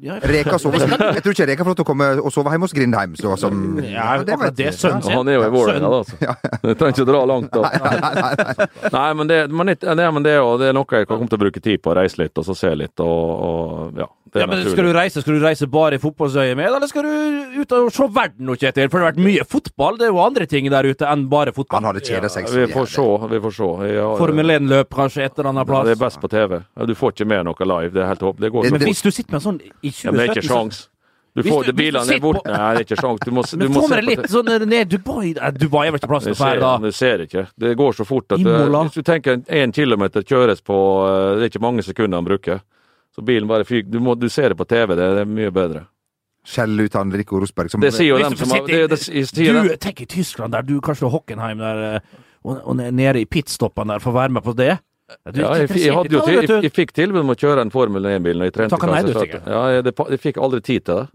ja, 0.00 0.16
Reka 0.24 0.56
sover 0.58 0.80
Jeg 0.80 1.22
tror 1.22 1.34
ikke 1.34 1.46
Reka 1.50 1.64
får 1.64 1.70
lov 1.72 1.76
til 1.80 1.84
å 1.84 1.88
komme 1.90 2.06
og 2.24 2.32
sove 2.32 2.52
hjemme 2.54 2.64
hos 2.68 2.72
Grindheim. 2.76 3.14
Så, 3.20 3.34
som, 3.40 3.78
Ja, 3.84 4.22
det 4.24 4.38
vet 4.40 4.56
det 4.56 4.70
sønnen 4.78 5.02
sin. 5.04 5.12
Han 5.12 5.28
er 5.28 5.36
jo 5.38 5.42
i 5.44 5.50
Vålerenga, 5.52 5.90
da. 5.92 5.98
Altså. 6.00 6.16
Ja. 6.24 6.34
Du 6.64 6.74
trenger 6.74 6.94
ikke 6.94 7.04
å 7.04 7.10
dra 7.10 7.20
langt. 7.28 7.52
da. 7.52 7.62
Nei, 8.96 9.08
men 9.14 9.28
det, 9.30 9.38
men 9.52 9.66
det, 9.72 9.76
det, 9.82 10.08
men 10.12 10.22
det, 10.24 10.32
er 10.36 10.40
jo- 10.40 10.56
det 10.60 10.70
er 10.70 10.76
noe 10.76 10.86
jeg 11.00 11.08
kan 11.08 11.16
komme 11.20 11.28
til 11.28 11.38
å 11.40 11.44
bruke 11.44 11.60
tid 11.64 11.82
på. 11.84 11.94
Reise 11.96 12.20
litt 12.22 12.36
og 12.40 12.44
så 12.48 12.56
se 12.56 12.72
litt. 12.76 12.96
Og, 13.04 13.30
og 13.50 14.00
ja, 14.00 14.08
det 14.08 14.19
Ja, 14.34 14.46
men 14.46 14.60
naturlig. 14.60 14.72
Skal 14.76 14.84
du 14.86 14.92
reise 14.94 15.22
skal 15.24 15.34
du 15.34 15.40
reise 15.42 15.66
bare 15.66 15.96
i 15.98 15.98
fotballsøyet 15.98 16.56
med, 16.56 16.66
eller 16.68 16.86
skal 16.86 17.02
du 17.02 17.60
ut 17.62 17.72
og 17.72 17.88
se 17.92 18.06
verden 18.14 18.46
nå, 18.46 18.54
Kjetil? 18.60 18.86
For 18.90 19.00
det 19.00 19.06
har 19.06 19.12
vært 19.12 19.24
mye 19.26 19.46
fotball. 19.50 19.98
Det 19.98 20.06
er 20.06 20.12
jo 20.12 20.20
andre 20.22 20.46
ting 20.46 20.68
der 20.70 20.86
ute 20.86 21.08
enn 21.10 21.24
bare 21.32 21.50
fotball. 21.56 21.80
Han 21.82 21.88
hadde 21.90 22.04
kjeda 22.06 22.30
seg. 22.30 22.46
så 22.46 22.60
Vi 22.60 22.68
får 22.72 22.86
se. 22.94 23.08
Vi 23.32 23.40
får 23.46 23.56
se. 23.58 23.70
Ja, 23.96 24.06
Formel 24.20 24.54
1-løp 24.60 24.94
kanskje 24.94 25.24
et 25.26 25.34
eller 25.38 25.50
annet 25.50 25.66
plass. 25.66 25.84
det 25.90 25.96
er 25.98 26.02
best 26.04 26.20
på 26.22 26.30
TV. 26.30 26.60
Du 26.86 26.94
får 26.94 27.16
ikke 27.16 27.26
med 27.26 27.44
noe 27.50 27.70
live. 27.72 27.90
Det 27.96 28.04
er 28.04 28.08
helt 28.12 28.20
håp. 28.28 28.38
Det 28.38 28.52
går 28.54 28.64
så 28.70 28.70
Men 28.78 28.86
hvis 28.86 29.02
du 29.02 29.10
sitter 29.10 29.32
med 29.34 29.40
en 29.42 29.46
sånn 29.48 29.60
i 29.82 29.90
2017 29.90 30.04
Ja, 30.04 30.10
men 30.10 30.20
det 30.20 30.28
er 30.28 30.34
ikke 30.36 30.48
sjans. 30.48 30.88
Du 31.34 31.42
får 31.46 31.64
du- 31.66 31.72
bilene 31.78 32.10
er 32.14 32.18
borte. 32.20 32.50
Nei, 32.50 32.74
det 32.74 32.80
er 32.80 32.86
ikke 32.86 33.00
sjans. 33.02 33.20
Du 33.24 33.30
må, 33.30 33.42
du 33.50 33.56
Men 33.58 33.72
få 33.72 33.88
med 33.88 33.98
deg 34.02 34.08
litt 34.18 34.30
sånn 34.30 34.68
ned 34.68 34.88
Dubai 34.90 35.34
Dubai 35.58 35.86
er 35.86 35.92
vel 35.92 36.00
ikke 36.00 36.08
plass 36.10 36.24
til 36.24 36.34
Du 36.34 36.38
å 36.38 36.42
ser, 36.42 36.58
da? 36.60 36.78
du 36.78 36.90
ser 36.90 37.18
ikke. 37.26 37.46
Det 37.56 37.76
går 37.78 37.92
så 37.94 38.04
fort 38.06 38.32
at 38.32 38.40
Imola. 38.40 38.82
Hvis 38.88 38.94
du 38.98 39.02
tenker 39.02 39.36
én 39.46 39.72
kilometer 39.72 40.22
kjøres 40.22 40.60
på 40.62 40.74
eh, 41.06 41.38
Det 41.38 41.42
er 41.46 41.48
ikke 41.50 41.62
mange 41.62 41.82
sekunder 41.86 42.18
han 42.18 42.24
bruker. 42.26 42.60
Så 43.16 43.24
bilen 43.26 43.48
bare 43.50 43.66
fyker. 43.66 43.90
Du, 43.90 43.98
må, 44.02 44.14
du 44.18 44.28
ser 44.30 44.52
det 44.52 44.58
på 44.60 44.66
TV, 44.70 44.94
det, 44.94 45.08
det 45.16 45.24
er 45.24 45.30
mye 45.30 45.50
bedre. 45.54 45.86
Skjell 46.46 46.78
ut 46.80 46.94
han 46.96 47.10
Rico 47.12 47.40
Rosberg 47.42 47.68
som 47.72 47.82
Det 47.82 47.90
sier 47.92 48.14
jo 48.14 48.18
dem 48.22 48.36
som 48.38 48.52
har 48.54 48.62
det, 48.64 48.86
det, 48.88 49.26
Du, 49.36 49.74
tenk 49.82 50.00
i 50.00 50.06
Tyskland 50.08 50.54
der, 50.56 50.64
du 50.64 50.78
kanskje 50.80 51.10
Hockenheim 51.12 51.60
der, 51.60 51.82
eh, 51.88 52.22
og, 52.46 52.62
og 52.64 52.78
nede 52.80 53.20
i 53.20 53.26
pitstoppene 53.28 53.98
der, 53.98 54.04
får 54.04 54.16
være 54.16 54.36
med 54.38 54.46
på 54.46 54.54
det? 54.56 54.78
Du 55.34 55.40
ja, 55.42 55.50
jeg, 55.58 55.68
jeg, 55.68 55.82
jeg, 55.82 55.94
hadde 55.98 56.14
jo 56.14 56.22
til, 56.24 56.62
jeg, 56.64 56.72
fikk 56.72 56.92
tilbud 56.94 57.24
om 57.24 57.32
å 57.34 57.36
kjøre 57.36 57.64
en 57.66 57.72
Formel 57.74 58.06
1-bil 58.12 58.38
når 58.38 58.48
jeg 58.50 58.54
trente. 58.56 58.76
Takka 58.76 58.90
nei, 58.92 59.00
du, 59.04 59.12
så 59.12 59.24
sikkert. 59.24 59.42
at- 59.42 59.52
Ja, 59.52 59.62
jeg, 59.74 59.84
det, 59.88 59.94
jeg 60.14 60.22
fikk 60.22 60.38
aldri 60.46 60.60
tid 60.62 60.86
til 60.86 61.00
det. 61.00 61.06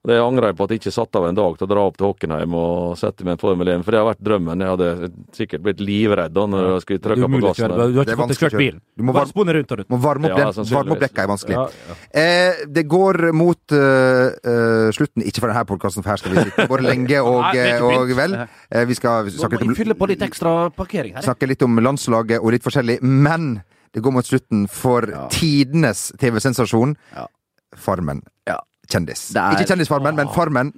Det 0.00 0.16
angrer 0.16 0.48
jeg 0.48 0.56
på 0.56 0.64
at 0.64 0.70
jeg 0.72 0.80
ikke 0.80 0.92
satte 0.94 1.20
av 1.20 1.26
en 1.28 1.36
dag 1.36 1.56
til 1.60 1.66
å 1.66 1.68
dra 1.68 1.80
opp 1.84 1.96
til 2.00 2.06
Hockenheim 2.08 2.54
og 2.56 2.94
sette 2.96 3.20
meg 3.26 3.34
en 3.34 3.40
Formel 3.42 3.68
1, 3.68 3.82
for 3.84 3.92
det 3.92 3.98
har 4.00 4.06
vært 4.08 4.22
drømmen. 4.24 4.62
Jeg 4.64 4.72
hadde 4.72 5.08
sikkert 5.36 5.64
blitt 5.66 5.82
livredd 5.84 6.32
da 6.32 6.44
når 6.48 6.68
jeg 6.70 6.84
skulle 6.86 7.02
trykke 7.04 7.28
på 7.34 7.40
gassen. 7.44 7.74
Du 7.76 7.98
har 7.98 8.08
ikke 8.08 8.16
fått 8.22 8.40
kjørt 8.40 8.56
bil. 8.56 8.62
bilen. 8.62 8.78
Du 8.96 9.04
må 9.04 9.12
varme- 9.12 9.56
rundt 9.58 9.74
og 9.74 9.82
rundt. 9.82 9.90
Må 9.92 9.98
varme 10.00 10.30
opp, 10.30 10.38
Ja, 10.40 10.46
den, 10.56 10.68
varme 10.72 10.96
opp 10.96 11.02
dekka 11.04 11.26
er 11.26 11.28
vanskelig. 11.28 11.58
Ja, 11.58 11.96
Eh, 12.20 12.64
det 12.66 12.86
går 12.88 13.32
mot 13.36 13.72
uh, 13.72 14.32
eh, 14.32 14.88
slutten, 14.96 15.22
ikke 15.22 15.44
for 15.44 15.52
denne 15.52 15.66
podkasten, 15.68 16.02
for 16.02 16.10
her 16.10 16.16
skal 16.16 16.32
vi 16.32 16.46
sitte 16.48 16.66
både 16.70 16.88
lenge 16.88 17.20
og, 17.20 17.42
Nei, 17.52 17.76
og 17.84 18.14
vel. 18.16 18.38
Eh, 18.72 18.86
vi 18.88 18.96
skal 18.96 19.28
snakke 19.28 19.60
litt, 19.60 19.84
om, 19.84 19.98
på 20.00 20.08
litt 20.08 20.24
ekstra 20.24 20.70
parkering 20.72 21.14
her. 21.14 21.22
snakke 21.28 21.46
litt 21.46 21.62
om 21.62 21.76
landslaget 21.76 22.40
og 22.40 22.56
litt 22.56 22.64
forskjellig, 22.64 23.02
men 23.02 23.60
det 23.92 24.00
går 24.00 24.16
mot 24.16 24.24
slutten 24.24 24.64
for 24.70 25.04
tidenes 25.28 26.08
TV-sensasjon. 26.16 26.96
Ja. 27.12 27.28
Farmen. 27.76 28.24
Ja. 28.48 28.62
Kjendis. 28.90 29.28
Det 29.32 29.40
er- 29.42 29.56
Ikke 29.56 29.68
Kjendisfarmen, 29.72 30.16
men 30.18 30.28
Farmen. 30.34 30.72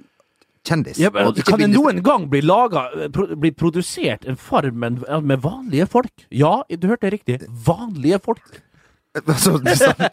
Kjendis. 0.63 0.97
Ja, 0.97 1.09
men, 1.11 1.33
kan 1.43 1.59
det 1.59 1.69
noen 1.73 2.01
gang 2.01 2.29
bli 2.31 2.39
laget, 2.41 3.11
Bli 3.39 3.51
produsert 3.51 4.23
en 4.25 4.37
Farmen 4.39 5.01
med 5.27 5.41
vanlige 5.43 5.87
folk? 5.91 6.11
Ja, 6.31 6.61
du 6.69 6.87
hørte 6.87 7.11
riktig. 7.11 7.41
Vanlige 7.67 8.21
folk. 8.23 8.61
Så- 9.37 9.59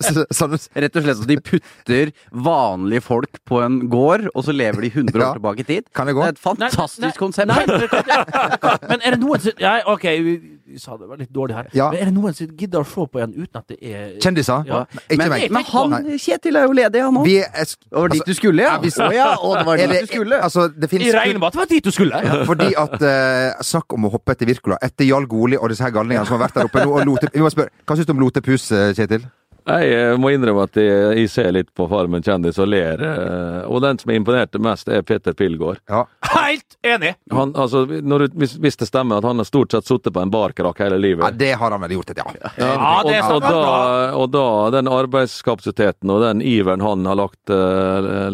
så- 0.00 0.26
så, 0.30 0.46
Rett 0.76 0.96
og 0.96 1.02
slett 1.06 1.20
at 1.22 1.26
de 1.30 1.36
putter 1.40 2.10
vanlige 2.32 3.00
folk 3.02 3.38
på 3.48 3.60
en 3.64 3.78
gård, 3.88 4.26
og 4.34 4.44
så 4.44 4.52
lever 4.52 4.82
de 4.84 4.90
100 4.90 5.16
år 5.16 5.22
Ja. 5.24 5.32
tilbake 5.38 5.60
i 5.60 5.64
tid. 5.64 5.84
Kan 5.94 6.06
det 6.06 6.14
gå? 6.14 6.20
Det 6.20 6.28
er 6.28 6.36
et 6.36 6.42
fantastisk 6.42 7.00
Nei, 7.00 7.08
nei, 7.08 7.16
konsept. 7.16 7.48
Nei, 7.48 7.64
men, 7.66 8.88
men 8.90 9.00
er 9.04 9.10
det 9.16 9.20
noen 9.22 9.40
som 9.40 9.52
ja, 9.60 9.72
OK, 9.88 10.04
vi, 10.26 10.34
vi 10.70 10.78
sa 10.78 10.96
det 11.00 11.08
var 11.08 11.16
litt 11.20 11.32
dårlig 11.32 11.56
her. 11.56 11.70
Ja. 11.72 11.88
Men 11.90 12.00
er 12.02 12.10
det 12.10 12.14
noen 12.18 12.36
som 12.36 12.46
gidder 12.60 12.84
å 12.84 12.86
se 12.86 13.06
på 13.14 13.22
en 13.24 13.32
uten 13.38 13.56
at 13.62 13.66
det 13.72 13.78
er 13.80 14.18
Kjendiser? 14.20 14.66
Ja. 14.68 14.82
Ikke 15.08 15.16
Men, 15.22 15.32
meg. 15.32 15.46
men 15.56 15.64
han, 15.72 15.90
Nei. 15.96 16.18
Kjetil 16.20 16.60
er 16.60 16.68
jo 16.68 16.76
ledig, 16.76 17.02
han 17.06 17.16
òg. 17.22 17.24
Det 17.30 17.76
var 17.96 18.08
dit 18.12 18.26
du 18.28 18.34
skulle, 18.36 18.62
ja. 18.68 18.76
Vi- 18.84 18.92
ja, 19.16 19.30
og 19.40 19.56
det 19.58 19.66
var 19.66 19.76
dit 19.80 19.88
det, 19.88 20.00
du 20.04 20.12
skulle. 20.12 20.42
altså, 20.44 20.68
det 20.68 20.90
finnes 20.92 21.06
Jeg 21.08 21.16
regner 21.16 21.40
med 21.40 21.46
at 21.48 21.52
det 21.56 21.62
var 21.64 21.70
dit 21.72 21.84
du 21.84 21.90
skulle! 21.90 22.20
Fordi 22.46 22.68
at 22.76 22.94
uh, 23.00 23.62
Snakk 23.64 23.92
om 23.96 24.04
å 24.04 24.12
hoppe 24.12 24.32
etter 24.36 24.46
Wirkola. 24.46 24.76
Etter 24.82 25.04
Jarl 25.08 25.26
Goli 25.30 25.56
og 25.56 25.68
disse 25.72 25.82
her 25.84 25.90
galningene 25.94 26.26
som 26.28 26.36
har 26.38 26.44
vært 26.48 26.54
der 26.60 26.68
oppe 26.68 26.84
nå. 26.84 26.92
Og 27.00 27.06
Lote, 27.08 27.30
vi 27.32 27.40
må 27.40 27.48
spørre, 27.52 27.70
hva 27.86 27.96
syns 27.96 28.06
du 28.06 28.12
om 28.12 28.20
Lotepus, 28.20 28.70
eh, 28.72 28.89
Kjetil? 28.96 29.28
Jeg 29.68 29.90
eh, 29.92 30.14
må 30.18 30.30
innrømme 30.32 30.64
at 30.64 30.76
jeg, 30.80 31.10
jeg 31.18 31.28
ser 31.30 31.50
litt 31.52 31.68
på 31.76 31.84
Farmen 31.90 32.24
kjendis 32.24 32.56
og 32.58 32.70
ler. 32.72 33.02
eh, 33.04 33.58
Og 33.68 33.82
den 33.84 33.98
som 34.00 34.10
imponerte 34.14 34.58
mest, 34.62 34.88
er 34.88 35.04
Peter 35.06 35.36
Pilgaard. 35.36 35.82
Ja. 35.90 36.06
Helt 36.30 36.78
enig! 36.86 37.12
Han, 37.30 37.52
altså, 37.54 37.84
når 37.86 38.24
du, 38.24 38.38
hvis, 38.40 38.54
hvis 38.62 38.80
det 38.80 38.88
stemmer 38.88 39.20
at 39.20 39.28
han 39.28 39.38
har 39.42 39.44
stort 39.48 39.74
sett 39.76 39.86
sittet 39.86 40.14
på 40.16 40.22
en 40.24 40.32
barkrakk 40.32 40.80
hele 40.80 40.96
livet 41.02 41.26
ja, 41.26 41.30
det 41.42 41.52
har 41.60 41.74
han 41.76 41.84
vel 41.84 41.92
gjort, 41.98 42.10
et, 42.14 42.22
ja. 42.24 42.52
Ja, 42.56 42.92
det 43.04 43.18
er 43.18 43.26
og, 43.28 43.36
og, 43.36 43.44
da, 43.44 44.14
og 44.16 44.30
da, 44.32 44.46
den 44.78 44.88
arbeidskapasiteten 44.90 46.10
og 46.14 46.24
den 46.24 46.40
iveren 46.42 46.80
han 46.80 47.04
har 47.10 47.20
lagt, 47.20 47.52
eh, 47.52 48.30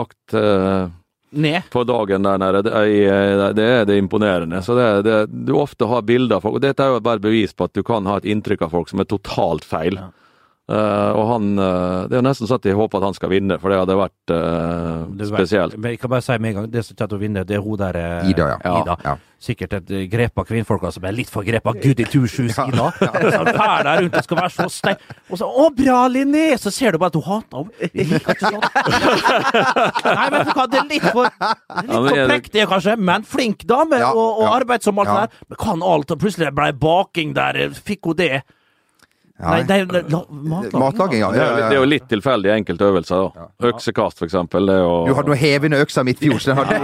lagt 0.00 0.34
eh, 0.34 0.88
Ned. 1.30 1.62
på 1.70 1.84
dagen 1.86 2.24
der 2.26 2.38
nede, 2.42 2.62
det 2.66 2.72
er, 2.74 3.52
det 3.54 3.64
er 3.64 3.84
det 3.86 3.98
imponerende. 4.02 4.62
Så 4.66 4.74
det, 4.74 4.86
det, 5.06 5.18
du 5.46 5.54
ofte 5.60 5.86
har 5.86 6.02
bilder 6.02 6.40
av 6.40 6.46
folk, 6.46 6.58
og 6.58 6.64
dette 6.64 6.82
er 6.82 6.96
jo 6.96 7.04
bare 7.06 7.22
bevis 7.22 7.54
på 7.54 7.68
at 7.68 7.76
du 7.76 7.84
kan 7.86 8.08
ha 8.10 8.16
et 8.18 8.26
inntrykk 8.26 8.66
av 8.66 8.74
folk 8.74 8.90
som 8.90 9.02
er 9.02 9.06
totalt 9.10 9.66
feil. 9.66 10.00
Eh, 10.70 11.10
og 11.18 11.24
han 11.32 11.46
uh, 11.58 12.04
Det 12.06 12.14
er 12.14 12.20
jo 12.20 12.26
nesten 12.28 12.46
sånn 12.46 12.60
at 12.60 12.66
jeg 12.68 12.76
håper 12.78 13.00
at 13.00 13.06
han 13.08 13.16
skal 13.16 13.30
vinne, 13.32 13.56
for 13.58 13.72
det 13.72 13.78
hadde 13.80 13.96
vært 13.98 14.30
uh, 14.30 15.08
Det 15.18 15.26
spesielt. 15.26 15.74
Men 15.80 15.96
jeg 15.96 15.98
kan 16.02 16.12
bare 16.12 16.22
si 16.22 16.36
med 16.38 16.52
en 16.52 16.56
gang, 16.60 16.68
det 16.70 16.84
som 16.86 16.94
kommer 16.94 17.10
til 17.10 17.18
å 17.18 17.22
vinne, 17.24 17.42
det 17.48 17.56
er 17.58 17.64
hun 17.64 17.80
der 17.80 17.98
Ida, 18.30 18.46
ja. 18.52 18.74
Ida. 18.78 18.94
Ja. 19.02 19.14
Sikkert 19.40 19.72
et 19.78 19.90
grep 20.12 20.38
av 20.38 20.44
kvinnfolka 20.46 20.92
som 20.94 21.06
er 21.08 21.14
litt 21.16 21.30
for 21.32 21.42
grep 21.48 21.66
av 21.66 21.78
goody 21.80 22.04
two 22.12 22.28
shoes 22.30 22.54
Ida. 22.60 22.90
Som 23.00 23.48
fær 23.56 23.82
der 23.88 24.02
rundt 24.04 24.18
og 24.20 24.26
skal 24.28 24.40
være 24.42 24.52
så 24.58 24.66
steg, 24.70 25.02
Og 25.32 25.40
så 25.40 25.48
'Å, 25.48 25.66
bra, 25.74 26.04
Linné!' 26.12 26.58
Så 26.60 26.70
ser 26.70 26.92
du 26.92 26.98
bare 27.02 27.10
at 27.10 27.18
hun 27.18 27.26
hater 27.26 27.66
henne. 27.80 28.20
Sånn. 28.44 28.62
Nei, 30.06 30.28
men 30.36 30.52
hva, 30.52 30.68
det 30.70 30.80
er 30.82 30.88
litt 30.92 31.08
for 31.10 31.26
Litt 31.26 31.90
for 31.90 32.12
er 32.12 32.14
det- 32.14 32.28
prektig, 32.30 32.68
kanskje, 32.70 32.96
men 32.98 33.26
flink 33.26 33.66
dame, 33.66 33.98
Ja, 33.98 34.12
og, 34.12 34.38
og 34.42 34.46
ja, 34.46 34.54
arbeidsom 34.60 34.98
alt 35.02 35.08
ja. 35.08 35.18
det 35.18 35.34
der. 35.34 35.44
Men 35.50 35.62
kan 35.66 35.82
alt, 35.82 36.10
og 36.14 36.22
plutselig 36.22 36.54
ble 36.54 36.70
baking 36.78 37.34
der, 37.34 37.62
fikk 37.74 38.06
hun 38.12 38.16
det? 38.22 38.42
Nei, 39.40 39.62
nei, 39.64 39.78
nei 39.84 40.02
la, 40.12 40.20
matlaging. 40.30 40.82
Matlaging, 40.82 41.20
ja. 41.22 41.30
Det 41.32 41.40
ja, 41.40 41.44
er, 41.44 41.60
ja, 41.60 41.68
det 41.70 41.76
er 41.76 41.80
jo 41.80 41.88
litt 41.88 42.08
tilfeldige 42.10 42.56
enkelte 42.60 42.90
øvelser. 42.90 43.28
da. 43.36 43.46
Øksekast, 43.70 44.18
for 44.20 44.28
eksempel. 44.28 44.68
Jo 44.68 44.90
Du 45.08 45.14
hadde 45.16 45.32
noe 45.32 45.40
hevende 45.40 45.80
øksa 45.80 46.04
midtfjords. 46.06 46.50
Den 46.50 46.60
hadde 46.60 46.80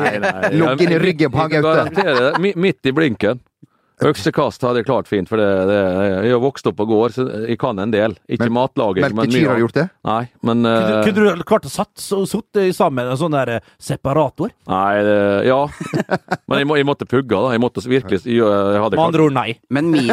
ligget 0.54 0.86
inn 0.86 0.96
i 0.96 1.02
ryggen 1.02 1.34
på 1.34 1.42
han 1.42 1.52
Gaute. 1.52 2.54
Midt 2.56 2.88
i 2.88 2.94
blinken. 2.96 3.42
Øksekast 4.04 4.60
hadde 4.60 4.82
jeg 4.82 4.86
klart 4.90 5.06
fint, 5.08 5.24
for 5.30 5.40
det, 5.40 5.46
det, 5.70 5.76
jeg 6.26 6.34
har 6.34 6.40
vokst 6.42 6.66
opp 6.68 6.76
på 6.76 6.84
gård, 6.84 7.14
så 7.16 7.24
jeg 7.48 7.56
kan 7.56 7.78
en 7.80 7.94
del. 7.94 8.12
Ikke 8.28 8.50
matlaging, 8.52 9.06
men 9.06 9.16
Melkekyr 9.22 9.48
har 9.48 9.62
gjort 9.62 9.78
det? 9.78 9.84
Nei, 10.04 10.18
men 10.44 10.60
Kunne, 10.66 10.82
eh, 10.98 11.06
kunne 11.06 11.36
du 11.38 11.44
klart 11.48 11.64
å 11.64 11.72
satt, 11.72 11.94
så- 11.96 12.26
sitte 12.28 12.66
sammen 12.76 13.08
en 13.08 13.16
sånn 13.16 13.32
der 13.32 13.54
eh, 13.54 13.70
separator? 13.80 14.52
Nei, 14.68 15.00
det, 15.06 15.16
ja. 15.48 15.62
Men 16.46 16.60
jeg, 16.60 16.66
må, 16.68 16.76
jeg 16.76 16.86
måtte 16.86 17.08
pugge, 17.08 17.32
da. 17.32 17.54
Jeg 17.56 17.62
måtte 17.62 17.82
virkelig 17.88 18.20
jeg, 18.22 18.36
jeg 18.36 18.82
hadde 18.84 18.98
Med 19.00 19.06
andre 19.06 19.24
ord, 19.24 19.34
nei. 19.34 19.56
Men 19.72 19.88
min 19.90 20.12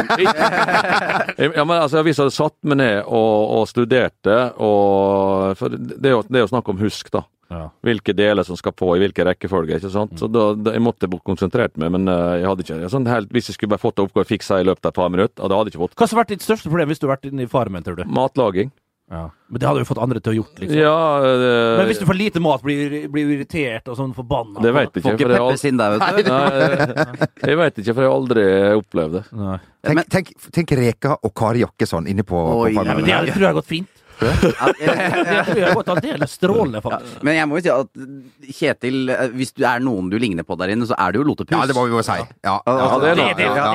Ja, 1.54 1.62
men 1.62 1.76
altså, 1.76 2.02
Hvis 2.02 2.16
jeg 2.18 2.24
hadde 2.24 2.34
satt 2.34 2.56
meg 2.66 2.80
ned 2.80 3.04
og, 3.04 3.36
og 3.60 3.68
studerte 3.70 4.38
og 4.58 5.54
For 5.60 5.76
det 5.76 6.00
er, 6.08 6.16
jo, 6.16 6.24
det 6.26 6.40
er 6.40 6.46
jo 6.46 6.50
snakk 6.50 6.72
om 6.72 6.80
husk, 6.82 7.12
da. 7.14 7.22
Ja. 7.54 7.64
Hvilke 7.86 8.14
deler 8.18 8.46
som 8.46 8.58
skal 8.58 8.74
på 8.74 8.90
i 8.96 9.00
hvilken 9.04 9.28
rekkefølge. 9.30 9.78
ikke 9.78 9.92
sant? 9.94 10.14
Så 10.18 10.26
da, 10.32 10.48
da, 10.58 10.74
Jeg 10.74 10.82
måtte 10.82 11.08
konsentrert 11.22 11.76
meg, 11.78 11.92
men 11.94 12.08
uh, 12.10 12.34
jeg 12.40 12.48
hadde 12.50 12.66
ikke 12.66 12.90
sånn 12.90 13.06
helt, 13.06 13.30
Hvis 13.34 13.48
jeg 13.52 13.58
skulle 13.58 13.70
bare 13.76 13.84
fått 13.84 14.02
oppgave 14.02 14.26
fiksa 14.26 14.58
i 14.60 14.66
løpet 14.66 14.88
av 14.88 14.94
et 14.94 14.98
par 15.02 15.12
minutter, 15.14 15.38
da 15.46 15.54
hadde 15.60 15.70
jeg 15.70 15.76
ikke 15.78 15.84
fått 15.86 15.98
Hva 16.02 16.08
som 16.10 16.18
har 16.18 16.24
vært 16.26 16.34
ditt 16.36 16.46
største 16.46 16.68
problem 16.72 16.90
hvis 16.90 16.98
du 17.02 17.06
har 17.06 17.14
vært 17.16 17.30
inne 17.30 17.46
i 17.46 17.50
Farmen, 17.50 17.84
tror 17.86 18.00
du? 18.02 18.04
matlaging. 18.10 18.72
Ja. 19.12 19.26
Men 19.52 19.60
det 19.60 19.66
hadde 19.68 19.82
jo 19.82 19.86
fått 19.86 19.98
andre 20.00 20.20
til 20.24 20.32
å 20.32 20.36
gjort, 20.38 20.60
liksom. 20.62 20.78
Ja, 20.80 20.94
det, 21.20 21.48
Men 21.76 21.86
hvis 21.90 21.98
du 22.00 22.06
får 22.08 22.16
lite 22.16 22.40
mat, 22.40 22.62
blir, 22.64 22.94
blir 23.12 23.26
du 23.28 23.32
irritert 23.34 23.90
og 23.92 23.98
sånn 23.98 24.14
forbanna? 24.16 24.62
det 24.64 24.72
vet 24.72 24.96
jeg 24.96 25.04
Får 25.04 25.12
ikke. 25.12 25.26
ikke 25.26 25.34
jeg, 25.34 25.42
Peppes 25.44 25.64
inn 25.68 25.76
der, 25.82 25.96
vet 25.98 26.24
du. 26.24 26.30
Nei, 26.32 27.50
jeg 27.52 27.58
vet 27.60 27.80
ikke, 27.82 27.92
for 27.98 28.00
jeg 28.06 28.08
har 28.10 28.16
aldri 28.16 28.46
opplevd 28.80 29.18
det. 29.18 29.22
Nei. 29.44 29.58
Tenk, 29.84 30.00
tenk, 30.14 30.32
tenk 30.56 30.72
Reka 30.80 31.18
og 31.20 31.34
Kari 31.36 31.60
Jakkesson 31.66 32.08
inne 32.10 32.24
på, 32.24 32.40
Oi, 32.40 32.70
på 32.70 32.72
Ja, 32.72 32.78
Farmen. 32.80 32.96
men 32.96 33.04
det 33.04 33.14
hadde- 33.18 33.36
tror 33.36 33.44
jeg 33.44 33.50
har 33.52 33.58
gått 33.60 33.70
fint. 33.74 33.93
Ja, 34.20 34.68
Det 34.78 35.38
tror 35.46 35.58
jeg 35.58 35.66
har 35.68 35.74
gått 35.78 35.90
aldeles 35.94 36.34
strålende, 36.38 36.82
faktisk. 36.84 37.22
Men 37.26 37.38
jeg 37.38 37.48
må 37.50 37.58
jo 37.58 37.64
si 37.64 37.72
at 37.74 38.52
Kjetil, 38.58 39.00
eh, 39.14 39.24
hvis 39.34 39.54
du 39.56 39.64
er 39.68 39.82
noen 39.84 40.10
du 40.12 40.18
ligner 40.20 40.46
på 40.46 40.56
der 40.60 40.74
inne, 40.74 40.86
så 40.88 40.96
er 40.98 41.12
det 41.14 41.22
jo 41.22 41.26
lotepus. 41.30 41.54
Ja, 41.56 41.64
det 41.70 41.76
må 41.76 41.86
vi 41.88 41.96
jo 41.96 42.04
si. 42.06 42.18
Ja, 42.44 42.58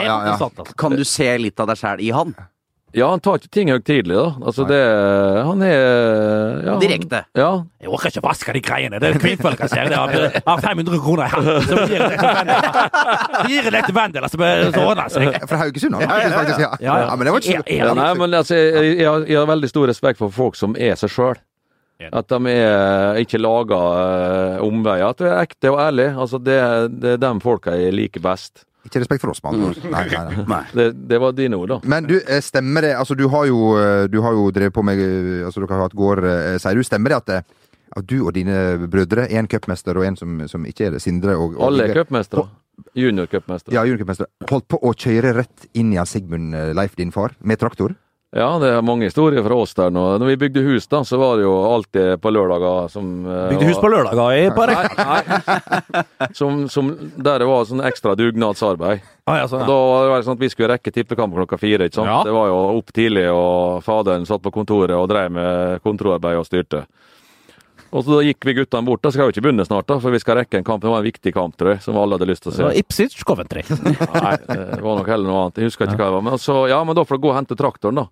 Ja, 0.05 0.15
det 0.23 0.33
er 0.33 0.39
sant, 0.45 0.63
altså. 0.63 0.75
Kan 0.79 0.95
du 0.99 1.03
se 1.07 1.29
litt 1.41 1.59
av 1.59 1.67
deg 1.71 1.77
sjæl 1.81 2.03
i 2.05 2.11
han? 2.15 2.35
Ja, 2.97 3.09
han 3.11 3.21
tar 3.21 3.37
ikke 3.37 3.51
ting 3.53 3.69
høytidelig, 3.69 4.15
da. 4.17 4.45
Altså, 4.49 4.65
det 4.65 4.79
Han 5.45 5.61
er 5.61 5.73
ja, 6.65 6.71
han- 6.71 6.79
Direkte. 6.81 7.19
Ja. 7.37 7.49
Jeg 7.81 7.89
orker 7.89 8.09
ikke 8.09 8.23
vaske 8.25 8.53
de 8.55 8.61
greiene. 8.65 8.99
Det 8.99 9.11
er 9.15 9.19
kvinnfolk 9.21 9.59
jeg 9.59 9.69
ser. 9.69 9.89
Det 9.91 9.97
har 9.99 10.09
jeg 10.09 10.41
har 10.45 10.63
500 10.63 10.99
kroner 11.03 11.23
i 11.23 11.29
hatten, 11.29 11.61
så 11.69 11.83
gir 11.85 11.99
jeg 11.99 12.09
det 12.09 12.19
til 12.19 12.33
Vendela. 12.39 12.71
Så 13.29 13.49
gir 13.49 13.69
det 13.69 13.83
til 13.85 13.95
Vendela, 13.99 14.27
så 14.29 14.85
ordner 14.85 15.03
det 15.03 15.11
seg. 15.13 15.49
Fra 15.49 15.57
Haugesund, 15.61 15.95
han. 15.95 16.09
faktisk. 16.09 16.59
Ja. 16.59 16.71
Ja, 16.79 16.95
ja. 16.99 17.05
Ja, 17.09 17.15
men 17.15 17.25
det 17.25 17.33
var 17.35 17.45
ikke 17.45 17.77
Ja, 17.77 17.93
nei, 17.93 18.13
men 18.17 18.33
altså, 18.33 18.55
jeg, 18.55 18.97
jeg, 18.97 19.07
har, 19.09 19.27
jeg 19.27 19.37
har 19.37 19.45
veldig 19.45 19.69
stor 19.69 19.87
respekt 19.87 20.17
for 20.17 20.33
folk 20.33 20.57
som 20.57 20.75
er 20.79 20.97
seg 20.99 21.13
sjøl. 21.13 21.37
At 21.99 22.29
de 22.31 22.37
er, 22.47 23.17
ikke 23.19 23.35
er 23.43 23.73
uh, 23.75 24.63
omveier. 24.63 25.09
At 25.09 25.19
de 25.19 25.27
er 25.27 25.41
ekte 25.43 25.71
og 25.73 25.81
ærlige. 25.83 26.15
Altså, 26.15 26.39
det, 26.39 26.55
det 27.01 27.17
er 27.17 27.21
de 27.25 27.31
folka 27.43 27.75
jeg 27.75 27.93
liker 27.93 28.23
best. 28.23 28.63
Ikke 28.87 29.01
respekt 29.03 29.23
for 29.23 29.33
oss, 29.33 29.41
mann. 29.43 29.59
Mm. 29.59 29.89
Nei, 29.91 30.03
nei, 30.07 30.43
nei. 30.47 30.61
Det, 30.71 30.85
det 31.11 31.19
var 31.19 31.33
dine 31.35 31.57
ord, 31.59 31.73
da. 31.73 31.77
Men 31.91 32.07
du, 32.07 32.15
eh, 32.21 32.39
stemmer 32.43 32.85
det 32.87 32.93
Altså, 32.95 33.17
du 33.19 33.25
har 33.27 33.45
jo, 33.49 33.73
eh, 33.75 34.05
du 34.07 34.21
har 34.23 34.37
jo 34.37 34.47
drevet 34.55 34.73
på 34.75 34.83
med 34.87 35.01
eh, 35.03 35.45
Altså, 35.45 35.59
dere 35.59 35.75
har 35.75 35.89
hatt 35.89 35.97
gård, 35.99 36.23
sier 36.63 36.79
du. 36.79 36.85
Stemmer 36.87 37.11
det 37.11 37.19
at, 37.19 37.27
det, 37.27 37.67
at 37.99 38.07
du 38.07 38.17
og 38.21 38.31
dine 38.37 38.87
brødre, 38.87 39.27
en 39.35 39.49
cupmester 39.51 39.99
og 39.99 40.07
en 40.07 40.17
som, 40.19 40.39
som 40.47 40.65
ikke 40.69 40.87
er 40.87 40.95
det, 40.95 41.03
Sindre 41.03 41.35
og, 41.35 41.57
og 41.59 41.67
Alle 41.69 41.89
er 41.89 41.99
cupmestere. 41.99 42.47
Junior-cupmestere. 42.95 43.75
Ja, 43.75 43.83
juniorcupmester. 43.83 44.29
Holdt 44.47 44.69
på 44.71 44.79
å 44.79 44.93
kjøre 44.95 45.33
rett 45.41 45.67
inn 45.75 45.91
i 45.91 45.99
Sigmund 46.07 46.55
Leif, 46.77 46.95
din 46.95 47.11
far, 47.11 47.35
med 47.43 47.59
traktor? 47.59 47.97
Ja, 48.29 48.59
det 48.61 48.67
er 48.69 48.83
mange 48.85 49.07
historier 49.07 49.41
fra 49.41 49.55
oss 49.57 49.71
der 49.73 49.89
nå. 49.89 50.03
Når 50.21 50.27
vi 50.29 50.35
bygde 50.43 50.61
hus, 50.61 50.85
da, 50.91 50.99
så 51.07 51.17
var 51.17 51.39
det 51.39 51.47
jo 51.47 51.53
alltid 51.65 52.19
på 52.21 52.29
lørdager 52.29 52.91
som 52.93 53.07
eh, 53.25 53.47
Bygde 53.55 53.69
hus 53.71 53.79
på 53.81 53.89
lørdager 53.89 54.35
i 54.37 54.43
bare 54.53 54.75
Nei, 54.85 55.21
nei. 55.25 56.03
Som, 56.37 56.59
som, 56.69 56.91
der 57.17 57.41
det 57.41 57.47
var 57.49 57.65
sånn 57.65 57.81
ekstra 57.89 58.13
dugnadsarbeid. 58.19 59.01
ah, 59.25 59.39
ja, 59.39 59.47
sånn, 59.49 59.63
ja. 59.63 59.69
Da 59.71 59.79
var 60.11 60.13
det 60.19 60.27
sånn 60.27 60.37
at 60.37 60.43
vi 60.45 60.49
skulle 60.53 60.69
rekke 60.75 60.93
tippekamp 60.93 61.33
klokka 61.39 61.57
fire. 61.57 61.89
ikke 61.89 61.97
sant? 62.03 62.11
Ja. 62.11 62.19
Det 62.27 62.35
var 62.35 62.51
jo 62.51 62.59
opp 62.77 62.93
tidlig, 62.93 63.25
og 63.33 63.81
faderen 63.87 64.29
satt 64.29 64.45
på 64.45 64.53
kontoret 64.53 64.93
og 64.93 65.09
drev 65.09 65.33
med 65.33 65.81
kontorarbeid 65.81 66.37
og 66.37 66.45
styrte. 66.45 66.83
Og 67.89 68.05
så 68.05 68.19
gikk 68.21 68.45
vi 68.45 68.53
guttene 68.59 68.85
bort. 68.85 69.01
Da 69.01 69.09
skal 69.09 69.25
vi 69.25 69.29
jo 69.29 69.33
ikke 69.33 69.45
begynne 69.47 69.65
snart, 69.65 69.87
da, 69.89 69.97
for 70.01 70.13
vi 70.13 70.21
skal 70.21 70.37
rekke 70.43 70.59
en 70.59 70.67
kamp. 70.67 70.83
Det 70.83 70.91
var 70.91 71.01
en 71.01 71.07
viktig 71.09 71.33
kamp, 71.33 71.55
tror 71.57 71.73
jeg, 71.73 71.81
som 71.85 71.97
alle 71.97 72.19
hadde 72.19 72.29
lyst 72.29 72.45
til 72.45 72.51
å 72.51 72.55
Det 72.55 72.67
var 72.67 72.75
se. 72.75 72.83
Ipswich 72.83 73.25
Coventry. 73.25 73.63
Nei, 74.25 74.35
det 74.45 74.81
var 74.85 75.01
nok 75.01 75.09
heller 75.09 75.25
noe 75.25 75.43
annet. 75.47 75.61
Jeg 75.63 75.71
husker 75.71 75.89
ikke 75.89 75.97
hva 75.97 76.11
det 76.11 76.17
var. 76.19 76.25
Men 76.29 76.41
så, 76.43 76.57
ja, 76.69 76.79
men 76.85 76.97
da 76.99 77.05
får 77.07 77.17
du 77.17 77.25
gå 77.25 77.31
og 77.33 77.37
hente 77.39 77.57
traktoren, 77.57 78.03
da. 78.03 78.07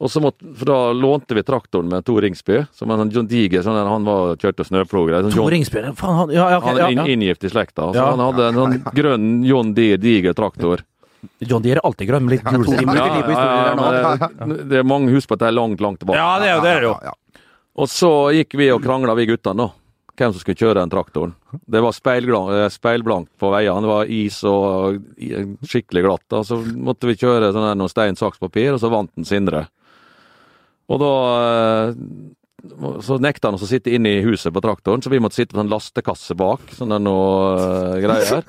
Og 0.00 0.08
så 0.08 0.20
måtte, 0.24 0.46
for 0.56 0.64
Da 0.64 0.78
lånte 0.96 1.36
vi 1.36 1.42
traktoren 1.44 1.90
med 1.92 2.04
Tor 2.08 2.22
Ringsby, 2.24 2.62
som 2.72 2.90
en 2.90 3.10
John 3.12 3.28
Diger. 3.28 3.62
Sånn, 3.62 3.76
han 3.76 4.06
var 4.08 4.38
kjørte 4.40 4.64
snøplog. 4.64 5.12
Sånn 5.26 5.34
Tor 5.36 5.52
Ringsby. 5.52 5.82
Faen, 5.98 6.16
han 6.22 6.32
Ja, 6.34 6.46
okay, 6.56 6.70
han 6.70 6.80
er 6.80 6.94
inn, 6.94 7.02
ja. 7.04 7.10
inngift 7.14 7.44
i 7.44 7.52
slekta. 7.52 7.90
Så 7.92 8.00
Ja. 8.00 8.10
Han 8.14 8.24
hadde 8.24 8.48
en 8.48 8.60
sånn 8.62 8.78
grønn 8.96 9.28
John 9.44 9.74
Deere 9.76 10.00
diger 10.00 10.34
traktor. 10.34 10.86
John 11.44 11.60
Deere 11.60 11.82
er 11.82 11.84
alltid 11.84 12.08
grønn 12.08 12.24
med 12.24 12.38
litt 12.38 12.44
gul 12.48 12.64
ja, 12.64 12.80
ja, 12.80 13.74
ja, 13.76 14.28
det, 14.48 14.62
det 14.70 14.78
er 14.80 14.86
mange 14.88 15.12
hus 15.12 15.28
på 15.28 15.36
at 15.36 15.42
det 15.42 15.50
er 15.50 15.56
langt, 15.56 15.82
langt 15.84 16.00
tilbake. 16.00 16.16
Ja, 16.16 16.38
det 16.40 16.48
er 16.48 16.54
jo 16.54 16.62
det. 16.64 16.72
Er 16.78 16.86
jo. 16.88 16.94
Og 17.78 17.90
så 17.90 18.10
gikk 18.34 18.56
vi 18.58 18.70
og 18.74 18.82
krangla, 18.84 19.14
vi 19.18 19.28
guttene, 19.30 19.66
da. 19.66 19.76
Hvem 20.20 20.34
som 20.34 20.42
skulle 20.42 20.58
kjøre 20.58 20.82
den 20.82 20.90
traktoren. 20.92 21.30
Det 21.64 21.80
var 21.80 21.94
eh, 21.94 22.66
speilblankt 22.68 23.30
på 23.40 23.52
veiene. 23.54 23.80
Det 23.80 23.88
var 23.88 24.10
is 24.12 24.40
og 24.48 24.98
skikkelig 25.64 26.02
glatt. 26.04 26.26
da. 26.28 26.42
Så 26.44 26.58
måtte 26.60 27.08
vi 27.08 27.16
kjøre 27.16 27.52
sånn 27.54 27.86
stein, 27.88 28.18
saks, 28.20 28.42
papir, 28.42 28.74
og 28.74 28.82
så 28.82 28.90
vant 28.92 29.14
den 29.16 29.28
Sindre. 29.28 29.64
Og 30.90 31.00
da 31.00 31.14
eh, 31.38 31.94
så 33.00 33.18
nekta 33.22 33.48
han 33.48 33.56
oss 33.56 33.64
å 33.64 33.70
sitte 33.70 33.92
inne 33.94 34.16
i 34.18 34.22
huset 34.24 34.52
på 34.54 34.62
traktoren, 34.64 35.02
så 35.02 35.12
vi 35.12 35.20
måtte 35.22 35.38
sitte 35.38 35.56
på 35.56 35.62
en 35.62 35.70
lastekasse 35.70 36.36
bak. 36.38 36.72
sånn 36.76 36.92
er 36.96 37.02
noe 37.02 37.56
uh, 37.56 37.96
greier. 38.02 38.44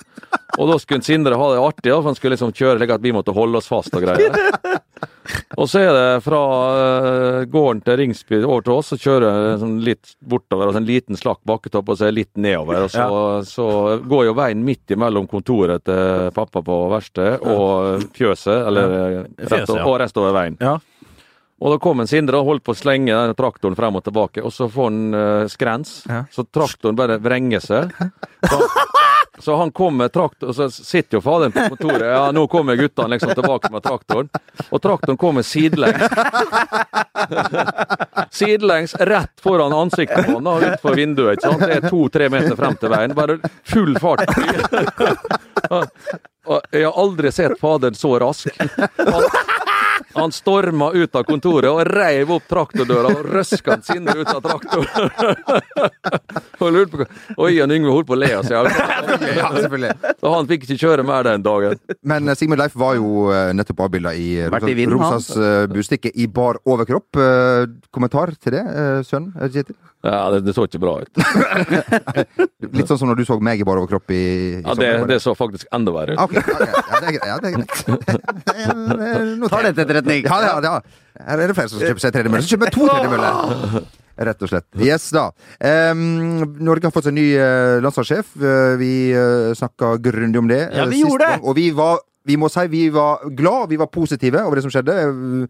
Og 0.59 0.67
da 0.67 0.77
skulle 0.81 1.05
Sindre 1.05 1.39
ha 1.39 1.47
det 1.53 1.61
artig, 1.63 1.93
for 1.93 2.09
han 2.09 2.17
skulle 2.17 2.35
liksom 2.35 2.53
kjøre 2.55 2.79
slik 2.79 2.93
at 2.97 3.03
vi 3.03 3.13
måtte 3.15 3.35
holde 3.35 3.61
oss 3.61 3.69
fast 3.71 3.95
og 3.95 4.03
greier. 4.03 4.35
Og 5.55 5.67
så 5.69 5.83
er 5.83 5.91
det 5.95 6.23
fra 6.25 6.41
uh, 6.41 7.41
gården 7.47 7.81
til 7.85 7.99
Ringsby 8.01 8.41
over 8.41 8.65
til 8.65 8.73
oss, 8.75 8.91
så 8.91 8.99
kjører 8.99 9.59
sånn 9.61 9.77
litt 9.85 10.15
bortover, 10.19 10.69
og 10.69 10.75
så 10.75 10.81
en 10.81 10.89
liten 10.89 11.19
slakk 11.19 11.41
bakketopp, 11.47 11.91
og 11.93 11.99
så 11.99 12.09
er 12.09 12.15
litt 12.15 12.31
nedover. 12.35 12.85
Og 12.87 12.91
så, 12.91 13.07
så 13.47 13.67
går 14.01 14.27
jo 14.29 14.37
veien 14.37 14.63
midt 14.65 14.91
imellom 14.95 15.29
kontoret 15.31 15.85
til 15.87 16.31
pappa 16.35 16.63
på 16.65 16.79
verkstedet 16.91 17.37
og 17.47 18.07
fjøset, 18.17 18.57
eller 18.67 18.95
Fjøset, 19.41 19.75
ja. 19.77 19.85
og 19.85 19.99
rest 20.01 20.19
over 20.19 20.35
veien. 20.35 20.57
Ja. 20.61 20.79
Og 21.61 21.75
da 21.75 21.77
kom 21.77 22.01
en 22.01 22.09
Sindre 22.09 22.39
og 22.41 22.47
holdt 22.47 22.63
på 22.65 22.73
å 22.73 22.77
slenge 22.77 23.17
traktoren 23.37 23.77
frem 23.77 23.99
og 23.99 24.03
tilbake, 24.07 24.41
og 24.41 24.53
så 24.53 24.65
får 24.71 24.87
han 24.89 25.13
uh, 25.13 25.49
skrens, 25.51 25.99
så 26.33 26.45
traktoren 26.49 26.97
bare 26.97 27.19
vrenger 27.21 27.61
seg. 27.61 27.93
Så, 28.41 28.57
så 29.45 29.55
han 29.59 29.71
kom 29.71 29.99
med 30.01 30.09
traktor, 30.13 30.49
og 30.49 30.57
så 30.57 30.69
sitter 30.73 31.19
jo 31.19 31.21
faderen 31.21 31.53
på 31.53 31.67
kontoret, 31.75 32.07
ja, 32.09 32.31
nå 32.33 32.47
kommer 32.49 32.79
guttene 32.79 33.13
liksom 33.13 33.35
tilbake 33.37 33.69
med 33.73 33.85
traktoren, 33.85 34.31
og 34.69 34.81
traktoren 34.81 35.21
kommer 35.21 35.45
sidelengs. 35.45 36.01
Sidelengs 38.31 38.95
rett 38.95 39.41
foran 39.43 39.73
ansiktet 39.73 40.25
på 40.25 40.39
han, 40.39 40.47
utenfor 40.47 40.97
vinduet, 40.97 41.37
ikke 41.37 41.51
sant. 41.51 41.61
Det 41.67 41.77
er 41.77 41.89
to-tre 41.93 42.29
meter 42.33 42.57
frem 42.57 42.77
til 42.81 42.89
veien, 42.93 43.13
bare 43.17 43.37
full 43.69 43.97
fart. 44.01 44.25
Jeg 46.73 46.87
har 46.87 46.97
aldri 46.97 47.29
sett 47.31 47.59
faderen 47.61 47.95
så 47.95 48.15
rask. 48.19 48.49
Han, 48.57 49.23
han 50.15 50.33
storma 50.35 50.91
ut 50.93 51.15
av 51.15 51.25
kontoret 51.27 51.69
og 51.71 51.81
reiv 51.87 52.31
opp 52.35 52.47
traktordøra 52.49 53.13
og 53.15 53.29
røska 53.31 53.79
Sindre 53.85 54.21
ut 54.21 54.31
av 54.31 54.41
traktoren. 54.45 55.11
og 56.61 56.73
lurte 56.75 56.91
på 56.91 57.01
hva 57.01 57.07
Og 57.37 57.57
han 57.57 57.73
Yngve 57.75 57.93
holdt 57.95 58.09
på 58.09 58.15
å 58.17 58.19
le 58.19 58.31
av 58.37 58.47
seg. 58.47 58.69
ja, 59.39 59.51
selvfølgelig. 59.55 60.13
Så 60.19 60.33
han 60.35 60.49
fikk 60.51 60.67
ikke 60.67 60.79
kjøre 60.85 61.05
mer 61.07 61.27
den 61.27 61.45
dagen. 61.45 61.79
Men 62.07 62.29
eh, 62.29 62.37
Sigmund 62.37 62.61
Leif 62.61 62.75
var 62.79 62.97
jo 62.99 63.29
eh, 63.33 63.51
nettopp 63.57 63.85
avbilda 63.87 64.13
i 64.17 64.27
eh. 64.45 64.83
Rosas 64.91 65.31
uh, 65.37 65.67
bustikke 65.71 66.11
i 66.13 66.27
bar 66.27 66.59
overkropp. 66.65 67.21
Eh, 67.21 67.69
kommentar 67.93 68.35
til 68.41 68.57
det, 68.57 68.65
uh, 68.67 68.99
sønn 69.07 69.31
Kjetil? 69.51 69.77
Ja, 70.01 70.31
det, 70.33 70.39
det 70.47 70.53
så 70.57 70.63
ikke 70.65 70.79
bra 70.81 70.95
ut. 71.03 71.19
Litt 72.73 72.89
sånn 72.89 72.97
som 72.97 73.11
når 73.11 73.19
du 73.19 73.25
så 73.27 73.37
meg 73.43 73.61
i 73.61 73.65
bar 73.67 73.77
overkropp 73.77 74.09
i, 74.09 74.17
i 74.17 74.63
Ja, 74.63 74.73
det, 74.77 74.89
det 75.11 75.19
så 75.21 75.35
faktisk 75.37 75.69
enda 75.75 75.93
verre 75.93 76.15
ut. 76.15 76.21
Ok, 76.23 76.33
ok. 76.41 76.61
Ja, 76.65 76.97
det 76.97 77.05
er 77.05 77.13
greit. 77.17 77.27
Ja, 77.29 77.35
det 77.37 77.47
er 77.51 77.53
greit. 77.59 77.69
Tar 79.53 79.67
det 79.67 79.73
til 79.77 79.85
etterretning. 80.01 80.27
Ja, 80.27 80.41
ja, 80.45 80.59
ja. 80.65 81.01
Her 81.21 81.41
er 81.43 81.51
det 81.51 81.57
flere 81.57 81.71
som 81.71 81.81
kjøper 81.81 82.03
seg 82.03 82.13
tredjemølle. 82.15 82.45
Så 82.45 82.55
kjøper 82.55 82.69
jeg 82.69 82.77
to 82.77 82.87
tredjemøller! 82.91 83.81
Rett 84.21 84.43
og 84.43 84.51
slett. 84.51 84.67
Yes, 84.77 85.07
da. 85.15 85.29
Um, 85.63 86.43
Norge 86.61 86.85
har 86.85 86.93
fått 86.93 87.07
seg 87.07 87.15
ny 87.15 87.25
uh, 87.39 87.79
landslagssjef. 87.81 88.35
Uh, 88.37 88.77
vi 88.81 88.93
uh, 89.15 89.49
snakka 89.57 89.95
grundig 90.03 90.41
om 90.41 90.49
det. 90.51 90.61
Ja, 90.67 90.85
eh, 90.85 90.91
vi 90.91 90.99
sist 90.99 91.07
gjorde 91.07 91.29
det. 91.31 91.41
Og 91.41 91.57
vi 91.57 91.69
var 91.75 92.01
vi 92.29 92.35
må 92.37 92.51
si 92.53 92.67
vi 92.69 92.83
var 92.93 93.23
glad, 93.33 93.71
vi 93.71 93.79
var 93.81 93.87
positive 93.89 94.43
over 94.45 94.59
det 94.59 94.61
som 94.61 94.69
skjedde. 94.73 94.93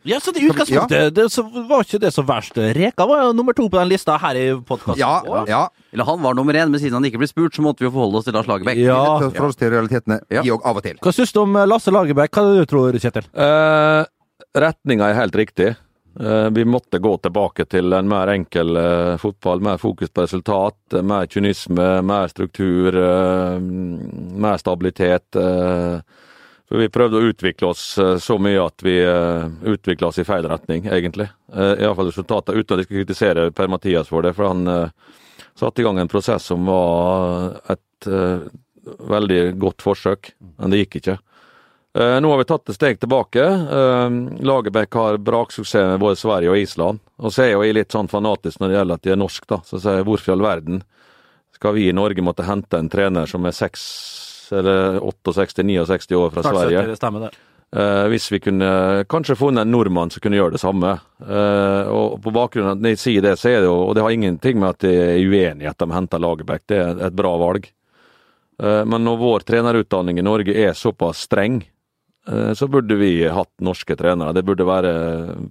Ja, 0.08 0.22
så 0.24 0.32
i 0.32 0.46
utgangspunktet 0.48 1.16
det, 1.18 1.26
så 1.34 1.44
var 1.44 1.84
ikke 1.84 2.00
det 2.00 2.14
så 2.16 2.24
verst. 2.24 2.56
Reka 2.78 3.08
var 3.10 3.26
jo 3.26 3.34
nummer 3.36 3.56
to 3.58 3.66
på 3.68 3.76
den 3.76 3.92
lista 3.92 4.16
her 4.22 4.40
i 4.40 4.46
podkasten. 4.56 5.02
Ja, 5.02 5.44
ja. 5.50 5.66
Eller 5.92 6.08
han 6.08 6.24
var 6.24 6.38
nummer 6.38 6.56
én, 6.56 6.72
men 6.72 6.80
siden 6.80 6.96
han 6.96 7.10
ikke 7.10 7.20
ble 7.20 7.28
spurt, 7.28 7.58
så 7.58 7.66
måtte 7.66 7.84
vi 7.84 7.90
jo 7.90 7.94
forholde 7.98 8.22
oss 8.22 8.30
til 8.30 8.38
Lars 8.40 8.48
Lagerbäck. 8.48 8.80
Ja. 8.80 9.02
Forholde 9.20 9.52
oss 9.52 9.60
til 9.60 9.74
realitetene, 9.76 10.22
Ja. 10.32 10.46
vi 10.48 10.56
òg, 10.56 10.64
av 10.64 10.80
og 10.80 10.88
til. 10.88 10.96
Hva 11.04 11.12
syns 11.12 11.36
du 11.36 11.44
om 11.44 11.60
eh, 11.60 11.68
Lasse 11.68 11.92
Lagerbäck? 11.92 12.32
Hva 12.32 12.48
du 12.56 12.64
tror 12.72 12.96
du, 12.96 13.04
Kjetil? 13.04 13.28
Eh, 13.36 14.06
retninga 14.58 15.10
er 15.10 15.20
helt 15.20 15.36
riktig. 15.36 15.76
Eh, 16.20 16.50
vi 16.50 16.66
måtte 16.66 17.00
gå 17.00 17.18
tilbake 17.18 17.66
til 17.66 17.94
en 17.94 18.08
mer 18.08 18.28
enkel 18.34 18.76
eh, 18.78 19.18
fotball. 19.18 19.62
Mer 19.64 19.78
fokus 19.78 20.10
på 20.10 20.26
resultat, 20.26 20.98
mer 21.04 21.30
kynisme, 21.32 22.02
mer 22.04 22.28
struktur, 22.28 22.96
eh, 22.96 23.60
mer 24.46 24.58
stabilitet. 24.58 25.32
for 25.32 26.78
Vi 26.78 26.90
prøvde 26.90 27.20
å 27.20 27.32
utvikle 27.32 27.68
oss 27.68 28.00
så 28.24 28.38
mye 28.40 28.60
at 28.66 28.84
vi 28.84 28.96
utvikla 29.74 30.08
oss 30.08 30.20
i 30.20 30.24
feil 30.24 30.48
retning, 30.48 30.86
egentlig. 30.88 31.28
Iallfall 31.52 32.08
resultatet, 32.08 32.56
uten 32.56 32.74
at 32.74 32.80
jeg 32.80 32.86
skal 32.88 33.02
kritisere 33.02 33.52
Per-Mathias 33.52 34.08
for 34.08 34.22
det. 34.22 34.32
For 34.38 34.48
han 34.48 34.92
satte 35.54 35.82
i 35.82 35.84
gang 35.84 36.00
en 36.00 36.08
prosess 36.08 36.48
som 36.48 36.64
var 36.66 37.60
et 37.68 38.08
veldig 38.86 39.60
godt 39.60 39.84
forsøk, 39.84 40.32
men 40.60 40.72
det 40.72 40.86
gikk 40.86 41.02
ikke. 41.02 41.18
Eh, 41.94 42.18
nå 42.24 42.32
har 42.32 42.40
vi 42.40 42.48
tatt 42.48 42.70
et 42.72 42.78
steg 42.78 43.00
tilbake. 43.02 43.44
Eh, 43.44 44.10
Lagerbäck 44.40 44.94
har 44.96 45.18
braksuksess 45.18 45.94
med 45.94 46.00
både 46.00 46.16
Sverige 46.16 46.54
og 46.54 46.58
Island. 46.58 47.04
Og 47.20 47.34
så 47.34 47.46
er 47.46 47.54
jo 47.56 47.66
jeg 47.66 47.76
litt 47.76 47.92
sånn 47.92 48.12
fanatisk 48.12 48.62
når 48.62 48.72
det 48.72 48.78
gjelder 48.80 49.00
at 49.00 49.06
de 49.08 49.14
er 49.16 49.20
norsk, 49.20 49.48
da. 49.50 49.60
Så 49.68 49.80
sier 49.82 50.00
jeg 50.00 50.08
hvorfor 50.08 50.32
i 50.32 50.36
all 50.38 50.46
verden 50.46 50.84
skal 51.62 51.76
vi 51.76 51.90
i 51.90 51.94
Norge 51.94 52.24
måtte 52.26 52.48
hente 52.48 52.80
en 52.80 52.90
trener 52.90 53.28
som 53.30 53.44
er 53.46 53.54
6 53.54 53.82
eller 54.58 55.00
68-69 55.04 56.16
år 56.18 56.32
fra 56.34 56.44
Sverige? 56.48 56.86
Det 56.90 56.98
stemmer, 56.98 57.28
det. 57.28 57.48
Eh, 57.76 58.06
hvis 58.12 58.32
vi 58.32 58.40
kunne 58.44 59.06
kanskje 59.08 59.38
funnet 59.40 59.64
en 59.64 59.72
nordmann 59.72 60.10
som 60.12 60.24
kunne 60.24 60.40
gjøre 60.40 60.56
det 60.58 60.64
samme. 60.64 60.96
Eh, 61.24 61.92
og 61.92 62.18
på 62.24 62.34
bakgrunn 62.36 62.68
av 62.68 62.80
at 62.80 62.82
de 62.84 62.96
sier 63.00 63.24
det, 63.24 63.38
så 63.40 63.52
er 63.52 63.62
det 63.62 63.70
jo 63.70 63.78
Og 63.86 63.94
det 63.96 64.04
har 64.04 64.12
ingenting 64.12 64.60
med 64.60 64.74
at 64.74 64.80
de 64.84 64.92
er 64.92 65.22
uenige 65.24 65.70
at 65.70 65.80
de 65.80 65.92
henter 65.92 66.20
Lagerbäck, 66.20 66.66
det 66.68 66.82
er 66.82 67.06
et 67.08 67.16
bra 67.16 67.36
valg. 67.40 67.70
Eh, 68.62 68.84
men 68.86 69.06
når 69.06 69.22
vår 69.22 69.46
trenerutdanning 69.48 70.20
i 70.20 70.26
Norge 70.26 70.56
er 70.56 70.74
såpass 70.74 71.24
streng, 71.30 71.62
så 72.54 72.68
burde 72.70 72.96
vi 73.00 73.24
hatt 73.28 73.50
norske 73.66 73.96
trenere. 73.98 74.34
Det 74.38 74.44
burde 74.46 74.66
være 74.68 74.92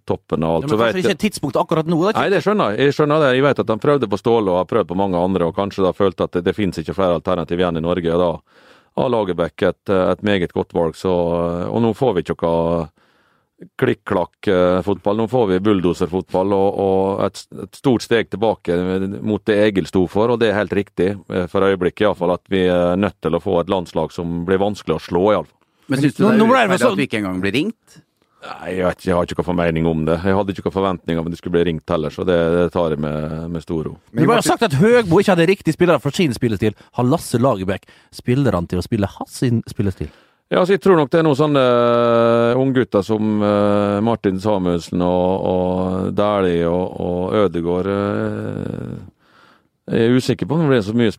toppen 0.07 0.45
av 0.47 0.61
alt. 0.61 0.69
Ja, 0.71 0.77
men 0.77 0.79
kanskje 0.79 1.01
ikke 1.03 1.09
jeg- 1.09 1.19
tidspunktet 1.19 1.25
tidspunkt 1.25 1.57
akkurat 1.59 1.87
nå? 1.91 1.99
Da, 2.13 2.21
Nei, 2.21 2.29
det 2.31 2.43
skjønner 2.45 2.71
jeg. 2.77 2.79
Jeg 2.87 2.95
skjønner 2.95 3.21
det. 3.25 3.31
Jeg 3.35 3.43
vet 3.43 3.59
at 3.59 3.67
de 3.67 3.77
prøvde 3.83 4.09
på 4.09 4.19
Ståle 4.23 4.49
og 4.55 4.61
har 4.63 4.69
prøvd 4.71 4.87
på 4.93 4.97
mange 4.97 5.19
andre, 5.19 5.47
og 5.51 5.57
kanskje 5.57 5.83
da 5.83 5.93
følte 5.93 6.23
at 6.29 6.33
det, 6.39 6.45
det 6.45 6.55
finnes 6.55 6.79
ikke 6.79 6.95
flere 6.95 7.19
alternativ 7.19 7.59
igjen 7.59 7.77
i 7.77 7.81
Norge. 7.83 8.15
og 8.15 8.21
Da 8.21 9.03
har 9.03 9.11
Lagerbäck 9.11 9.63
et, 9.67 9.91
et 9.91 10.23
meget 10.23 10.53
godt 10.53 10.73
valg. 10.73 10.95
Så, 10.95 11.11
og 11.11 11.83
nå 11.83 11.91
får 11.95 12.15
vi 12.15 12.23
ikke 12.23 12.39
noe 12.43 12.89
klikk-klakk-fotball. 13.77 15.17
Nå 15.21 15.27
får 15.29 15.47
vi 15.51 15.59
bulldoserfotball 15.67 16.53
og, 16.57 16.79
og 16.81 17.25
et, 17.27 17.43
et 17.67 17.77
stort 17.77 18.03
steg 18.07 18.31
tilbake 18.33 18.77
mot 19.21 19.43
det 19.45 19.59
Egil 19.67 19.87
sto 19.91 20.07
for, 20.11 20.33
og 20.33 20.41
det 20.41 20.51
er 20.51 20.59
helt 20.63 20.73
riktig. 20.73 21.11
eh, 21.31 21.47
For 21.51 21.67
øyeblikket 21.67 22.07
iallfall 22.07 22.33
at 22.37 22.45
vi 22.53 22.65
er 22.71 22.97
nødt 23.01 23.19
til 23.21 23.37
å 23.37 23.43
få 23.43 23.59
et 23.61 23.69
landslag 23.73 24.13
som 24.17 24.45
blir 24.49 24.63
vanskelig 24.63 24.97
å 24.97 25.03
slå, 25.05 25.25
iallfall. 25.35 25.57
Men 25.91 26.05
syns 26.05 26.15
du 26.17 26.23
det 26.23 26.31
er 26.31 26.47
urettferdig 26.47 26.81
sånn- 26.81 26.95
at 26.95 27.03
du 27.03 27.05
ikke 27.09 27.21
engang 27.21 27.43
blir 27.43 27.57
ringt? 27.57 28.01
Nei, 28.41 28.71
jeg, 28.79 28.85
vet 28.87 29.03
ikke, 29.03 29.09
jeg 29.11 29.17
har 29.19 29.27
ikke 29.27 29.37
noen 29.37 29.49
formening 29.51 29.87
om 29.91 30.05
det. 30.07 30.15
Jeg 30.25 30.37
hadde 30.39 30.55
ikke 30.55 30.65
noen 30.65 30.77
forventning 30.79 31.19
om 31.21 31.27
at 31.29 31.35
det 31.35 31.41
skulle 31.43 31.57
bli 31.59 31.65
ringt 31.69 31.93
heller, 31.93 32.15
så 32.15 32.25
det, 32.25 32.39
det 32.55 32.65
tar 32.73 32.95
jeg 32.95 33.03
med, 33.05 33.35
med 33.53 33.65
stor 33.67 33.85
ro. 33.85 33.93
Du 34.15 34.23
bare 34.23 34.39
har 34.39 34.47
sagt 34.47 34.65
at 34.65 34.79
Høgbo 34.81 35.21
ikke 35.21 35.35
hadde 35.35 35.49
riktig 35.51 35.75
spillere 35.77 36.01
for 36.01 36.17
sin 36.17 36.33
spillestil. 36.33 36.73
Har 36.97 37.05
Lasse 37.05 37.37
Lagerbäck 37.37 37.85
spillerne 38.17 38.71
til 38.71 38.81
å 38.81 38.87
spille 38.87 39.11
hans 39.19 39.37
sin 39.43 39.61
spillestil? 39.69 40.09
Ja, 40.51 40.63
altså, 40.63 40.75
jeg 40.75 40.83
tror 40.83 40.97
nok 40.99 41.13
det 41.13 41.21
er 41.21 41.27
noen 41.29 41.39
sånne 41.39 41.61
uh, 41.63 42.59
unggutter 42.59 43.05
som 43.07 43.37
uh, 43.45 44.01
Martin 44.03 44.41
Samuelsen 44.43 45.05
og, 45.05 45.45
og 45.47 46.09
Dæhlie 46.19 46.65
og, 46.67 46.97
og 47.05 47.37
Ødegaard 47.45 47.91
eh, 47.93 48.97
Jeg 49.91 50.07
er 50.07 50.17
usikker 50.21 50.47
på 50.47 50.55
om 50.55 50.61
det 50.63 50.71
blir 50.71 50.83
så 50.87 50.93
mye 50.95 51.13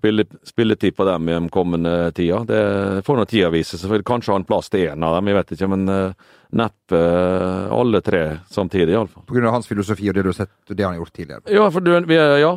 spilletid 0.47 0.95
på 0.95 1.05
dem 1.07 1.27
i 1.27 1.33
den 1.33 1.49
kommende 1.51 2.11
tida. 2.15 2.43
Det 2.47 2.61
får 3.07 3.17
nå 3.17 3.25
tida 3.27 3.49
vise. 3.51 3.79
Selvfølgelig 3.79 4.07
kanskje 4.07 4.31
ha 4.31 4.39
en 4.39 4.47
plass 4.47 4.71
til 4.71 4.85
én 4.91 5.07
av 5.07 5.17
dem, 5.17 5.31
jeg 5.31 5.39
vet 5.39 5.53
ikke. 5.55 5.69
Men 5.73 5.91
uh, 5.91 6.29
neppe 6.55 6.97
eh, 6.97 7.71
alle 7.71 8.01
tre 8.05 8.21
samtidig, 8.51 8.93
iallfall. 8.93 9.25
Av 9.43 9.55
hans 9.55 9.67
filosofi 9.67 10.09
og 10.11 10.15
det 10.15 10.25
du 10.25 10.31
har 10.31 10.37
sett, 10.43 10.53
det 10.69 10.83
han 10.83 10.95
har 10.95 11.01
gjort 11.01 11.15
tidligere. 11.15 11.43
Ja, 11.51 11.67
for 11.71 11.83
du, 11.83 11.91
er, 11.95 12.37
ja. 12.41 12.53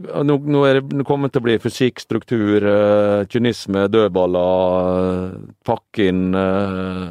Nå, 0.00 0.36
nå 0.48 0.62
er 0.64 0.80
det 0.80 0.96
nå 0.96 1.04
kommer 1.08 1.28
det 1.28 1.36
til 1.36 1.42
å 1.42 1.48
bli 1.48 1.58
fysikk, 1.60 2.00
struktur, 2.02 2.64
eh, 2.64 3.26
kynisme, 3.30 3.84
dødballer, 3.92 4.94
eh, 5.02 5.50
pakke 5.66 6.08
inn 6.08 6.30
eh, 6.36 7.10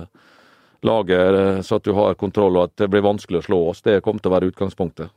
lager 0.88 1.40
eh, 1.40 1.62
så 1.62 1.78
at 1.78 1.86
du 1.86 1.94
har 1.98 2.18
kontroll 2.20 2.58
og 2.58 2.70
at 2.70 2.78
det 2.84 2.90
blir 2.92 3.06
vanskelig 3.06 3.44
å 3.44 3.48
slå 3.50 3.62
oss. 3.74 3.84
Det 3.86 4.00
kommer 4.06 4.24
til 4.24 4.32
å 4.32 4.36
være 4.38 4.52
utgangspunktet. 4.54 5.14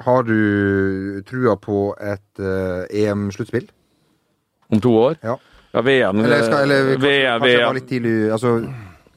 Har 0.00 0.22
du 0.24 1.22
trua 1.28 1.56
på 1.60 1.92
et 2.00 2.40
uh, 2.40 2.86
EM-sluttspill? 2.88 3.66
Om 4.72 4.80
to 4.80 4.94
år? 4.96 5.18
Ja. 5.22 5.36
Ja, 5.72 5.80
VM 5.84 6.18
Eller, 6.24 6.42
skal, 6.44 6.62
eller 6.66 6.88
kanskje, 6.94 7.08
VM, 7.08 7.40
kanskje 7.40 7.58
VM, 7.60 7.76
litt 7.78 7.86
tidlig 7.88 8.14
Altså, 8.34 8.50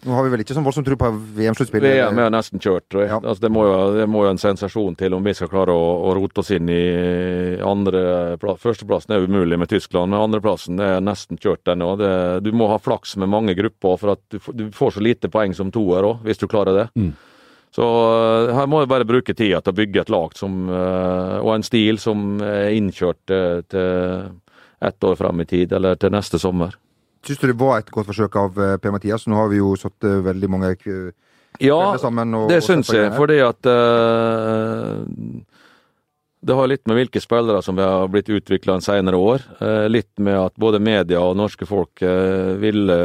nå 0.06 0.14
har 0.16 0.24
vi 0.24 0.30
vel 0.32 0.44
ikke 0.46 0.56
sånn 0.56 0.64
voldsomt 0.64 0.86
tro 0.88 0.96
på 1.02 1.10
VM-sluttspill? 1.36 1.84
VM 1.84 2.20
er 2.22 2.30
nesten 2.32 2.62
kjørt, 2.64 2.86
tror 2.92 3.02
jeg. 3.04 3.10
Ja. 3.12 3.18
Altså, 3.24 3.42
det, 3.44 3.50
må 3.56 3.64
jo, 3.66 3.74
det 3.98 4.06
må 4.12 4.22
jo 4.24 4.30
en 4.36 4.40
sensasjon 4.40 4.96
til 5.00 5.16
om 5.18 5.24
vi 5.26 5.34
skal 5.36 5.50
klare 5.52 5.74
å, 5.76 5.88
å 6.08 6.14
rote 6.16 6.44
oss 6.44 6.52
inn 6.56 6.70
i 6.72 6.80
andre 7.66 8.04
pla- 8.40 8.56
Førsteplassen 8.62 9.16
er 9.18 9.26
umulig 9.26 9.58
med 9.60 9.72
Tyskland, 9.72 10.12
men 10.14 10.22
andreplassen 10.28 10.80
er 10.80 11.02
nesten 11.04 11.40
kjørt 11.42 11.64
den 11.68 11.84
òg. 11.84 12.04
Du 12.46 12.52
må 12.56 12.68
ha 12.72 12.78
flaks 12.80 13.16
med 13.20 13.32
mange 13.34 13.56
grupper, 13.58 13.98
for 14.00 14.14
at 14.16 14.24
du, 14.32 14.38
får- 14.40 14.56
du 14.60 14.66
får 14.76 14.96
så 15.00 15.04
lite 15.04 15.32
poeng 15.34 15.56
som 15.58 15.72
toer 15.76 16.06
òg, 16.08 16.22
hvis 16.28 16.40
du 16.44 16.48
klarer 16.52 16.84
det. 16.84 16.88
Mm. 17.00 17.12
Så 17.76 17.84
eh, 17.84 18.54
her 18.56 18.70
må 18.72 18.80
vi 18.84 18.90
bare 18.92 19.08
bruke 19.08 19.36
tida 19.36 19.60
til 19.64 19.74
å 19.74 19.80
bygge 19.82 20.06
et 20.06 20.14
lag 20.14 20.36
som, 20.40 20.64
eh, 20.72 21.36
og 21.42 21.52
en 21.58 21.66
stil 21.66 22.00
som 22.00 22.40
er 22.44 22.72
innkjørt 22.78 23.34
eh, 23.36 23.60
til 23.72 24.32
ett 24.86 25.08
år 25.08 25.18
frem 25.20 25.44
i 25.44 25.48
tid, 25.50 25.74
eller 25.76 26.00
til 26.00 26.14
neste 26.14 26.40
sommer. 26.40 26.76
Syns 27.26 27.42
du 27.42 27.48
det 27.50 27.58
var 27.60 27.82
et 27.82 27.92
godt 27.92 28.08
forsøk 28.12 28.36
av 28.38 28.60
Per-Mathias? 28.84 29.26
Nå 29.28 29.40
har 29.40 29.50
vi 29.50 29.58
jo 29.58 29.74
satt 29.80 30.04
veldig 30.04 30.50
mange 30.52 30.76
Ja, 31.64 31.96
sammen. 31.98 32.36
Og, 32.38 32.50
det 32.52 32.60
syns 32.64 32.92
jeg, 32.94 33.10
fordi 33.16 33.40
at 33.42 33.72
eh, 33.72 35.00
Det 36.46 36.54
har 36.54 36.68
litt 36.70 36.84
med 36.86 37.00
hvilke 37.00 37.22
spillere 37.24 37.62
som 37.66 37.80
har 37.82 38.08
blitt 38.14 38.30
utvikla 38.30 38.76
en 38.78 38.84
senere 38.86 39.18
år. 39.18 39.42
eh, 39.62 39.88
litt 39.90 40.12
med 40.22 40.38
at 40.38 40.56
både 40.62 40.80
media 40.80 41.22
og 41.26 41.38
norske 41.40 41.66
folk 41.66 42.02
eh, 42.06 42.54
ville 42.62 42.98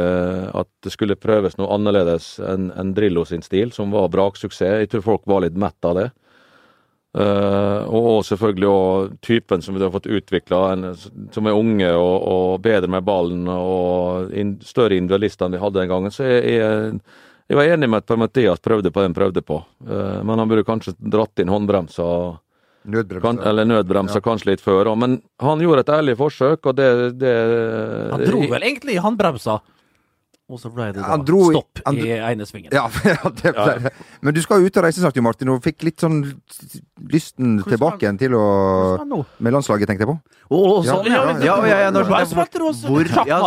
at 0.53 0.69
det 0.85 0.93
skulle 0.93 1.17
prøves 1.17 1.57
noe 1.57 1.71
annerledes 1.73 2.35
enn 2.39 2.93
Drillo 2.93 3.25
sin 3.25 3.41
stil, 3.41 3.71
som 3.71 3.89
var 3.91 4.11
braksuksess. 4.13 4.83
Jeg 4.83 4.91
tror 4.91 5.01
folk 5.01 5.25
var 5.25 5.41
litt 5.41 5.57
mett 5.57 5.89
av 5.89 5.97
det. 5.97 6.11
Eh, 7.17 7.81
og 7.89 8.21
selvfølgelig 8.23 8.67
også 8.69 9.17
typen 9.25 9.65
som 9.65 9.75
vi 9.75 9.83
har 9.83 9.91
fått 9.91 10.05
utvikla, 10.07 10.61
som 11.33 11.49
er 11.49 11.57
unge 11.57 11.89
og, 11.97 12.15
og 12.21 12.61
bedre 12.61 12.87
med 12.93 13.03
ballen 13.03 13.49
og 13.51 14.31
større 14.63 14.95
individualister 14.95 15.49
enn 15.49 15.57
vi 15.57 15.63
hadde 15.65 15.81
den 15.81 15.91
gangen. 15.91 16.13
Så 16.13 16.29
jeg, 16.29 16.61
jeg, 16.61 17.01
jeg 17.51 17.59
var 17.59 17.73
enig 17.73 17.89
med 17.89 17.99
at 17.99 18.07
Per-Mathias 18.07 18.63
prøvde 18.63 18.93
på 18.93 19.01
det 19.01 19.09
han 19.09 19.17
prøvde 19.17 19.43
på, 19.43 19.63
Eh, 19.81 20.21
men 20.23 20.37
han 20.37 20.47
burde 20.47 20.63
kanskje 20.67 20.93
dratt 21.01 21.41
inn 21.41 21.49
håndbremsa, 21.49 22.05
Nødbremse. 22.83 23.21
kan, 23.21 23.39
eller 23.45 23.67
nødbremsa 23.69 24.21
kanskje 24.25 24.51
litt 24.51 24.63
før. 24.63 24.89
òg, 24.89 24.97
Men 24.97 25.21
han 25.39 25.59
gjorde 25.61 25.83
et 25.85 25.93
ærlig 25.93 26.17
forsøk, 26.17 26.65
og 26.65 26.75
det, 26.75 27.19
det 27.21 27.35
Han 28.11 28.25
dro 28.25 28.41
vel 28.49 28.63
egentlig 28.63 28.97
i 28.97 29.03
håndbremsa, 29.03 29.59
og 30.51 30.59
så 30.61 30.71
ble 30.73 30.89
det 30.93 31.01
da 31.01 31.17
dro 31.17 31.41
stopp 31.51 31.81
dro, 31.85 31.93
i 31.95 32.11
ene 32.17 32.45
svingen. 32.49 32.71
Ja, 32.77 32.85
ja, 33.05 33.17
det 33.41 33.53
ble 33.55 33.77
det. 33.85 33.93
Men 34.21 34.33
du 34.35 34.41
skal 34.43 34.61
jo 34.61 34.67
ut 34.71 34.77
og 34.77 34.83
reise 34.85 35.01
snart, 35.03 35.15
jo, 35.15 35.23
Martin, 35.25 35.49
og 35.53 35.61
fikk 35.63 35.83
litt 35.87 35.99
sånn 36.03 36.21
lysten 37.11 37.61
tilbake 37.65 38.05
igjen 38.05 38.19
til 38.21 38.35
å 38.37 38.45
Med 39.39 39.53
landslaget, 39.55 39.89
tenkte 39.89 40.05
jeg 40.05 40.11
på. 40.11 40.17
Å, 40.51 40.61
sånn, 40.83 41.07
ja. 41.07 41.21
Ja, 41.39 41.55
Ja, 43.31 43.39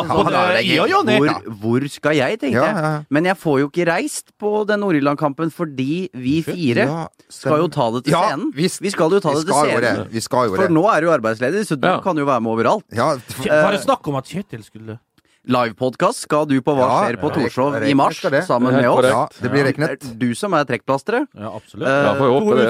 hvor, 1.60 1.84
skal 1.92 2.16
jeg, 2.16 2.38
tenkte 2.40 2.64
jeg. 2.64 3.04
Men 3.12 3.28
jeg 3.28 3.36
får 3.40 3.60
jo 3.60 3.68
ikke 3.68 3.86
reist 3.90 4.32
på 4.40 4.64
den 4.68 4.80
Nord-Irland-kampen 4.80 5.52
fordi 5.54 6.08
vi 6.16 6.38
fire 6.46 6.88
skal 7.28 7.64
jo 7.64 7.68
ta 7.68 7.90
det 7.94 8.04
til 8.08 8.14
scenen. 8.16 8.50
vi- 8.54 8.68
skal 8.94 9.10
jo 9.10 9.20
ta 9.20 9.34
det 9.34 9.44
til 9.46 9.54
scenen. 9.54 10.08
Vi 10.10 10.20
skal 10.24 10.48
jo 10.48 10.56
For 10.56 10.68
nå 10.68 10.84
er 10.96 11.00
du 11.04 11.08
arbeidsledig, 11.12 11.66
så 11.68 11.76
du 11.78 11.88
kan 12.02 12.16
jo 12.16 12.24
være 12.24 12.40
med 12.40 12.52
overalt. 12.56 12.84
Bare 12.94 13.20
Var 13.64 13.72
det 13.72 13.82
snakk 13.84 14.08
om 14.08 14.16
at 14.16 14.24
Kjetil 14.24 14.62
skulle 14.64 14.98
Livepodkast 15.44 16.22
skal 16.24 16.46
du 16.48 16.56
på 16.64 16.72
Hva 16.76 16.86
Ja, 16.88 17.00
skjer 17.04 17.16
på 17.20 17.28
ja, 17.30 17.34
Torshov 17.36 17.74
i 17.84 17.94
mars, 17.94 18.20
det. 18.32 18.42
sammen 18.48 18.72
med 18.74 18.88
oss. 18.88 19.04
ja, 19.04 19.28
det 19.42 19.50
blir 19.52 19.64
reknet. 19.68 20.00
du 20.18 20.34
som 20.34 20.52
er 20.56 20.64
trekkplasteret. 20.64 21.26
Ja, 21.36 21.50
absolutt. 21.54 21.88
Eh, 21.88 22.04
Ja, 22.04 22.12
det. 22.14 22.20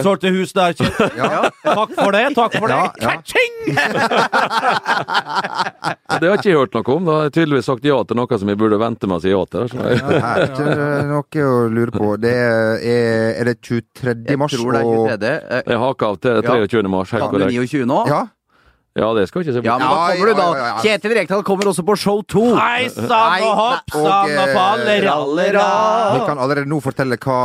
utsolgte 0.00 0.28
hus 0.34 0.52
der. 0.52 0.74
Ja. 1.16 1.50
Takk 1.62 1.90
for 1.94 2.10
det, 2.12 2.34
takk 2.34 2.52
for 2.58 2.68
det. 2.68 2.90
Ka-ching! 3.00 3.74
Det 6.20 6.28
har 6.28 6.36
ikke 6.38 6.50
jeg 6.50 6.58
hørt 6.58 6.74
noe 6.76 6.94
om. 6.94 7.04
Da 7.08 7.12
har 7.16 7.22
jeg 7.28 7.32
tydeligvis 7.38 7.66
sagt 7.68 7.84
ja 7.86 7.96
til 8.06 8.16
noe 8.18 8.38
som 8.38 8.48
jeg 8.50 8.58
burde 8.60 8.78
vente 8.80 9.04
med 9.10 9.16
å 9.18 9.20
si 9.24 9.30
ja 9.32 9.42
til. 9.50 9.64
Her 9.74 9.80
er 10.20 10.44
ikke 10.48 10.66
noe 11.10 11.44
å 11.48 11.50
lure 11.74 11.92
på. 11.94 12.06
Det 12.22 12.34
er, 12.34 13.34
er 13.40 13.44
det 13.50 13.56
23. 13.64 14.36
mars? 14.40 14.52
Jeg 14.54 14.60
tror 14.62 14.72
det 14.76 14.80
er 14.80 14.84
og 14.84 14.88
23. 15.14 15.32
Og... 15.34 15.38
jeg 15.74 15.78
haka 15.84 16.02
av 16.12 16.16
til 16.24 16.34
23. 16.48 16.88
mars. 16.94 17.08
Helt 17.14 17.22
Kan 17.26 17.32
du 17.34 17.38
korrekt. 17.38 17.54
29 17.74 17.86
nå? 17.90 17.98
Ja, 18.10 18.20
Ja, 18.94 19.08
det 19.16 19.24
skal 19.26 19.42
vi 19.42 19.48
ikke 19.48 19.56
se 19.56 19.62
Ja, 19.66 19.74
bort 19.74 19.80
men 19.82 19.88
da 19.90 19.94
Ja, 19.94 20.12
kommer 20.14 20.26
du, 20.26 20.30
ja, 20.30 20.36
da. 20.38 20.58
ja, 20.58 20.66
ja. 20.68 20.82
Kjetil 20.84 21.14
Rekdal 21.18 21.42
kommer 21.46 21.70
også 21.72 21.82
på 21.88 21.96
show 21.98 22.20
2. 22.30 22.44
Hei 22.60 22.84
sann 22.94 23.42
og 23.42 23.56
hopp 23.58 23.90
sann 23.90 24.04
og 24.30 24.30
eh, 24.44 24.52
fallerallera. 24.54 25.64
Vi 26.14 26.20
kan 26.28 26.38
allerede 26.44 26.70
nå 26.70 26.78
fortelle 26.84 27.18
hva 27.18 27.40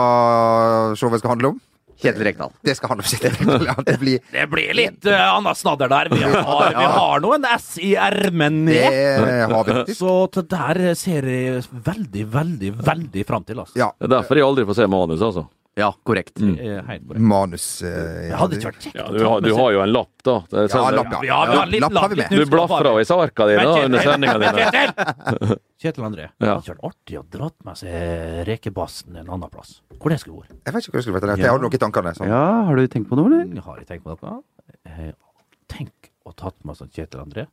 showet 1.00 1.24
skal 1.24 1.34
handle 1.36 1.54
om. 1.56 1.60
Kjetil 2.00 2.24
Rekdal. 2.30 2.52
Det 2.64 2.76
skal 2.78 2.94
handle 2.94 3.04
om 3.04 3.10
Kjetil. 3.12 3.66
Ja, 3.68 3.74
det 3.84 3.98
blir 4.00 4.22
Det 4.38 4.46
blir 4.54 4.70
litt 4.78 5.10
uh, 5.10 5.18
annet 5.36 5.58
snadder 5.60 5.90
der. 5.92 6.12
Vi 6.14 6.22
har, 6.24 6.70
vi 6.78 6.86
har 6.96 7.20
nå 7.26 7.34
en 7.36 7.48
S 7.58 7.74
i 7.84 7.90
ermen 8.00 8.62
Det 8.70 8.78
ned. 8.86 9.50
har 9.52 9.66
vi 9.66 9.74
faktisk. 9.74 10.00
Så 10.00 10.14
det 10.38 10.46
der 10.54 10.82
ser 10.96 11.28
jeg 11.28 11.66
veldig, 11.90 12.28
veldig, 12.38 12.72
veldig 12.88 13.26
fram 13.28 13.44
til. 13.50 13.60
Altså. 13.66 13.76
Ja. 13.82 13.90
Det 13.98 14.08
er 14.08 14.14
derfor 14.20 14.40
jeg 14.40 14.48
aldri 14.48 14.68
får 14.70 14.80
se 14.84 14.88
manus, 14.88 15.26
altså. 15.28 15.50
Ja, 15.80 15.90
korrekt. 16.06 16.36
Det 16.36 16.46
helt 16.88 17.06
korrekt. 17.08 17.22
Manus 17.32 17.66
eh, 17.82 17.90
Det 17.90 18.28
ja, 18.30 18.38
hadde 18.42 18.52
det- 18.54 18.60
ikke 18.60 18.72
vært 18.72 18.84
kjekt 18.86 18.96
Ja, 19.00 19.06
du, 19.16 19.20
har, 19.26 19.42
du 19.46 19.50
har 19.56 19.72
jo 19.76 19.82
en 19.86 19.92
lapp, 19.94 20.12
da. 20.28 20.36
Det 20.50 20.58
er 20.60 20.68
Ja, 20.68 20.74
sånn- 20.76 20.98
lapp, 21.00 21.12
ja. 21.14 21.22
Ja, 21.30 21.40
vi 21.50 21.58
har 21.58 21.66
litt 21.72 21.82
Lapp 21.86 21.98
har 22.04 22.10
vi 22.10 22.16
med. 22.20 22.30
Du 22.36 22.46
blafra 22.52 22.94
i 23.00 23.06
sarka 23.08 23.48
dine 23.50 23.64
da, 23.64 23.76
under 23.86 24.00
sendinga 24.00 24.38
di. 24.44 25.56
Kjetil! 25.80 26.04
André, 26.04 26.26
André, 26.28 26.30
det 26.40 26.48
Ja. 26.50 26.56
hadde 26.60 26.74
vært 26.76 26.84
artig 26.92 27.18
å 27.20 27.24
dratt 27.38 27.56
med 27.64 27.78
seg 27.80 28.46
rekebassen 28.50 29.16
en 29.16 29.30
annen 29.30 29.50
plass. 29.50 29.82
Hvor 29.98 30.10
det 30.12 30.20
skulle 30.20 30.42
vært. 30.44 30.52
Jeg 30.66 30.74
vet 30.76 30.84
ikke 30.84 30.92
hva 30.92 31.00
jeg 31.00 31.08
skulle 31.08 31.20
vært. 31.22 31.38
Jeg 31.40 31.50
har 31.54 31.60
noe 31.64 31.72
i 31.74 31.82
tankene. 31.86 32.14
Sånn. 32.18 32.28
Ja, 32.28 32.44
har 32.68 32.76
du 32.76 32.88
tenkt 32.88 33.08
på 33.10 33.16
noe, 33.16 33.42
eller? 33.42 33.62
Har 33.62 33.78
jeg 33.80 33.88
tenkt 33.88 34.04
på 34.04 34.18
noe? 34.22 34.44
Eh, 34.86 35.12
Tenk 35.70 36.10
å 36.26 36.34
tatt 36.36 36.56
med 36.66 36.76
seg 36.76 36.90
Kjetil 36.92 37.22
André 37.22 37.44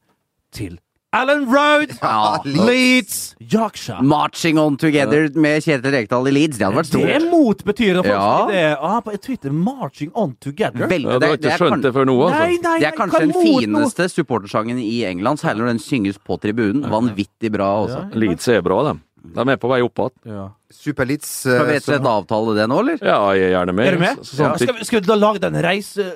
til 0.51 0.79
Alan 1.17 1.47
Road, 1.47 1.95
Ja. 2.03 2.43
Leeds, 2.45 3.37
Yorkshire. 3.41 4.03
Marching 4.03 4.59
on 4.59 4.77
together 4.77 5.31
med 5.35 5.63
Kjetil 5.65 5.95
Rekdal 5.95 6.29
i 6.29 6.33
Leeds. 6.35 6.59
Det 6.59 6.67
hadde 6.67 6.77
vært 6.77 6.91
Det 6.93 7.15
er 7.15 7.25
betyr 7.65 7.95
det 7.97 8.03
faktisk. 8.05 8.13
Ja. 8.13 8.47
det 8.51 8.65
ah, 8.81 9.01
på 9.01 9.17
Twitter. 9.17 9.51
'Marching 9.51 10.11
on 10.15 10.37
together'. 10.45 10.89
Veldig, 10.89 11.09
Ja, 11.09 11.19
du 11.19 11.27
har 11.27 11.37
det, 11.37 11.41
det, 11.41 11.55
ikke 11.55 11.57
skjønt 11.63 11.83
det 11.83 11.95
før 11.95 12.05
nå, 12.05 12.17
altså? 12.27 12.43
Nei, 12.43 12.59
nei, 12.61 12.79
det 12.83 12.91
er 12.91 12.99
kanskje 12.99 13.23
den 13.25 13.33
fineste 13.33 14.09
supportersangen 14.13 14.79
i 14.79 15.05
England, 15.09 15.41
særlig 15.41 15.65
når 15.65 15.73
den 15.73 15.83
synges 15.87 16.19
på 16.21 16.37
tribunen. 16.43 16.85
Vanvittig 16.91 17.53
bra 17.53 17.71
også. 17.87 18.05
Leeds 18.13 18.49
er 18.53 18.61
bra, 18.61 18.83
dem. 18.91 19.01
De 19.35 19.45
er 19.53 19.57
på 19.61 19.69
vei 19.71 19.81
opp 19.85 19.99
igjen. 19.99 20.15
Ja. 20.33 20.45
Super-Leeds. 20.73 21.31
Skal 21.43 21.53
vi 21.53 21.59
eh, 21.59 21.73
rett 21.77 21.83
og 21.89 21.93
slett 21.95 22.07
avtale 22.11 22.55
det 22.59 22.67
nå, 22.71 22.79
eller? 22.83 22.99
Ja, 23.03 23.19
jeg 23.35 23.49
er 23.49 23.55
gjerne 23.57 23.75
med. 23.77 23.87
Er 23.87 23.97
du 23.97 24.03
med? 24.05 24.21
Så- 24.23 24.37
sånn 24.37 24.47
ja. 24.53 24.57
Skal, 24.63 24.75
vi, 24.79 24.85
skal 24.89 25.01
vi 25.01 25.07
da 25.07 25.17
lage 25.19 25.43
en 25.47 25.59
reise... 25.63 26.07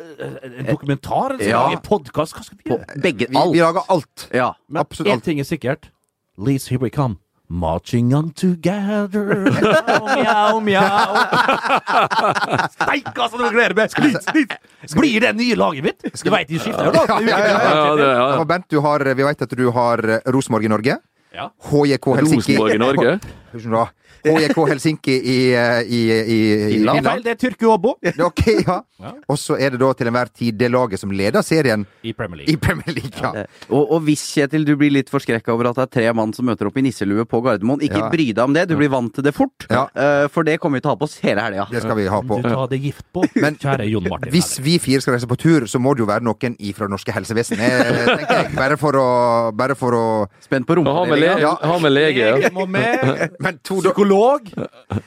En 0.43 0.67
dokumentar? 0.71 1.35
Eller 1.35 1.45
vi 1.45 1.51
Ja. 1.51 1.63
lage 1.67 1.79
en 1.81 1.87
podkast? 1.87 2.35
Hva 2.37 2.45
skal 2.45 2.59
vi 2.63 2.71
På 2.71 2.79
gjøre? 2.79 3.01
begge 3.03 3.31
alt. 3.35 3.53
vi 3.55 3.61
lager 3.65 3.83
alt. 3.89 4.29
Ja. 4.35 4.53
Men 4.69 4.81
absolutt 4.85 5.13
én 5.15 5.21
ting 5.25 5.41
er 5.41 5.45
sikkert. 5.49 5.91
Leeds, 6.39 6.69
here 6.69 6.79
we 6.81 6.91
come. 6.91 7.19
Marching 7.51 8.13
on 8.15 8.31
together. 8.31 9.51
Mjau, 9.51 10.61
mjau. 10.63 11.17
Steik, 12.77 13.09
altså! 13.17 13.41
Nå 13.41 13.49
gleder 13.51 13.75
jeg 13.75 14.15
meg! 14.37 14.55
Blir 14.95 15.25
det 15.25 15.33
nye 15.39 15.57
laget 15.59 15.83
mitt? 15.89 16.05
Du 16.23 16.31
veit, 16.31 16.47
de 16.51 16.61
skifter 16.63 16.87
jo 16.87 16.93
lag. 16.95 17.11
Ja, 17.11 17.19
ja, 17.27 17.39
ja, 17.39 17.59
Ja, 17.59 17.97
det, 17.99 18.05
ja, 18.07 18.13
Ja, 18.15 18.29
ja. 18.39 18.45
Bent, 18.51 18.77
har, 18.87 19.05
vi 19.19 19.27
vet 19.27 19.43
at 19.47 19.57
du 19.59 19.65
har 19.75 20.03
eh, 20.07 20.21
Rosenborg 20.31 20.65
i 20.69 20.71
Norge. 20.73 20.97
Ja. 21.35 21.53
HJK 21.59 22.07
Helsinki 22.17 22.57
Rosenborg 22.57 22.75
i 22.75 22.79
Norge. 22.79 23.19
HJK 24.21 24.59
Helsinki 24.69 25.15
i, 25.17 25.39
eh, 25.57 25.81
i, 25.87 26.01
i, 26.11 26.39
i 26.69 26.73
Finland. 26.75 27.01
Feil, 27.01 27.23
Finland. 27.23 27.25
det 27.25 27.31
er 27.31 27.39
Tyrkia-Obo 27.41 27.97
Ok, 28.27 28.47
ja. 28.67 28.81
Ja. 29.01 29.15
Og 29.33 29.39
så 29.41 29.55
er 29.57 29.71
det 29.73 29.79
da 29.81 29.87
til 29.97 30.11
enhver 30.11 30.29
tid 30.29 30.59
det 30.61 30.69
laget 30.69 31.01
som 31.01 31.09
leder 31.17 31.41
serien 31.41 31.87
i 32.05 32.11
Premier 32.13 32.43
i 32.43 32.51
League. 32.51 32.61
Premier 32.61 32.93
League. 32.93 33.17
Ja. 33.17 33.31
Ja. 33.33 33.45
Og, 33.73 33.95
og 33.97 34.03
hvis 34.05 34.21
Kjetil, 34.35 34.67
du 34.69 34.75
blir 34.77 34.93
litt 34.93 35.09
forskrekka 35.09 35.55
over 35.55 35.71
at 35.71 35.79
det 35.79 35.87
er 35.87 35.93
tre 35.95 36.11
mann 36.19 36.35
som 36.37 36.45
møter 36.45 36.69
opp 36.69 36.77
i 36.77 36.83
nisselue 36.85 37.25
på 37.25 37.41
Gardermoen, 37.47 37.81
ikke 37.87 37.97
Ja. 38.03 38.11
bry 38.13 38.27
deg 38.37 38.43
om 38.45 38.53
det, 38.53 38.67
du 38.69 38.75
blir 38.77 38.91
vant 38.93 39.09
til 39.17 39.25
det 39.25 39.33
fort. 39.33 39.65
Ja. 39.73 39.87
Eh, 39.97 40.27
for 40.29 40.45
det 40.45 40.59
kommer 40.61 40.77
vi 40.77 40.85
til 40.85 40.91
å 40.91 40.93
ha 40.93 40.99
på 41.01 41.09
oss 41.09 41.17
hele 41.25 41.41
helga. 41.47 41.65
Det 41.73 41.81
skal 41.81 41.97
vi 41.97 42.05
ha 42.13 42.21
på. 42.21 42.39
Du 42.45 42.49
tar 42.51 42.69
det 42.75 42.81
gift 42.85 43.07
på, 43.17 43.25
Men 43.47 43.57
kjære 43.57 43.89
Jon 43.89 44.11
Martin. 44.13 44.35
Hvis 44.37 44.51
vi 44.69 44.77
fire 44.85 45.01
skal 45.01 45.17
reise 45.17 45.31
på 45.33 45.41
tur, 45.41 45.65
så 45.65 45.81
må 45.81 45.97
det 45.97 46.05
jo 46.05 46.11
være 46.13 46.27
noen 46.29 46.59
ifra 46.61 46.91
det 46.91 46.93
norske 46.99 47.17
helsevesenet, 47.17 47.89
tenker 48.05 48.37
jeg. 48.43 48.53
Bare 48.61 48.77
for 48.85 49.01
å, 49.01 49.09
bare 49.57 49.79
for 49.81 49.97
å 49.97 50.05
Spent 50.45 50.69
på 50.69 50.77
Ha 50.85 51.07
med, 51.09 51.17
lege. 51.25 51.41
le 51.41 51.49
Ja. 51.49 51.55
ha 51.73 51.81
med 51.81 51.97
lege. 51.97 52.29
Ja. 52.45 53.33
Men 53.41 53.59
to, 53.65 53.79
Psykolog. 53.81 54.51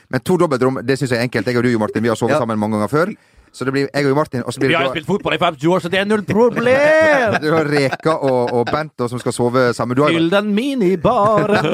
men 0.09 0.23
to 0.25 0.37
dobbeltrom, 0.41 0.81
det 0.85 0.97
syns 0.97 1.13
jeg 1.13 1.21
er 1.21 1.27
enkelt. 1.27 1.47
Jeg 1.47 1.59
og 1.59 1.65
du, 1.67 1.73
Martin, 1.81 2.03
vi 2.03 2.09
har 2.09 2.17
sovet 2.17 2.39
sammen 2.41 2.59
mange 2.59 2.79
ganger 2.79 2.91
før. 2.91 3.13
Så 3.53 3.65
det 3.67 3.73
blir 3.75 3.85
jeg 3.85 4.09
og 4.09 4.15
Martin, 4.17 4.41
og 4.41 4.53
så 4.53 4.59
blir 4.59 4.71
Vi 4.71 4.75
har 4.75 4.87
jo 4.87 4.93
spilt 4.95 5.05
fotball 5.05 5.35
i 5.35 5.37
50 5.37 5.67
år, 5.69 5.83
så 5.83 5.89
det 5.93 5.99
er 5.99 6.07
null 6.09 6.23
problem! 6.25 7.35
du 7.43 7.49
har 7.53 7.69
Reka 7.69 8.15
og, 8.17 8.53
og 8.57 8.71
Bent 8.71 8.95
da, 8.97 9.07
som 9.11 9.21
skal 9.21 9.35
sove 9.35 9.65
sammen. 9.77 9.97
Du 9.97 10.01
har 10.01 10.13
Fyll 10.13 10.31
den 10.33 10.53
minibaren. 10.57 11.67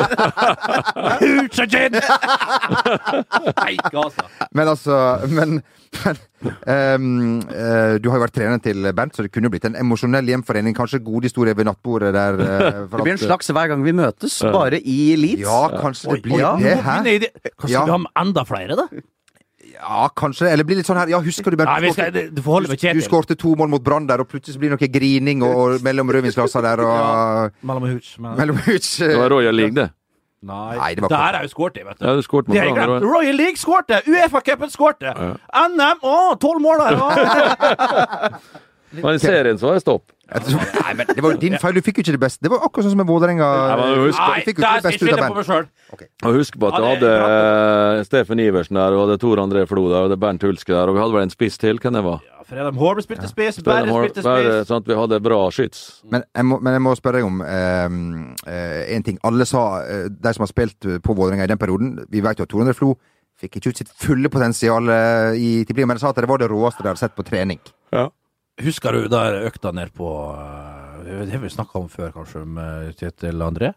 Hooch 1.22 1.60
and 1.64 1.72
gin! 1.72 1.96
Altså. 3.90 4.28
Men 4.52 4.68
altså 4.68 4.98
Men, 5.30 5.62
men 6.04 6.20
Um, 6.40 7.42
uh, 7.52 7.98
Du 8.00 8.08
har 8.08 8.16
jo 8.16 8.24
vært 8.24 8.36
trener 8.38 8.62
til 8.64 8.88
Bernt, 8.96 9.18
så 9.18 9.26
det 9.26 9.32
kunne 9.34 9.50
jo 9.50 9.54
blitt 9.54 9.66
en 9.68 9.76
emosjonell 9.76 10.30
hjemforening. 10.32 10.76
Kanskje 10.78 11.02
gode 11.04 11.28
historier 11.28 11.58
ved 11.58 11.68
nattbordet 11.68 12.14
der. 12.16 12.40
Uh, 12.40 12.78
for 12.90 13.02
Det 13.02 13.08
blir 13.10 13.16
en 13.18 13.22
slags 13.26 13.52
hver 13.52 13.72
gang 13.74 13.84
vi 13.84 13.96
møtes, 13.98 14.38
bare 14.56 14.80
i 14.80 15.16
Leeds. 15.20 15.44
Ja, 15.44 15.62
kanskje 15.82 16.16
det 16.16 16.24
blir 16.30 16.40
ja. 16.40 16.54
det. 16.62 16.78
Hæ? 16.80 16.98
Kanskje 17.60 17.74
Ja. 17.76 17.84
vi 17.84 17.92
har 17.92 18.06
enda 18.24 18.46
flere, 18.48 18.80
da? 18.80 18.88
Ja, 19.80 20.10
kanskje. 20.12 20.50
Eller 20.52 20.66
blir 20.68 20.76
litt 20.82 20.88
sånn 20.90 20.98
her 21.00 21.08
Ja, 21.08 21.20
husker 21.24 21.52
du 21.52 21.58
Bernt? 21.60 21.70
Nei, 21.72 21.88
du 21.88 21.94
skal, 21.94 22.12
skårte- 22.12 22.34
du 22.36 22.42
Du 22.42 22.76
Kjetil. 22.76 23.02
skårte 23.06 23.38
to 23.40 23.56
mål 23.56 23.70
mot 23.72 23.84
Brann 23.84 24.08
der, 24.08 24.20
og 24.20 24.28
plutselig 24.28 24.58
så 24.58 24.60
blir 24.60 24.74
det 24.74 24.80
noe 24.80 24.90
grining 24.92 25.42
og, 25.48 25.56
og 25.56 25.82
mellom 25.88 26.12
rødvinsglassene 26.12 26.62
der 26.68 26.84
og 26.84 27.54
Mellom 27.64 27.88
huts. 27.88 28.18
Mellom 28.20 28.58
huts. 28.68 28.98
Det 29.00 29.16
var 29.18 29.30
Royal 29.32 29.56
League, 29.56 29.74
det. 29.76 29.90
Nei, 30.42 30.76
Nei, 30.78 30.94
det 30.96 31.02
var 31.04 31.10
Der 31.10 31.40
jeg 31.40 31.50
jo 31.50 31.52
skåret 31.56 31.80
vet 31.84 32.00
du. 32.00 32.06
Ja, 32.06 32.14
du 32.16 32.22
skåret 32.24 32.48
mot 32.48 32.56
Det 32.56 32.62
har 32.64 32.76
glemt. 32.76 33.04
Royal 33.04 33.36
League 33.36 33.58
skårte! 33.60 34.02
Uefa-cupen 34.08 34.72
skårte! 34.72 35.12
NM! 35.52 36.00
Å, 36.04 36.16
tolv 36.40 36.62
mål 36.64 36.78
der! 36.80 36.96
Men 38.92 39.16
i 39.16 39.22
serien 39.22 39.60
så 39.60 39.70
var 39.70 39.78
det 39.78 39.84
stopp. 39.84 40.12
Nei, 40.30 40.94
men 40.94 41.08
det 41.10 41.22
var 41.26 41.34
jo 41.34 41.40
din 41.42 41.56
feil. 41.62 41.78
Du 41.78 41.82
fikk 41.86 42.00
jo 42.00 42.04
ikke 42.06 42.14
det 42.16 42.22
beste. 42.22 42.42
Det 42.46 42.52
var 42.54 42.62
akkurat 42.66 42.86
sånn 42.86 42.94
som 42.94 43.02
med 43.02 43.10
Vålerenga. 43.10 43.48
Nei, 43.78 44.42
der 44.46 44.94
skal 44.94 45.10
jeg 45.10 45.18
av 45.18 45.24
på 45.26 45.38
meg 45.40 45.48
sjøl. 45.48 45.68
Og 46.30 46.38
husk 46.38 46.58
på 46.62 46.70
at 46.70 46.78
du 46.78 46.86
hadde 46.86 47.12
eh, 47.26 48.02
Steffen 48.06 48.42
Iversen 48.44 48.78
der, 48.78 48.94
og 48.94 49.08
hadde 49.08 49.18
Tor 49.22 49.42
André 49.42 49.64
Flo 49.70 49.88
der, 49.90 50.06
og 50.06 50.12
det 50.14 50.18
er 50.20 50.24
Bernt 50.26 50.46
Hulske 50.46 50.74
der, 50.74 50.92
og 50.92 50.98
vi 50.98 51.02
hadde 51.02 51.18
vel 51.18 51.26
en 51.26 51.34
spiss 51.34 51.58
til, 51.62 51.82
hvem 51.82 51.98
det 51.98 52.04
var? 52.06 52.22
Ja, 52.30 52.46
Fredheim 52.50 52.78
Hård 52.82 53.02
spilte 53.06 53.30
spiss, 53.30 53.62
Berre 53.66 53.90
spilte 53.90 54.26
spiss. 54.26 54.70
sånn 54.70 54.84
at 54.84 54.90
vi 54.90 54.98
hadde 55.02 55.22
bra 55.26 55.40
skyts. 55.54 55.84
Men 56.14 56.26
jeg, 56.30 56.50
må, 56.50 56.60
men 56.62 56.78
jeg 56.78 56.86
må 56.86 56.94
spørre 56.98 57.22
deg 57.22 57.30
om 57.30 57.42
eh, 57.46 58.94
en 58.98 59.06
ting. 59.10 59.18
Alle 59.26 59.50
sa, 59.50 59.64
eh, 59.86 60.08
de 60.14 60.36
som 60.38 60.46
har 60.46 60.54
spilt 60.54 60.90
på 61.06 61.18
Vålerenga 61.18 61.50
i 61.50 61.52
den 61.52 61.62
perioden 61.62 61.96
Vi 62.10 62.22
vet 62.26 62.38
jo 62.42 62.46
at 62.46 62.54
Tor 62.54 62.66
André 62.66 62.78
Flo 62.78 62.94
fikk 63.40 63.56
ikke 63.60 63.72
ut 63.72 63.80
sitt 63.82 63.92
fulle 63.96 64.30
potensial 64.30 64.90
eh, 64.92 65.38
i 65.40 65.50
Tippeligaen, 65.64 65.94
men 65.94 65.98
de 66.00 66.04
sa 66.04 66.12
at 66.14 66.18
det 66.22 66.30
var 66.30 66.42
det 66.42 66.50
råeste 66.52 66.84
de 66.84 66.92
hadde 66.92 67.02
sett 67.02 67.16
på 67.18 67.24
trening. 67.28 67.62
Husker 68.60 68.96
du 68.96 69.08
der 69.12 69.40
økta 69.48 69.72
ned 69.76 69.94
på 69.96 70.10
eh, 70.36 71.24
Det 71.26 71.32
har 71.32 71.44
vi 71.44 71.52
snakka 71.54 71.80
om 71.80 71.90
før, 71.92 72.12
kanskje, 72.16 72.44
med 72.46 72.94
Kjetil 73.00 73.44
André. 73.46 73.74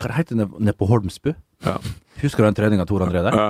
Hva 0.00 0.10
det 0.10 0.18
heter 0.18 0.40
det 0.40 0.46
nede 0.58 0.76
på 0.76 0.88
Holmsbu? 0.90 1.32
Ja. 1.64 1.78
Husker 2.22 2.44
du 2.44 2.48
den 2.50 2.58
treninga 2.58 2.86
Tor 2.88 3.04
André 3.06 3.22
der? 3.24 3.36
Ja. 3.36 3.48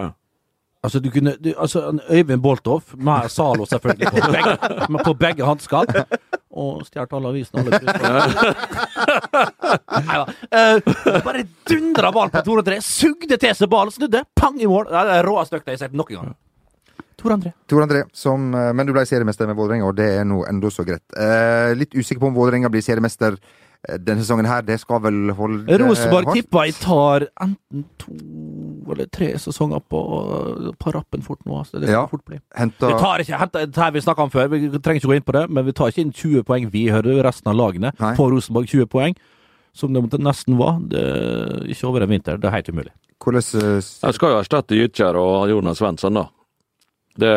Altså, 0.87 1.01
du 1.03 1.09
kunne 1.11 1.33
du, 1.43 1.53
altså, 1.59 1.99
Øyvind 2.11 2.43
Boltov, 2.43 2.83
med 2.95 3.29
Zalo 3.29 3.65
selvfølgelig, 3.67 4.07
på 4.07 4.33
begge, 4.33 5.05
på 5.05 5.15
begge 5.19 5.47
hansker. 5.47 5.85
Og 6.57 6.85
stjålet 6.87 7.13
alle 7.19 7.29
avisene. 7.33 7.65
Alle 7.65 7.81
Nei 10.07 10.21
da. 10.21 10.27
Eh, 10.61 11.21
bare 11.27 11.43
dundra 11.69 12.13
ballen 12.15 12.33
på 12.33 12.43
Tor 12.47 12.63
André, 12.63 12.79
sugde 12.87 13.37
til 13.37 13.55
seg 13.59 13.71
ballen, 13.73 13.95
snudde, 13.95 14.23
pang 14.39 14.61
i 14.63 14.69
mål. 14.71 14.87
Det 14.93 15.01
er 15.03 15.11
det 15.11 15.23
råeste 15.27 15.59
økta 15.59 15.75
jeg 15.75 15.81
har 15.81 15.89
sett 15.89 15.99
noen 15.99 16.15
gang. 16.15 16.35
Tor 17.17 17.33
André. 17.33 17.53
Tor 17.67 17.81
André, 17.83 18.03
som, 18.13 18.55
eh, 18.55 18.73
men 18.77 18.87
du 18.87 18.93
ble 18.93 19.07
seriemester 19.09 19.47
med 19.49 19.57
Vålerenga, 19.57 19.87
og 19.89 19.97
det 19.97 20.09
er 20.21 20.25
nå 20.29 20.43
enda 20.49 20.69
så 20.71 20.85
greit. 20.85 21.03
Eh, 21.17 21.73
litt 21.75 21.95
usikker 21.97 22.21
på 22.21 22.27
om 22.29 22.35
Vålerenga 22.37 22.69
blir 22.71 22.83
seriemester 22.85 23.39
eh, 23.89 23.97
denne 23.97 24.21
sesongen 24.21 24.45
her. 24.47 24.61
Det 24.63 24.77
skal 24.83 25.01
vel 25.01 25.31
holde 25.39 25.79
Rosenborg 25.81 26.35
tipper 26.35 26.67
jeg 26.69 26.75
tar 26.83 27.27
enten 27.41 27.85
to 27.99 28.13
eller 28.93 29.07
tre 29.11 29.33
sesonger 29.41 29.81
på, 29.91 30.01
på 30.79 30.93
rappen 30.95 31.23
fort 31.25 31.41
nå. 31.47 31.57
Altså. 31.63 31.81
Det 31.81 31.89
skal 31.89 32.03
Ja. 32.03 32.07
fort 32.07 32.25
bli. 32.29 32.39
Henta 32.55 32.87
Vi 32.93 32.99
tar 33.01 33.19
ikke, 33.25 33.39
henta, 33.41 33.65
det 33.67 33.77
her 33.77 33.91
vi 33.97 34.01
snakka 34.05 34.23
om 34.23 34.31
før, 34.31 34.49
vi 34.53 34.69
trenger 34.79 35.01
ikke 35.01 35.09
gå 35.11 35.17
inn 35.17 35.27
på 35.27 35.33
det, 35.33 35.51
men 35.51 35.65
vi 35.65 35.73
tar 35.73 35.89
ikke 35.91 36.05
inn 36.05 36.13
20 36.13 36.45
poeng. 36.45 36.69
Vi 36.71 36.85
hører 36.93 37.23
resten 37.25 37.49
av 37.51 37.57
lagene 37.57 37.93
Nei. 37.99 38.15
på 38.15 38.29
Rosenborg 38.31 38.69
20 38.69 38.87
poeng, 38.87 39.17
som 39.75 39.93
det 39.93 40.21
nesten 40.21 40.57
var. 40.61 40.79
Det, 40.87 41.67
ikke 41.73 41.89
over 41.89 42.03
en 42.03 42.09
vinter. 42.13 42.37
Det 42.39 42.45
er 42.45 42.57
helt 42.61 42.69
umulig. 42.69 42.93
Hvordan 43.19 43.43
eh, 43.63 43.81
Jeg 44.05 44.15
skal 44.15 44.31
jo 44.35 44.41
erstatte 44.45 44.77
Gytkjær 44.77 45.17
og 45.17 45.49
Jonas 45.49 45.79
Svensson, 45.79 46.15
da. 46.15 46.29
Det, 47.17 47.35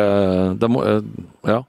de, 0.60 0.70
eh, 0.84 1.04
ja. 1.50 1.60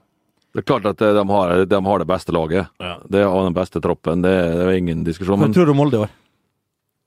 Det 0.52 0.60
er 0.60 0.68
klart 0.68 0.88
at 0.90 1.00
de 1.00 1.22
har, 1.30 1.64
de 1.64 1.78
har 1.86 2.02
det 2.02 2.08
beste 2.10 2.34
laget. 2.34 2.68
Ja. 2.82 2.96
Det 3.08 3.22
har 3.24 3.46
den 3.46 3.56
beste 3.56 3.80
troppen, 3.80 4.24
det, 4.24 4.34
det 4.52 4.66
er 4.66 4.76
ingen 4.76 5.06
diskusjon. 5.06 5.40
Hva 5.40 5.48
tror 5.54 5.70
du 5.70 5.76
Molde 5.76 5.96
i 5.96 6.04
år? 6.04 6.12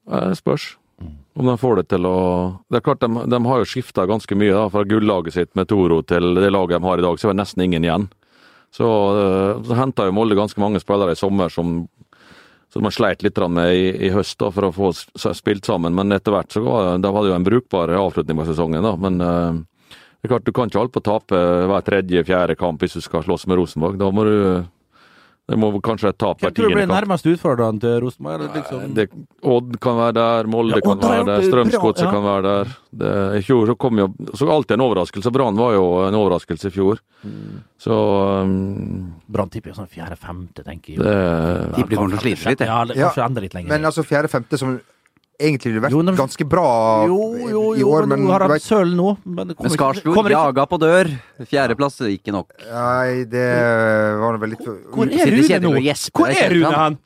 Det 0.06 0.40
spørs 0.42 0.74
om 1.36 1.50
de 1.50 1.58
får 1.60 1.82
det 1.82 1.90
til 1.92 2.06
å 2.08 2.18
Det 2.72 2.80
er 2.80 2.84
klart, 2.86 3.02
de, 3.04 3.24
de 3.28 3.40
har 3.50 3.60
jo 3.60 3.68
skifta 3.68 4.06
ganske 4.08 4.38
mye, 4.40 4.54
da, 4.56 4.70
fra 4.72 4.86
gullaget 4.88 5.36
sitt 5.36 5.52
med 5.60 5.68
Toro 5.68 6.00
til 6.08 6.38
det 6.40 6.52
laget 6.54 6.80
de 6.80 6.88
har 6.88 7.02
i 7.02 7.06
dag, 7.06 7.20
så 7.20 7.28
er 7.28 7.36
det 7.36 7.42
nesten 7.42 7.66
ingen 7.66 7.84
igjen. 7.84 8.06
Så, 8.76 8.88
eh, 9.20 9.64
så 9.68 9.78
henta 9.78 10.08
jo 10.08 10.16
Molde 10.16 10.38
ganske 10.40 10.62
mange 10.64 10.80
spillere 10.84 11.16
i 11.16 11.20
sommer 11.20 11.52
som 11.52 11.84
som 12.76 12.84
man 12.84 12.92
sleit 12.92 13.22
litt 13.24 13.38
med 13.48 13.72
i, 13.72 13.84
i 14.04 14.10
høst 14.12 14.36
da, 14.42 14.50
for 14.52 14.68
å 14.68 14.74
få 14.76 14.90
spilt 15.32 15.64
sammen, 15.64 15.94
men 15.96 16.12
etter 16.12 16.34
hvert 16.36 16.52
så 16.52 16.60
var, 16.60 16.98
de 17.00 17.08
hadde 17.08 17.30
jo 17.30 17.36
en 17.38 17.46
brukbar 17.46 17.94
avslutning 17.96 18.36
på 18.36 18.48
sesongen. 18.50 18.84
da, 18.84 18.92
Men 19.00 19.22
eh, 19.24 19.62
det 20.26 20.32
er 20.32 20.40
klart, 20.40 20.46
du 20.48 20.56
kan 20.56 20.72
ikke 20.72 20.82
holde 20.82 20.94
på 20.96 21.02
å 21.04 21.10
tape 21.14 21.42
hver 21.70 21.84
tredje-fjerde 21.86 22.56
kamp 22.58 22.82
hvis 22.82 22.98
du 22.98 23.04
skal 23.06 23.22
slåss 23.26 23.46
med 23.52 23.60
Rosenborg. 23.62 24.00
Da 24.02 24.10
må 24.12 24.26
du 24.26 24.38
Det 25.46 25.60
må 25.62 25.68
kanskje 25.78 26.10
et 26.10 26.18
tap 26.18 26.40
hver 26.42 26.50
Hvem 26.50 26.56
tror 26.58 26.72
du 26.72 26.74
blir 26.74 26.80
tiende 26.82 26.96
nærmest 26.96 27.28
utfordreren 27.30 27.78
til 27.78 28.00
Rosenborg? 28.02 28.48
Liksom? 28.56 28.96
Det, 28.98 29.04
Odd 29.46 29.76
kan 29.78 30.00
være 30.00 30.16
der, 30.18 30.50
Molde 30.50 30.80
Ja, 30.80 30.82
kan 30.82 31.04
være 31.04 31.28
der, 31.28 31.46
Strømsgodset 31.46 32.08
ja. 32.08 32.14
kan 32.16 32.24
være 32.26 32.42
der. 32.48 32.72
Det, 32.90 33.12
I 33.38 33.44
fjor 33.46 33.70
så 33.70 33.76
kom 33.78 34.02
jo 34.02 34.08
så 34.34 34.50
alltid 34.50 34.74
en 34.80 34.86
overraskelse. 34.88 35.34
Brann 35.36 35.62
var 35.62 35.76
jo 35.78 35.86
en 36.08 36.18
overraskelse 36.18 36.72
i 36.72 36.74
fjor. 36.74 37.04
Mm. 37.22 37.62
Så 37.86 38.00
um, 38.42 39.14
Brann 39.30 39.54
tipper 39.54 39.70
jo 39.70 39.78
sånn 39.78 39.92
fjerde-femte, 39.94 40.66
tenker 40.66 40.96
jeg. 40.96 41.06
det 41.06 41.14
De 41.78 41.86
blir 41.86 42.02
kommer 42.02 42.18
til 42.18 42.24
å 42.24 42.26
slite 42.26 42.50
litt, 42.50 42.66
jeg. 42.66 42.72
Ja, 42.74 42.82
eller 42.82 42.98
Ja, 42.98 43.12
kanskje 43.12 43.28
enda 43.30 43.46
litt 43.46 43.54
lenger. 43.60 43.76
Men 43.76 43.86
altså 43.92 44.02
fjerde-femte, 44.02 44.58
som 44.58 44.80
egentlig 45.40 45.72
ville 45.74 45.82
vært 45.84 45.92
Jo, 45.96 46.02
men- 46.04 46.16
ganske 46.16 46.46
bra 46.48 47.06
jo, 47.08 47.18
jo, 47.50 47.64
i 47.76 47.80
jo, 47.80 47.90
år, 47.90 48.06
men 48.08 48.20
men 48.20 48.28
nå 48.28 48.32
har 48.32 48.40
du 48.40 48.46
han 48.46 48.52
vet 48.54 48.62
sølv 48.66 48.96
nå. 48.96 49.18
Men, 49.26 49.48
det 49.48 49.56
Men 49.56 49.56
kommer 49.56 49.78
Skarsgård 49.78 50.30
jaga 50.32 50.66
på 50.72 50.80
dør. 50.80 51.12
Fjerdeplass 51.50 52.02
er 52.02 52.12
ikke 52.16 52.32
nok. 52.36 52.54
Nei, 52.72 53.24
det 53.30 53.48
var 54.22 54.38
vel 54.38 54.50
litt 54.56 54.66
Hvor 54.66 55.06
er 55.06 55.32
Rune 55.36 55.60
nå? 55.62 55.74
Hvor 56.16 56.30
er 56.30 56.50
Rune 56.56 56.74
han. 56.76 56.98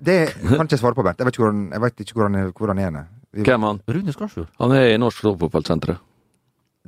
Det 0.00 0.32
kan 0.32 0.64
ikke 0.64 0.76
jeg 0.78 0.80
svare 0.80 0.94
på, 0.96 1.04
Bernt. 1.04 1.18
Jeg 1.20 1.26
vet 1.28 1.34
ikke 1.36 1.42
hvor 1.44 1.52
han, 1.52 1.64
jeg 1.72 1.80
vet 1.80 2.00
ikke 2.00 2.14
hvor 2.16 2.28
han 2.30 2.34
er. 2.40 2.52
Hvor 2.56 2.68
han 2.72 2.78
er. 2.78 3.08
Vi- 3.32 3.42
Hvem 3.44 3.62
han? 3.62 3.80
Rune 3.86 4.12
Skarsfjord. 4.12 4.48
Han 4.58 4.72
er 4.72 4.94
i 4.94 4.96
Norsk 4.96 5.20
Toppfotballsenter. 5.22 5.98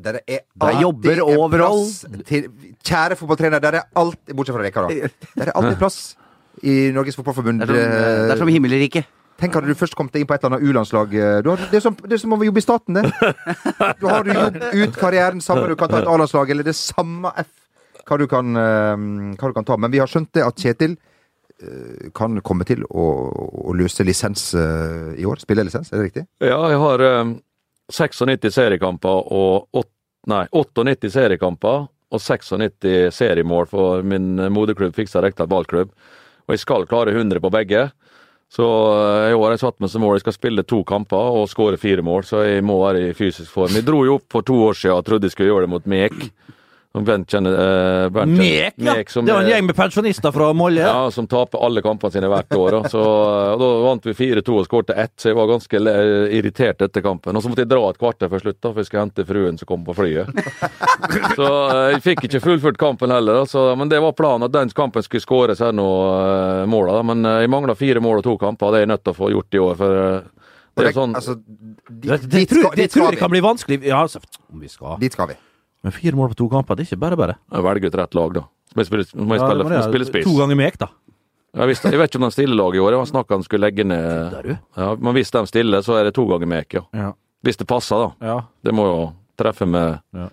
Der 0.03 0.18
er 0.27 0.41
Der 0.59 0.81
jobber 0.81 1.20
alltid 1.20 1.59
plass 1.59 2.07
Til, 2.25 2.47
kjære 2.83 3.14
fotballtrener, 3.20 3.61
der 3.61 3.73
er 3.77 3.83
alltid 3.95 4.35
Bortsett 4.35 4.57
fra 4.57 4.62
Reka, 4.64 4.81
da. 4.89 5.09
Der 5.37 5.47
er 5.51 5.53
alltid 5.55 5.77
plass 5.79 6.16
i 6.62 6.91
Norges 6.93 7.14
Fotballforbund. 7.16 7.61
Det 7.61 7.68
er 7.68 7.75
som, 7.77 8.27
det 8.29 8.31
er 8.33 8.37
som 8.41 8.49
himmelriket. 8.49 9.05
Tenk 9.43 9.57
hadde 9.59 9.66
du 9.72 9.74
først 9.78 9.97
kommet 9.99 10.14
deg 10.14 10.22
inn 10.22 10.28
på 10.30 10.36
et 10.36 10.45
eller 10.45 10.57
annet 10.57 10.68
U-landslag. 10.70 11.14
eh, 11.18 11.40
du 11.43 11.51
Det, 11.57 11.74
er 11.80 11.84
som- 11.84 11.97
det 11.99 12.12
er 12.14 12.22
som 12.22 12.32
å 12.36 12.38
jobbe 12.47 12.62
i 12.62 12.64
staten, 12.64 12.95
det. 12.95 13.05
Da 14.01 14.09
har 14.09 14.22
du 14.24 14.32
jobb 14.32 14.57
ut 14.72 14.97
karrieren, 15.01 15.40
samme 15.43 15.66
du 15.68 15.74
kan 15.76 15.88
ta 15.90 15.99
et 16.03 16.07
A-landslag, 16.09 16.51
eller 16.55 16.62
det 16.62 16.76
samme 16.78 17.32
F 17.36 17.51
hva 18.07 18.18
du, 18.18 18.26
kan, 18.26 18.57
eh, 18.57 18.97
hva 19.38 19.49
du 19.51 19.55
kan 19.55 19.64
ta. 19.64 19.76
Men 19.76 19.90
vi 19.90 19.99
har 20.03 20.07
skjønt 20.11 20.30
det 20.34 20.43
at 20.47 20.57
Kjetil 20.62 20.97
eh, 21.62 22.11
kan 22.14 22.40
komme 22.43 22.64
til 22.66 22.82
å, 22.90 23.05
å 23.70 23.74
løse 23.78 24.05
lisens 24.07 24.53
i 24.55 25.24
år. 25.28 25.38
Spillelisens, 25.43 25.93
er 25.93 25.99
det 26.03 26.07
riktig? 26.11 26.24
Ja, 26.43 26.59
jeg 26.72 26.78
har 26.82 27.01
eh, 27.07 27.34
96 27.93 28.51
seriekamper 28.55 29.26
og 29.32 29.68
8, 29.74 29.88
nei, 30.32 30.45
98 30.55 31.11
seriekamper 31.14 31.88
og 32.12 32.20
96 32.20 33.11
seriemål 33.16 33.66
for 33.70 34.03
min 34.07 34.34
moderklubb 34.53 34.95
Fiksa 34.95 35.22
Rekdal 35.24 35.49
ballklubb. 35.51 35.90
Og 36.49 36.55
jeg 36.57 36.61
skal 36.64 36.84
klare 36.90 37.14
100 37.14 37.40
på 37.40 37.51
begge. 37.55 37.86
Så 38.53 38.65
eh, 38.65 39.31
i 39.31 39.37
år 39.37 39.47
har 39.47 39.55
jeg 39.55 39.63
satt 39.63 39.79
meg 39.81 39.93
som 39.93 40.03
mål 40.05 40.19
jeg 40.19 40.27
skal 40.27 40.37
spille 40.37 40.65
to 40.69 40.83
kamper 40.89 41.39
og 41.39 41.49
skåre 41.49 41.81
fire 41.81 42.05
mål, 42.05 42.27
så 42.29 42.43
jeg 42.45 42.65
må 42.69 42.77
være 42.83 43.07
i 43.09 43.15
fysisk 43.17 43.49
form. 43.49 43.73
Jeg 43.79 43.87
dro 43.87 44.03
jo 44.05 44.19
opp 44.19 44.27
for 44.35 44.45
to 44.45 44.59
år 44.67 44.77
siden 44.77 44.99
og 44.99 45.07
trodde 45.07 45.31
jeg 45.31 45.37
skulle 45.37 45.49
gjøre 45.49 45.65
det 45.65 45.73
mot 45.73 45.89
Mek. 45.89 46.19
Bent 46.93 47.30
kjenner 47.32 47.55
eh, 47.57 48.09
Bernt 48.12 48.34
Mek, 48.36 48.74
ja! 48.76 48.93
Mek 48.99 49.09
som 49.09 49.24
Det 49.24 49.32
var 49.32 49.47
en 49.47 49.49
gjeng 49.49 49.64
med 49.64 49.76
pensjonister 49.78 50.32
fra 50.34 50.51
Molje. 50.53 50.82
ja, 50.84 51.07
som 51.11 51.24
taper 51.26 51.62
alle 51.64 51.80
kampene 51.80 52.12
sine 52.12 52.28
hvert 52.28 52.53
år. 52.53 52.74
Da. 52.76 52.90
Så, 52.93 53.01
og 53.01 53.62
da 53.62 53.68
vant 53.86 54.05
vi 54.11 54.12
4-2 54.18 54.59
og 54.61 54.66
skårte 54.68 54.97
ett, 55.01 55.14
så 55.16 55.30
jeg 55.30 55.38
var 55.38 55.49
ganske 55.49 55.80
irritert 56.36 56.84
etter 56.84 57.01
kampen. 57.07 57.32
Og 57.38 57.40
så 57.45 57.49
måtte 57.49 57.64
jeg 57.64 57.70
dra 57.72 57.80
et 57.88 58.01
kvarter 58.03 58.28
før 58.28 58.45
slutt, 58.45 58.59
da, 58.61 58.74
for 58.74 58.82
jeg 58.82 58.90
skulle 58.90 59.07
hente 59.07 59.24
fruen 59.30 59.57
som 59.61 59.70
kom 59.72 59.86
på 59.88 59.95
flyet. 59.97 60.28
Så 61.36 61.47
eh, 61.49 61.88
jeg 61.95 62.03
fikk 62.05 62.26
ikke 62.28 62.40
fullført 62.45 62.78
kampen 62.80 63.11
heller, 63.12 63.40
da, 63.40 63.47
så, 63.49 63.62
men 63.76 63.88
det 63.90 63.99
var 64.05 64.12
planen 64.16 64.47
at 64.47 64.53
den 64.55 64.70
kampen 64.76 65.03
skulle 65.05 65.24
skåres 65.24 65.61
her 65.64 65.72
nå, 65.74 65.86
uh, 66.12 66.62
måla. 66.70 66.99
Men 67.09 67.24
eh, 67.26 67.40
jeg 67.47 67.51
mangla 67.53 67.74
fire 67.78 68.01
mål 68.05 68.20
og 68.20 68.26
to 68.26 68.36
kamper, 68.40 68.68
og 68.68 68.74
det 68.76 68.82
er 68.82 68.86
jeg 68.86 68.93
nødt 68.93 69.05
til 69.09 69.14
å 69.14 69.18
få 69.18 69.30
gjort 69.32 69.57
i 69.57 69.62
år. 69.64 69.78
for 69.80 70.03
eh, 70.03 70.28
det 70.76 70.86
er 70.90 70.95
sånn... 70.97 71.16
Altså, 71.18 71.34
Det, 71.43 72.09
det, 72.09 72.28
dit 72.32 72.49
tror, 72.53 72.62
skal- 72.68 72.76
det 72.76 72.82
dit 72.86 72.95
tror 72.95 73.05
skal 73.09 73.16
jeg 73.16 73.20
kan 73.24 73.32
bli 73.34 73.43
vanskelig. 73.45 73.80
Ja, 73.88 74.03
altså, 74.07 74.22
om 74.53 74.61
vi 74.62 74.70
skal. 74.72 74.97
Dit 75.03 75.16
skal 75.16 75.32
vi. 75.32 75.38
Men 75.83 75.93
fire 75.95 76.14
mål 76.18 76.28
på 76.33 76.39
to 76.43 76.49
kamper, 76.53 76.76
det 76.78 76.85
er 76.87 76.93
ikke 76.93 77.01
bare 77.03 77.16
bare. 77.18 77.35
Jeg 77.53 77.64
velger 77.66 77.91
ut 77.93 77.97
rett 78.01 78.14
lag, 78.18 78.35
da. 78.37 78.43
Må 78.74 78.80
jeg 78.85 78.89
spille, 78.89 79.07
må 79.26 79.35
jeg 79.37 79.43
spille, 79.43 79.64
ja, 79.66 79.78
må 79.83 79.89
spille 79.91 80.07
spiss. 80.09 80.26
To 80.28 80.37
ganger 80.39 80.57
mek, 80.57 80.78
da. 80.80 80.89
Jeg, 81.53 81.68
visste, 81.68 81.91
jeg 81.93 82.01
vet 82.01 82.09
ikke 82.12 82.20
om 82.22 82.24
de 82.28 82.33
stiller 82.33 82.57
lag 82.57 82.76
i 82.78 82.80
år. 82.80 82.95
Han 82.97 83.09
snakka 83.11 83.37
han 83.37 83.43
skulle 83.45 83.66
legge 83.66 83.85
ned 83.85 84.47
ja, 84.57 84.87
Men 84.97 85.12
hvis 85.18 85.33
de 85.35 85.43
stiller, 85.51 85.83
så 85.85 85.99
er 85.99 86.07
det 86.09 86.14
to 86.16 86.24
ganger 86.30 86.49
mek, 86.49 86.78
ja. 86.78 86.85
Ja. 86.97 87.11
Hvis 87.45 87.59
det 87.61 87.66
passer, 87.68 87.99
da. 88.07 88.30
ja. 88.30 88.39
Det 88.64 88.72
må 88.72 88.87
jo 88.89 89.03
treffe 89.37 89.66
med 89.68 89.99
Ja. 90.16 90.30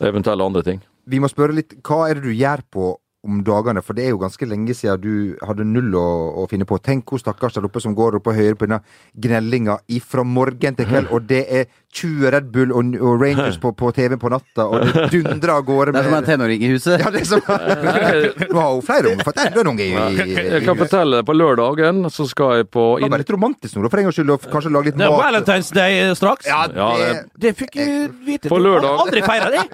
eventuelle 0.00 0.44
andre 0.46 0.62
ting. 0.62 0.80
Vi 1.08 1.18
må 1.20 1.28
spørre 1.30 1.56
litt, 1.56 1.74
hva 1.82 2.06
er 2.08 2.18
det 2.18 2.24
du 2.28 2.32
gjør 2.36 2.62
på 2.70 2.88
om 3.26 3.40
dagene? 3.44 3.82
For 3.82 3.96
det 3.98 4.04
er 4.06 4.12
jo 4.14 4.20
ganske 4.22 4.46
lenge 4.48 4.74
siden 4.76 5.00
du 5.02 5.36
hadde 5.44 5.64
null 5.66 5.90
å, 5.98 6.06
å 6.44 6.46
finne 6.48 6.64
på. 6.68 6.78
Tenk 6.84 7.08
hvor 7.10 7.20
stakkars 7.20 7.56
der 7.56 7.66
oppe 7.66 7.80
som 7.82 7.96
går 7.98 8.16
oppe 8.20 8.30
og 8.32 8.38
hører 8.38 8.54
på 8.60 8.68
denne 8.68 8.80
gnellinga 9.18 9.78
ifra 9.98 10.24
morgen 10.24 10.76
til 10.78 10.86
kveld, 10.88 11.10
og 11.12 11.26
det 11.28 11.42
er 11.48 11.66
20 11.94 12.30
Red 12.30 12.50
Bull 12.52 12.72
og, 12.76 12.90
og 13.00 13.22
Rangers 13.22 13.56
på, 13.58 13.70
på 13.72 13.88
TV 13.96 14.16
på 14.20 14.28
natta, 14.30 14.66
og 14.68 14.82
det 14.92 15.06
dundrer 15.24 15.54
av 15.54 15.62
gårde 15.64 15.92
Det 15.96 16.00
er 16.02 16.08
som 16.10 16.16
en 16.18 16.26
tenåring 16.26 16.62
i 16.62 16.68
huset. 16.74 17.00
Ja, 17.02 17.10
det 17.14 17.22
er 17.22 17.28
som 17.30 17.40
Du 18.50 18.56
har 18.58 18.74
jo 18.76 18.82
flere 18.84 19.12
unger, 19.14 19.24
fått 19.24 19.40
enda 19.40 19.62
en 19.62 19.70
unge 19.72 19.86
i, 19.86 19.94
i, 19.94 20.26
i, 20.28 20.34
Jeg 20.52 20.64
kan 20.66 20.76
fortelle, 20.78 21.22
på 21.24 21.34
lørdagen 21.36 22.02
så 22.12 22.26
skal 22.28 22.58
jeg 22.60 22.68
på 22.74 22.84
Det 22.98 23.06
inn... 23.06 23.12
var 23.14 23.22
litt 23.22 23.32
romantisk 23.32 23.76
nå, 23.78 23.84
da, 23.86 23.90
for 23.92 24.02
en 24.02 24.08
gangs 24.08 24.18
skyld, 24.20 24.32
og 24.36 24.46
kanskje 24.52 24.72
lage 24.74 24.90
litt 24.92 24.98
Det 25.00 25.06
er 25.08 25.14
mat. 25.14 25.24
Valentine's 25.24 25.70
Day 25.74 25.98
eh, 26.04 26.12
straks. 26.18 26.46
Ja, 26.50 26.60
Ja, 26.76 26.90
det, 26.98 27.08
det- 27.08 27.24
Det 27.48 27.54
fikk 27.56 27.76
jeg 27.80 28.10
vite. 28.26 28.50
På 28.52 28.58
Du 28.58 28.66
har 28.68 28.74
lørdag. 28.74 29.00
Aldri 29.06 29.22
feira 29.24 29.48
det! 29.54 29.64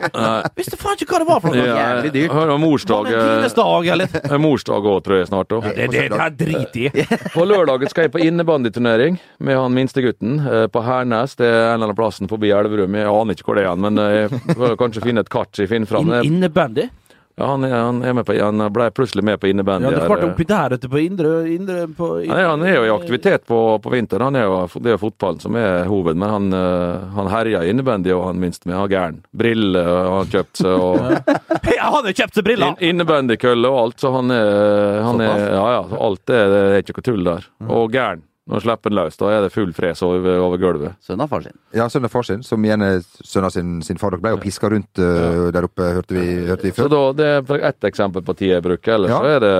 Visste 0.58 0.78
faen 0.78 0.98
ikke 1.00 1.10
hva 1.16 1.20
det 1.24 1.28
var 1.32 1.40
for 1.42 1.50
noe. 1.56 1.64
Ja, 1.66 1.76
jævlig 1.96 2.12
dyrt. 2.14 2.34
Hør, 2.36 2.54
morsdag 2.62 3.08
Valentines 3.10 3.56
eller? 3.94 4.16
eh, 4.22 4.38
Morsdag 4.44 4.86
òg, 4.92 5.00
tror 5.06 5.18
jeg 5.18 5.28
snart. 5.32 5.50
da. 5.50 5.60
Det, 5.74 5.88
det, 5.90 6.04
det 6.12 6.20
er 6.28 6.34
drit 6.38 6.78
i. 6.78 6.86
På 7.34 7.46
lørdagen 7.48 7.90
skal 7.90 8.06
jeg 8.06 8.14
på 8.14 8.22
innebandyturnering 8.22 9.18
med 9.44 9.58
han 9.58 9.74
minste 9.74 10.04
gutten 10.04 10.38
på 10.72 10.82
Hernes. 10.86 11.34
Det 11.40 11.48
er 11.48 11.56
en 11.72 11.74
eller 11.78 11.88
annen 11.90 11.98
plassen 12.04 12.28
forbi 12.28 12.52
Elverum. 12.52 12.98
Jeg 13.00 13.08
aner 13.08 13.38
ikke 13.38 13.48
hvor 13.48 13.60
det 13.60 13.64
er, 13.68 13.80
men 13.80 14.02
eh, 14.02 14.18
jeg 14.24 14.58
får 14.58 14.76
kanskje 14.80 15.06
finne 15.08 15.24
et 15.24 15.32
kart 15.32 15.58
jeg 15.58 15.72
finner 15.72 15.90
fram. 15.90 16.12
In, 16.20 16.36
innebandy? 16.36 16.90
Ja, 17.36 17.48
han, 17.50 17.64
er, 17.66 17.72
han, 17.74 17.98
med 17.98 18.22
på, 18.28 18.34
han 18.38 18.62
ble 18.70 18.84
plutselig 18.94 19.24
med 19.26 19.40
på 19.42 19.48
innebandy. 19.50 19.88
Ja, 19.88 19.90
det 19.90 20.04
her, 20.04 20.10
klarte 20.12 20.28
eh. 20.28 20.34
oppi 20.36 20.44
der 20.46 20.74
ute 20.76 20.90
på 20.90 21.00
indre, 21.02 21.30
indre 21.50 21.78
på, 21.90 22.10
Han 22.20 22.36
er, 22.36 22.46
han 22.46 22.62
er 22.62 22.76
jo 22.76 22.84
i 22.86 22.92
aktivitet 22.94 23.46
på, 23.48 23.58
på 23.82 23.90
vinteren. 23.90 24.28
Han 24.28 24.38
er 24.38 24.44
jo, 24.46 24.60
det 24.78 24.92
er 24.92 24.94
jo 24.94 25.00
fotballen 25.02 25.42
som 25.42 25.58
er 25.58 25.88
hoved, 25.90 26.14
men 26.20 26.30
han, 26.30 26.46
eh, 26.54 27.08
han 27.16 27.30
herja 27.32 27.64
innebandy 27.66 28.12
og 28.14 28.28
han 28.28 28.38
minst 28.38 28.68
med. 28.68 28.76
Han 28.78 28.92
gæren. 28.92 29.18
Briller 29.34 29.90
har 29.90 30.12
han 30.20 30.30
kjøpt 30.30 30.62
seg, 30.62 30.84
og 30.86 31.00
Ja, 31.74 31.88
han 31.88 32.06
har 32.06 32.14
kjøpt 32.20 32.38
seg 32.38 32.46
briller! 32.46 32.76
in, 32.76 32.92
innebandykølle 32.92 33.72
og 33.72 33.80
alt, 33.80 33.98
så 34.04 34.14
han 34.14 34.30
er, 34.30 35.00
han 35.08 35.24
er 35.24 35.42
Ja 35.56 35.66
ja, 35.80 35.82
alt 36.06 36.30
er, 36.30 36.46
det 36.52 36.62
er 36.68 36.80
ikke 36.84 37.00
noe 37.00 37.08
tull 37.10 37.26
der. 37.32 37.50
Og 37.66 37.90
gæren. 37.90 38.22
Han 38.50 38.60
slipper 38.60 38.90
den 38.92 38.98
løs, 38.98 39.14
da 39.16 39.30
er 39.32 39.40
det 39.46 39.52
full 39.54 39.70
fres 39.72 40.02
over, 40.04 40.34
over 40.44 40.58
gulvet. 40.60 40.98
Sønn 41.00 41.22
av 41.24 41.30
far 41.32 41.40
sin. 41.46 41.54
ja, 41.72 41.86
sønnen 41.88 42.10
av 42.10 42.12
far 42.12 42.26
sin, 42.28 42.42
som 42.44 42.60
igjen 42.66 42.82
er 42.84 42.98
sønnen 43.24 43.46
av 43.48 43.54
sin, 43.54 43.70
sin 43.86 43.96
far. 43.96 44.10
Dere 44.12 44.20
ble 44.20 44.32
jo 44.34 44.40
piska 44.42 44.68
rundt 44.68 45.00
uh, 45.00 45.46
der 45.54 45.64
oppe, 45.64 45.86
hørte 45.96 46.12
vi, 46.18 46.26
hørte 46.50 46.66
vi 46.68 46.72
Så 46.76 46.88
da, 46.92 47.00
Det 47.16 47.30
er 47.40 47.64
ett 47.70 47.86
eksempel 47.88 48.20
på 48.26 48.34
tid 48.36 48.52
jeg 48.52 48.62
bruker. 48.66 48.98
Ellers 48.98 49.14
Ja. 49.14 49.22
så 49.22 49.30
er 49.32 49.40
det 49.46 49.54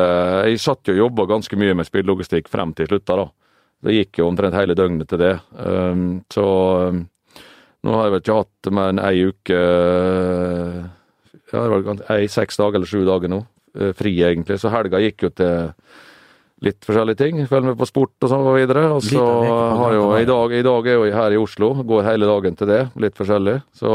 Jeg 0.51 0.61
satt 0.61 0.85
jo 0.93 0.93
og 0.99 1.01
jobba 1.07 1.27
ganske 1.33 1.57
mye 1.57 1.75
med 1.81 1.89
spillelogistikk 1.89 2.49
frem 2.53 2.75
til 2.77 2.87
slutta, 2.93 3.17
da. 3.23 3.27
Det 3.85 3.97
gikk 3.97 4.21
jo 4.21 4.29
omtrent 4.29 4.55
hele 4.57 4.77
døgnet 4.77 5.09
til 5.09 5.19
det. 5.19 5.33
Um, 5.57 6.05
så 6.33 6.45
um, 6.93 7.01
nå 7.85 7.97
har 7.97 8.05
jeg 8.07 8.13
vel 8.15 8.21
ikke 8.23 8.37
hatt 8.43 8.71
mer 8.73 8.93
enn 8.93 9.01
ei 9.01 9.25
uke 9.29 9.59
uh, 9.59 10.79
Ja, 11.53 11.61
det 11.63 11.71
var 11.73 11.83
gans- 11.89 12.05
ei, 12.11 12.27
seks 12.33 12.57
dager 12.61 12.81
eller 12.81 12.89
sju 12.89 13.05
dager 13.09 13.33
nå. 13.33 13.41
uh, 13.81 13.93
fri, 13.97 14.13
egentlig. 14.25 14.61
Så 14.61 14.69
helga 14.73 15.01
gikk 15.01 15.25
jo 15.27 15.33
til 15.41 15.73
litt 16.65 16.87
forskjellige 16.87 17.21
ting. 17.21 17.43
Følger 17.51 17.71
med 17.73 17.79
på 17.81 17.89
sport 17.89 18.27
og 18.27 18.31
sånn 18.33 18.47
og 18.49 18.57
videre. 18.59 18.87
Og 18.97 19.05
så 19.05 19.21
har 19.25 19.93
jeg 19.95 20.01
jo 20.01 20.09
i 20.19 20.29
dag, 20.31 20.55
I 20.61 20.65
dag 20.67 20.89
er 20.91 20.99
jo 20.99 21.11
her 21.19 21.37
i 21.37 21.41
Oslo. 21.41 21.71
Går 21.85 22.07
hele 22.09 22.29
dagen 22.31 22.57
til 22.61 22.71
det. 22.73 22.81
Litt 23.05 23.19
forskjellig. 23.21 23.59
Så 23.77 23.93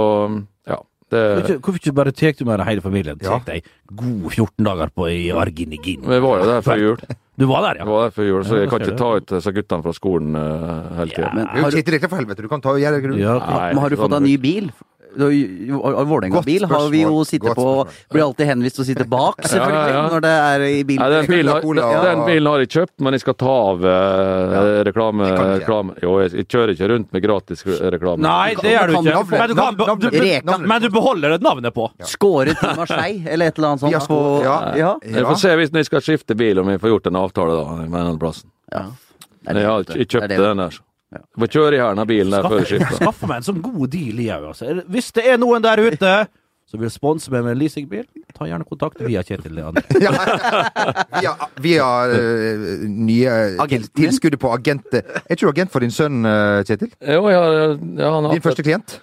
ja. 0.69 0.77
Det, 1.09 1.21
Hvorfor 1.57 1.79
ikke, 1.79 1.95
bare 1.97 2.11
tar 2.13 2.35
du 2.37 2.43
med 2.45 2.59
deg 2.61 2.67
hele 2.69 2.83
familien? 2.85 3.17
Ja. 3.25 3.39
Tek 3.41 3.47
deg 3.49 3.71
gode 3.97 4.29
14 4.35 4.67
dager 4.67 4.91
på 4.93 5.07
i 5.09 5.31
Arginigin. 5.33 6.03
vi 6.05 6.19
var 6.21 6.43
jo 6.43 6.49
der 6.51 6.61
før 6.61 6.83
jul. 6.83 6.99
Du 7.39 7.45
var 7.49 7.63
der, 7.63 7.79
Jeg 7.79 7.87
ja? 7.87 7.89
var 7.89 8.03
der 8.03 8.13
før 8.13 8.27
jul, 8.27 8.43
så 8.43 8.55
Ja, 8.57 8.61
jeg 8.65 8.69
kan 8.69 8.83
ikke 8.83 8.97
ta 8.99 9.09
ut 9.15 9.25
disse 9.31 9.51
guttene 9.55 9.85
fra 9.87 9.93
skolen 9.95 10.35
uh, 10.35 10.97
hele 10.99 11.13
tida. 11.15 11.31
Men 11.33 11.47
jo 11.47 11.63
har, 11.63 11.71
du- 11.71 11.77
Kjetil 11.79 11.95
Rekdal, 11.95 12.11
for 12.11 12.19
helvete. 12.19 12.43
Du 12.45 12.49
kan 12.51 12.61
ta 12.61 12.73
og 12.75 12.81
gjøre 12.83 12.99
grunn. 13.01 13.17
Ja, 13.17 13.37
okay. 13.39 13.55
Nei, 13.55 13.69
men 13.73 13.81
har 13.81 13.89
du 13.89 13.95
sånn- 13.95 14.03
fått 14.05 14.15
deg 14.17 14.25
ny 14.27 14.35
bil? 14.43 14.69
Vålerenga-bil 15.17 16.65
har 16.69 16.89
vi 16.91 17.01
jo 17.01 17.23
sittet 17.25 17.55
på. 17.57 17.87
Blir 18.13 18.23
alltid 18.23 18.49
henvist 18.49 18.77
til 18.77 18.83
å 18.83 18.87
sitte 18.87 19.05
bak, 19.09 19.39
selvfølgelig, 19.41 19.79
Ja, 19.89 19.95
ja, 19.95 20.03
når 20.13 20.21
det 20.25 20.33
er 20.35 20.65
i 20.67 20.83
bilen. 20.83 21.01
Nei, 21.01 21.09
den 21.15 21.29
bilen, 21.31 21.51
har, 21.53 22.03
den 22.05 22.23
bilen 22.27 22.49
har 22.51 22.63
jeg 22.63 22.69
kjøpt, 22.75 22.93
men 23.05 23.17
jeg 23.17 23.23
skal 23.23 23.37
ta 23.41 23.55
av 23.71 23.85
eh, 23.89 24.83
reklame, 24.89 25.29
reklame. 25.59 25.95
Jo, 26.03 26.15
jeg, 26.23 26.45
kjører 26.49 26.73
ikke 26.75 26.89
rundt 26.93 27.13
med 27.15 27.25
gratis 27.25 27.65
reklame. 27.65 28.21
Nei, 28.25 28.53
det 28.61 28.73
gjør 28.75 28.87
du 28.87 28.95
ikke. 28.99 29.25
Men 29.33 29.49
du, 29.49 29.55
kan, 29.55 29.99
du, 29.99 30.09
du, 30.09 30.67
men 30.73 30.81
du 30.81 30.89
beholder 30.93 31.37
et 31.37 31.45
navnet 31.45 31.73
på. 31.75 31.89
Skåret 32.05 32.59
til 32.59 32.75
Marseille, 32.77 33.23
eller 33.29 33.51
et 33.51 33.57
eller 33.57 33.73
annet 33.73 33.85
sånt. 33.85 33.93
Ja, 33.93 34.03
skå- 34.05 34.43
ja. 34.77 34.93
Jeg 35.03 35.25
får 35.25 35.39
se 35.45 35.55
hvis 35.59 35.73
jeg 35.81 35.89
skal 35.89 36.05
skifte 36.05 36.37
bil, 36.39 36.59
om 36.59 36.69
jeg 36.69 36.81
får 36.81 36.95
gjort 36.95 37.07
en 37.11 37.21
avtale 37.25 37.57
da, 37.59 37.79
med 37.85 38.01
den 38.13 38.19
plassen. 38.21 38.49
ja. 38.73 38.87
Jeg 39.49 39.55
jeg 39.95 40.05
kjøpte 40.11 40.35
den 40.37 40.57
der. 40.59 40.69
så. 40.75 40.81
Jeg 41.09 41.41
får 41.41 41.49
kjøre 41.55 41.77
i 41.77 41.79
her 41.81 42.01
av 42.03 42.09
bilen 42.09 42.33
der 42.35 42.45
før 42.45 42.67
skiftet. 42.69 42.99
Skaffe, 42.99 43.29
meg 43.29 43.39
en 43.41 43.47
sånn 43.47 43.63
god 43.65 43.87
deal, 43.95 44.19
jeg. 44.21 44.43
Altså. 44.51 44.75
Hvis 44.93 45.09
det 45.15 45.25
er 45.25 45.39
noen 45.41 45.63
der 45.65 45.81
ute 45.81 46.11
som 46.69 46.81
vil 46.83 46.91
sponse 46.93 47.31
meg 47.33 47.41
med 47.47 47.55
en 47.55 47.59
leasingbil, 47.63 48.03
ta 48.37 48.45
gjerne 48.45 48.67
kontakt 48.69 49.01
via 49.01 49.23
Kjetil 49.25 49.55
Leander. 49.57 49.85
Ja. 50.05 50.11
Via, 51.19 51.31
via 51.65 51.87
uh, 52.13 52.83
nye 52.85 53.33
Agenten 53.59 53.89
tilskuddet 53.97 54.39
på 54.41 54.51
agent... 54.53 54.85
Er 54.93 55.33
ikke 55.33 55.47
du 55.47 55.49
agent 55.49 55.73
for 55.73 55.83
din 55.83 55.93
sønn, 55.93 56.21
eh, 56.29 56.61
Kjetil? 56.69 56.91
Jo, 57.01 57.25
jeg 57.33 57.49
ja, 57.97 58.11
han 58.13 58.29
har 58.29 58.37
Din 58.37 58.45
første 58.45 58.65
klient? 58.67 58.99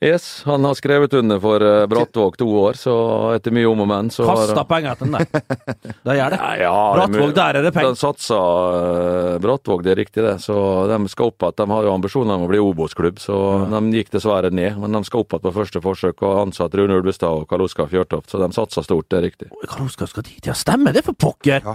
Yes, 0.00 0.42
han 0.46 0.64
har 0.64 0.76
skrevet 0.78 1.14
under 1.18 1.40
for 1.42 1.62
uh, 1.62 1.86
Brattvåg 1.90 2.36
to 2.38 2.46
år, 2.60 2.76
så 2.78 2.92
etter 3.34 3.50
mye 3.50 3.66
om 3.66 3.80
og 3.82 3.88
men, 3.90 4.10
så 4.14 4.28
Kasta 4.28 4.62
penger 4.68 4.94
etter 4.94 5.08
den 5.08 5.16
der. 5.18 5.56
Det 6.06 6.14
gjør 6.14 6.34
det. 6.34 6.38
Ja, 6.38 6.52
ja, 6.62 6.74
Brattvåg, 6.94 7.32
der 7.34 7.58
er 7.58 7.66
det 7.66 7.72
penger. 7.74 7.96
De 7.96 7.98
satsa 7.98 8.38
uh, 8.38 9.40
Brattvåg, 9.42 9.82
det 9.82 9.96
er 9.96 10.00
riktig 10.04 10.22
det. 10.22 10.36
Så 10.44 10.54
de 10.86 11.00
skal 11.10 11.32
opp 11.32 11.42
igjen. 11.42 11.58
de 11.58 11.68
har 11.74 11.88
jo 11.88 11.96
ambisjoner 11.96 12.38
om 12.38 12.46
å 12.46 12.52
bli 12.52 12.62
Obos-klubb, 12.62 13.18
så 13.18 13.42
de 13.74 13.82
gikk 13.98 14.14
dessverre 14.14 14.54
ned. 14.54 14.78
Men 14.78 14.94
de 14.94 15.02
skal 15.08 15.26
opp 15.26 15.34
igjen 15.34 15.46
på 15.48 15.56
første 15.58 15.82
forsøk 15.82 16.22
og 16.22 16.42
ansatt 16.46 16.78
Rune 16.78 17.02
Ulvestad 17.02 17.42
og 17.42 17.48
Karl 17.50 17.66
Oskar 17.66 17.90
Fjørtoft, 17.90 18.30
så 18.30 18.38
de 18.44 18.52
satsa 18.54 18.86
stort, 18.86 19.10
det 19.10 19.18
er 19.18 19.30
riktig. 19.32 19.50
Karl 19.66 19.90
Oskar 19.90 20.14
skal 20.14 20.30
dit, 20.30 20.44
ja. 20.46 20.54
Stemmer 20.54 20.94
det, 20.94 21.08
for 21.10 21.18
pokker! 21.18 21.58
Ja. 21.58 21.74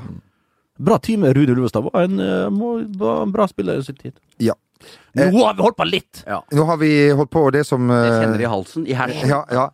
Bra 0.80 0.97
team. 0.97 1.26
Rune 1.26 1.51
Ulvestad 1.51 1.84
var 1.91 2.07
en, 2.07 2.19
eh, 2.19 2.47
var 2.97 3.21
en 3.28 3.32
bra 3.32 3.47
spiller 3.47 3.84
i 3.84 3.84
sin 3.84 3.95
tid. 3.95 4.15
Ja. 4.38 4.55
Nå 5.13 5.43
har 5.45 5.53
vi 5.53 5.61
holdt 5.61 5.77
på 5.77 5.86
litt! 5.86 6.23
Nå 6.25 6.63
har 6.65 6.77
vi 6.81 6.89
holdt 7.13 7.29
på 7.29 7.43
det 7.53 7.61
som 7.67 7.89
eh, 7.93 7.95
Jeg 8.07 8.13
kjenner 8.23 8.38
det 8.41 8.45
i 8.47 8.49
halsen, 8.49 8.88
i 8.89 8.93
hersen. 8.97 9.29
ja, 9.29 9.43
ja. 9.53 9.65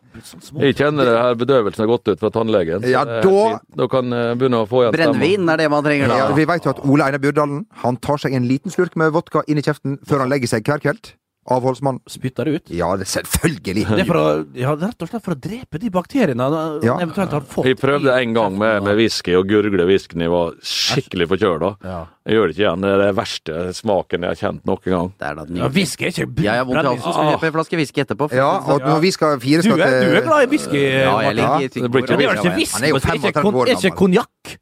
Jeg 0.60 0.76
kjenner 0.76 1.08
det 1.08 1.14
her 1.16 1.38
bedøvelsen 1.40 1.86
har 1.86 1.88
gått 1.94 2.12
ut 2.12 2.20
fra 2.20 2.30
tannlegen. 2.36 2.84
Ja, 2.90 3.06
da- 3.06 3.60
Da 3.80 3.88
kan 3.88 4.12
jeg 4.12 4.38
begynne 4.42 4.60
å 4.66 4.68
få 4.68 4.84
igjen. 4.84 4.98
Brennevin 4.98 5.48
er 5.54 5.58
det 5.64 5.70
man 5.72 5.84
trenger 5.84 6.08
da. 6.12 6.18
ja. 6.26 6.28
Vi 6.36 6.46
vet 6.46 6.66
jo 6.68 6.74
at 6.76 6.84
Ole 6.84 7.08
Einar 7.08 7.20
Bjørdalen 7.24 7.66
han 7.86 7.98
tar 7.98 8.18
seg 8.18 8.34
en 8.36 8.48
liten 8.52 8.72
slurk 8.76 8.96
med 9.00 9.14
vodka 9.16 9.44
inn 9.48 9.58
i 9.58 9.62
kjeften 9.64 9.98
før 10.06 10.26
han 10.26 10.30
legger 10.30 10.48
seg 10.58 10.64
hver 10.68 10.84
kveld. 10.84 11.14
Avholdsmann. 11.50 12.00
Spytter 12.10 12.46
det 12.46 12.54
ut? 12.60 12.72
Ja, 12.76 12.92
det 13.00 13.08
selvfølgelig. 13.10 13.86
Det 13.90 14.04
er 14.04 14.08
for 14.10 14.20
å, 14.22 14.26
ja, 14.58 14.76
rett 14.80 15.02
og 15.06 15.10
slett 15.12 15.26
for 15.26 15.36
å 15.36 15.40
drepe 15.40 15.80
de 15.82 15.90
bakteriene 15.94 16.40
han 16.46 16.80
Ja. 16.86 16.98
eventuelt 17.02 17.32
har 17.36 17.42
fått. 17.42 17.66
Vi 17.66 17.76
prøvde 17.80 18.14
en 18.16 18.34
gang 18.38 18.58
med, 18.58 18.84
med 18.84 18.96
whisky 19.00 19.36
og 19.38 19.48
gurgle 19.50 19.86
whiskyen. 19.90 20.22
Jeg 20.26 20.34
var 20.34 20.54
skikkelig 20.62 21.28
forkjøla. 21.34 21.72
Ja. 21.84 22.00
Jeg 22.30 22.38
gjør 22.38 22.48
det 22.48 22.56
ikke 22.56 22.64
igjen. 22.66 22.82
Det 22.86 22.90
er 22.94 23.02
den 23.02 23.16
verste 23.18 23.54
smaken 23.74 24.22
jeg 24.28 24.30
har 24.30 24.40
kjent 24.44 24.66
noen 24.70 24.86
gang. 24.86 25.12
Det 25.18 25.28
er 25.30 25.36
da 25.40 25.46
Ja, 25.60 25.68
Whisky 25.74 26.06
er 26.06 26.14
ikke 26.14 26.44
Jeg 26.46 26.56
har 26.62 26.66
vondt 26.70 26.84
i 26.84 26.88
halsen, 26.90 27.14
skal 27.14 27.30
kjøpe 27.34 27.50
en 27.50 27.56
flaske 27.58 27.80
whisky 27.80 28.04
etterpå. 28.06 28.30
Ja, 28.38 28.50
og 28.70 28.82
når 28.86 29.00
vi 29.02 29.12
skal 29.16 29.40
fire 29.42 29.62
Du 29.64 29.70
skal 29.72 29.82
er, 29.82 30.00
du 30.06 30.16
er 30.20 30.26
glad 30.28 30.44
i 30.46 30.50
whisky? 30.54 30.78
Ja, 30.78 31.16
jeg 31.26 31.36
Martin? 31.42 31.84
det 31.84 31.92
blir 31.92 32.06
ikke 32.06 32.54
whisky. 32.54 32.76
Han 32.78 32.84
er 32.84 32.94
jo 32.94 33.00
men 33.00 33.02
det 33.02 33.10
er 33.10 33.18
ikke 33.18 33.34
35 33.34 33.40
år 33.40 33.50
gammel. 33.50 33.70
er 33.70 33.80
ikke 33.80 33.98
konjakk? 33.98 34.58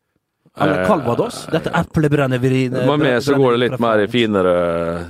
Eller 0.59 0.81
Eh, 0.81 0.87
Calvados? 0.87 1.47
Dette 1.51 1.69
eplebrennevinet. 1.69 2.85
Med 2.87 2.99
med 2.99 3.23
så 3.23 3.35
går 3.37 3.51
det 3.57 3.59
litt 3.69 3.79
mer 3.79 3.99
i 3.99 4.07
finere 4.07 4.53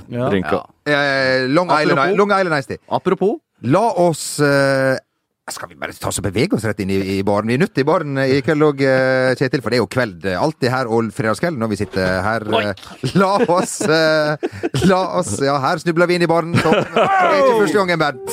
Ja. 0.08 0.28
drinker. 0.28 0.62
eh, 0.86 1.48
Long 1.48 1.70
Island, 1.70 1.98
Apropos- 1.98 2.16
Long 2.16 2.30
Island 2.40 2.54
Ice 2.60 2.66
Tea. 2.68 2.78
Apropos, 2.88 3.38
La 3.62 3.90
oss 3.96 4.38
eh, 4.40 4.96
Skal 5.48 5.68
vi 5.70 5.76
bare 5.80 5.94
ta 5.96 6.10
oss 6.10 6.18
og 6.20 6.24
bevege 6.26 6.52
oss 6.58 6.64
rett 6.68 6.80
inn 6.84 6.90
i, 6.92 6.98
i 7.16 7.22
baren? 7.24 7.48
Vi 7.48 7.54
er 7.56 7.60
nødt 7.62 7.72
til 7.74 7.82
i 7.82 7.88
baren 7.88 8.18
i 8.20 8.40
kveld 8.44 8.62
òg, 8.66 8.82
Kjetil, 9.38 9.62
for 9.64 9.72
det 9.72 9.78
er 9.78 9.82
jo 9.82 9.86
kveld. 9.90 10.26
eh, 10.28 10.36
Alltid 10.36 10.68
her 10.70 10.90
og 10.92 11.08
fredagskveld 11.16 11.56
når 11.58 11.70
vi 11.72 11.78
sitter 11.80 12.20
her. 12.26 12.44
Oi. 12.52 12.64
La 13.16 13.30
oss 13.56 13.78
eh, 13.80 14.36
La 14.90 14.98
oss 15.18 15.32
Ja, 15.40 15.56
her 15.62 15.80
snubler 15.80 16.06
vi 16.10 16.18
inn 16.18 16.26
i 16.26 16.28
baren. 16.30 16.52
Så, 16.60 16.68
det 16.70 17.06
er 17.06 17.38
ikke 17.38 17.60
første 17.62 17.78
gangen, 17.80 17.98
Bernt. 18.02 18.28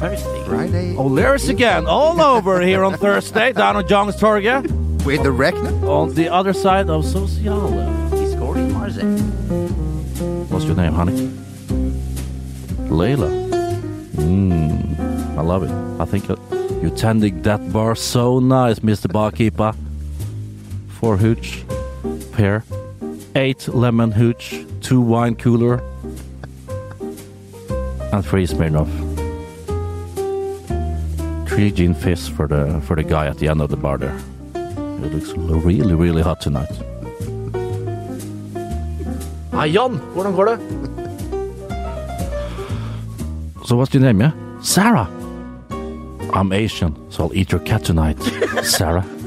Thursday. 0.00 0.44
Friday 0.48 0.94
O'Leary's 0.96 1.48
again, 1.50 1.86
all 1.86 2.20
over 2.20 2.60
here 2.60 2.82
on 2.84 2.94
Thursday, 2.96 3.52
down 3.52 3.76
on 3.76 3.86
Young's 3.88 4.16
Torget, 4.16 4.64
with 5.04 5.22
the 5.22 5.30
Reckner. 5.30 5.72
on 5.88 6.14
the 6.14 6.28
other 6.28 6.52
side 6.54 6.88
of 6.88 7.04
Sociala. 7.04 7.88
What's 10.50 10.64
your 10.64 10.74
name, 10.76 10.92
honey? 10.94 11.30
Layla. 12.90 13.59
Mmm, 14.20 15.38
I 15.38 15.42
love 15.42 15.62
it. 15.62 15.70
I 16.00 16.04
think 16.04 16.28
you're 16.82 16.96
tending 16.96 17.42
that 17.42 17.72
bar 17.72 17.94
so 17.94 18.38
nice, 18.40 18.80
Mr. 18.80 19.08
Barkeeper. 19.10 19.74
Four 21.00 21.16
hooch, 21.16 21.64
pair, 22.32 22.62
eight 23.34 23.68
lemon 23.68 24.12
hooch, 24.12 24.64
two 24.80 25.00
wine 25.00 25.34
cooler, 25.34 25.80
and 28.12 28.24
three 28.24 28.46
Smirnoff. 28.46 28.90
Three 31.48 31.70
gin 31.70 31.94
fizz 31.94 32.28
for 32.28 32.46
the 32.46 32.80
for 32.86 32.96
the 32.96 33.02
guy 33.02 33.26
at 33.26 33.38
the 33.38 33.48
end 33.48 33.60
of 33.60 33.70
the 33.70 33.76
bar 33.76 33.98
there. 33.98 34.16
It 34.54 35.12
looks 35.14 35.32
really, 35.36 35.94
really 35.94 36.22
hot 36.22 36.40
tonight. 36.40 36.70
Hei, 39.52 39.68
Jan! 39.72 40.00
Hvordan 40.14 40.32
går 40.32 40.44
det? 40.44 40.99
So 43.70 43.76
what's 43.76 43.94
your 43.94 44.02
name, 44.02 44.20
yeah? 44.20 44.32
Sarah. 44.62 45.08
I'm 46.34 46.52
Asian, 46.52 46.96
so 47.08 47.22
I'll 47.22 47.34
eat 47.36 47.52
your 47.52 47.60
cat 47.60 47.84
tonight. 47.84 48.18
Sarah. 48.64 49.04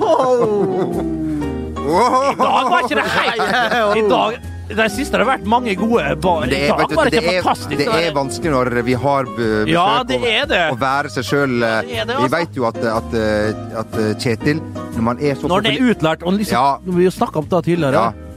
I 1.83 2.35
dag 2.35 2.67
var 2.73 2.81
ikke 2.83 2.97
det 2.97 3.05
helt 3.13 3.97
I 3.97 4.03
dag 4.09 4.35
Det 4.67 4.87
siste 4.91 5.15
har 5.15 5.23
det 5.23 5.27
vært 5.29 5.47
mange 5.47 5.75
gode 5.79 6.03
bar. 6.19 6.43
Det 6.51 6.59
er, 6.59 6.75
du, 6.75 6.95
det 7.13 7.21
er, 7.21 7.39
det 7.71 7.87
er 7.87 8.11
vanskelig 8.17 8.51
når 8.51 8.81
vi 8.83 8.97
har 9.05 9.31
besøk 9.31 9.71
Ja, 9.71 9.87
det 10.11 10.19
er 10.33 10.51
det. 10.51 10.61
å 10.75 10.77
være 10.81 11.13
seg 11.15 11.29
sjøl. 11.29 11.55
Ja, 11.63 12.03
er 12.03 12.11
Vi 12.11 12.27
veit 12.35 12.49
vet 12.49 12.59
jo 12.59 12.67
at, 12.67 12.83
at, 12.83 13.15
at 13.85 13.95
Kjetil, 14.19 14.59
når 14.97 15.07
man 15.07 15.23
er 15.23 15.39
så 15.39 15.47
Når 15.55 15.69
det 15.69 15.77
er 15.77 15.87
utlært, 15.93 16.27
og 16.27 16.35
liksom, 16.35 16.59
Ja. 16.59 16.97
vi 16.99 17.07
har 17.07 17.15
snakka 17.15 17.45
om 17.45 17.47
det 17.47 17.63
tidligere 17.69 17.95
ja, 17.95 18.32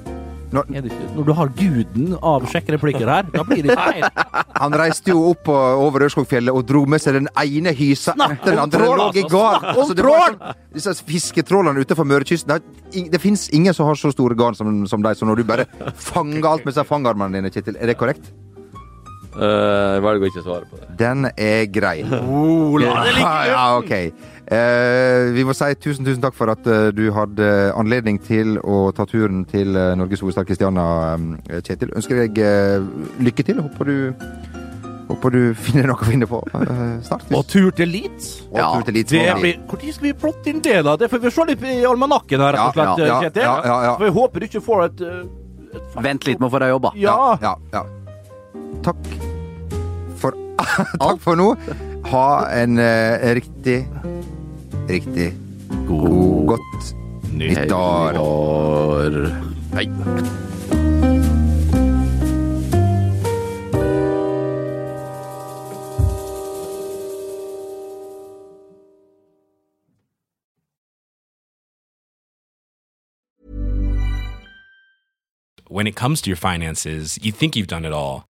når, 0.55 0.68
er 0.70 0.84
det 0.84 0.92
ikke, 0.92 1.09
Når 1.16 1.24
du 1.26 1.32
har 1.34 1.49
guden 1.59 2.12
av 2.22 2.44
sjekkereplikker 2.53 3.09
her, 3.11 3.26
da 3.32 3.42
blir 3.49 3.64
det 3.66 3.74
ikke 3.74 3.86
feil. 3.90 4.44
Han 4.61 4.76
reiste 4.78 5.11
jo 5.11 5.24
opp 5.32 5.42
på, 5.49 5.57
over 5.82 6.07
Ørskogfjellet 6.07 6.55
og 6.55 6.62
dro 6.68 6.84
med 6.86 7.03
seg 7.03 7.18
den 7.18 7.28
ene 7.42 7.72
hysa 7.76 8.14
Snakk 8.14 8.36
etter 8.38 8.55
den 8.55 8.62
andre. 8.62 8.78
trål, 8.84 8.97
lå 9.03 9.09
i 9.11 9.24
altså. 9.24 9.32
garn. 9.34 9.68
Altså, 9.72 9.97
det 9.99 10.07
var 10.07 10.36
sånn- 10.36 10.62
Disse 10.76 10.94
fisketrålerne 11.09 11.82
utenfor 11.82 12.05
Mørekysten 12.07 12.53
Det, 12.53 13.05
det 13.11 13.20
fins 13.22 13.49
ingen 13.57 13.74
som 13.74 13.88
har 13.90 13.99
så 13.99 14.12
store 14.14 14.36
garn 14.38 14.55
som, 14.55 14.86
som 14.86 15.03
deg, 15.03 15.16
så 15.18 15.26
når 15.28 15.42
du 15.42 15.44
bare 15.49 15.66
fanger 15.97 16.47
alt 16.53 16.64
med 16.68 16.76
seg 16.76 16.86
fangarmene 16.86 17.40
dine, 17.40 17.51
Kjetil, 17.51 17.76
er 17.80 17.90
det 17.90 17.99
korrekt? 17.99 18.30
Uh, 19.36 19.99
jeg 19.99 20.03
velger 20.07 20.22
å 20.24 20.28
ikke 20.30 20.42
svare 20.47 20.64
på 20.70 20.78
det. 20.80 20.86
Den 20.97 21.26
er 21.36 21.66
grei. 21.68 21.99
Oh, 22.22 22.78
la 22.80 23.03
det 23.05 23.11
ligge. 23.18 23.26
Ja, 23.26 23.34
ja, 23.51 23.64
ok. 23.76 24.36
Eh, 24.47 25.32
vi 25.34 25.42
må 25.42 25.51
si 25.59 25.66
tusen, 25.82 26.05
tusen 26.07 26.22
takk 26.22 26.36
for 26.38 26.53
at 26.53 26.66
eh, 26.70 26.92
du 26.94 27.09
hadde 27.11 27.47
anledning 27.74 28.20
til 28.22 28.61
å 28.62 28.92
ta 28.94 29.03
turen 29.11 29.40
til 29.51 29.74
eh, 29.74 29.94
Norges 29.99 30.20
hovedstad 30.22 30.47
Kristiania, 30.47 31.16
eh, 31.51 31.62
Kjetil. 31.66 31.90
Ønsker 31.99 32.20
deg 32.22 32.38
eh, 32.38 32.84
lykke 33.26 33.42
til. 33.49 33.59
Håper 33.64 33.90
du, 33.90 33.97
håper 35.09 35.34
du 35.34 35.40
finner 35.66 35.90
noe 35.90 35.99
å 35.99 36.07
finne 36.07 36.28
på 36.30 36.38
snart. 37.09 37.26
Og 37.34 37.42
tur 37.51 37.72
til 37.74 37.90
Leeds. 37.90 38.28
Og 38.53 38.61
tur 38.61 38.86
til 38.86 38.99
Leeds 39.01 39.16
Det 39.16 39.34
blir, 39.40 39.59
hvor 39.66 39.82
tid 39.82 39.97
skal 39.99 40.09
vi 40.12 40.14
plotte 40.22 40.53
inn 40.55 40.62
det, 40.62 40.78
da? 40.86 40.94
Det 41.01 41.11
får 41.11 41.24
vi 41.26 41.34
se 41.34 41.49
litt 41.51 41.66
i 41.66 41.80
almanakken 41.90 42.47
her, 42.47 42.55
rett 42.55 42.68
og 42.70 42.78
slett. 42.78 43.03
Ja, 43.03 43.11
ja, 43.11 43.18
Kjetil. 43.26 43.49
ja, 43.49 43.57
ja, 43.66 43.80
ja. 43.88 43.97
Så 43.99 44.07
jeg 44.07 44.16
håper 44.20 44.44
du 44.44 44.47
ikke 44.53 44.62
får 44.68 44.84
et, 44.86 45.05
et 45.80 45.99
vent 46.07 46.30
litt 46.30 46.38
med 46.38 46.47
å 46.47 46.55
få 46.55 46.62
deg 46.62 46.70
jobba. 46.76 46.94
Ja. 47.03 47.18
ja, 47.42 47.57
ja. 47.74 47.82
Takk 48.86 49.11
for 50.22 50.38
Takk 51.03 51.18
for 51.26 51.34
nå. 51.42 51.51
Ha 52.07 52.26
en 52.55 52.78
riktig, 53.34 53.80
riktig 54.89 55.32
god, 55.89 56.47
godt 56.47 56.95
nyttår. 57.32 59.28
Hei. 59.74 59.91
when 75.68 75.87
it 75.87 75.95
comes 75.95 76.22
to 76.22 76.30
your 76.30 76.37
finances, 76.37 77.18
you 77.20 77.30
think 77.30 77.55
you've 77.55 77.66
done 77.66 77.84
it 77.84 77.93
all. 77.93 78.24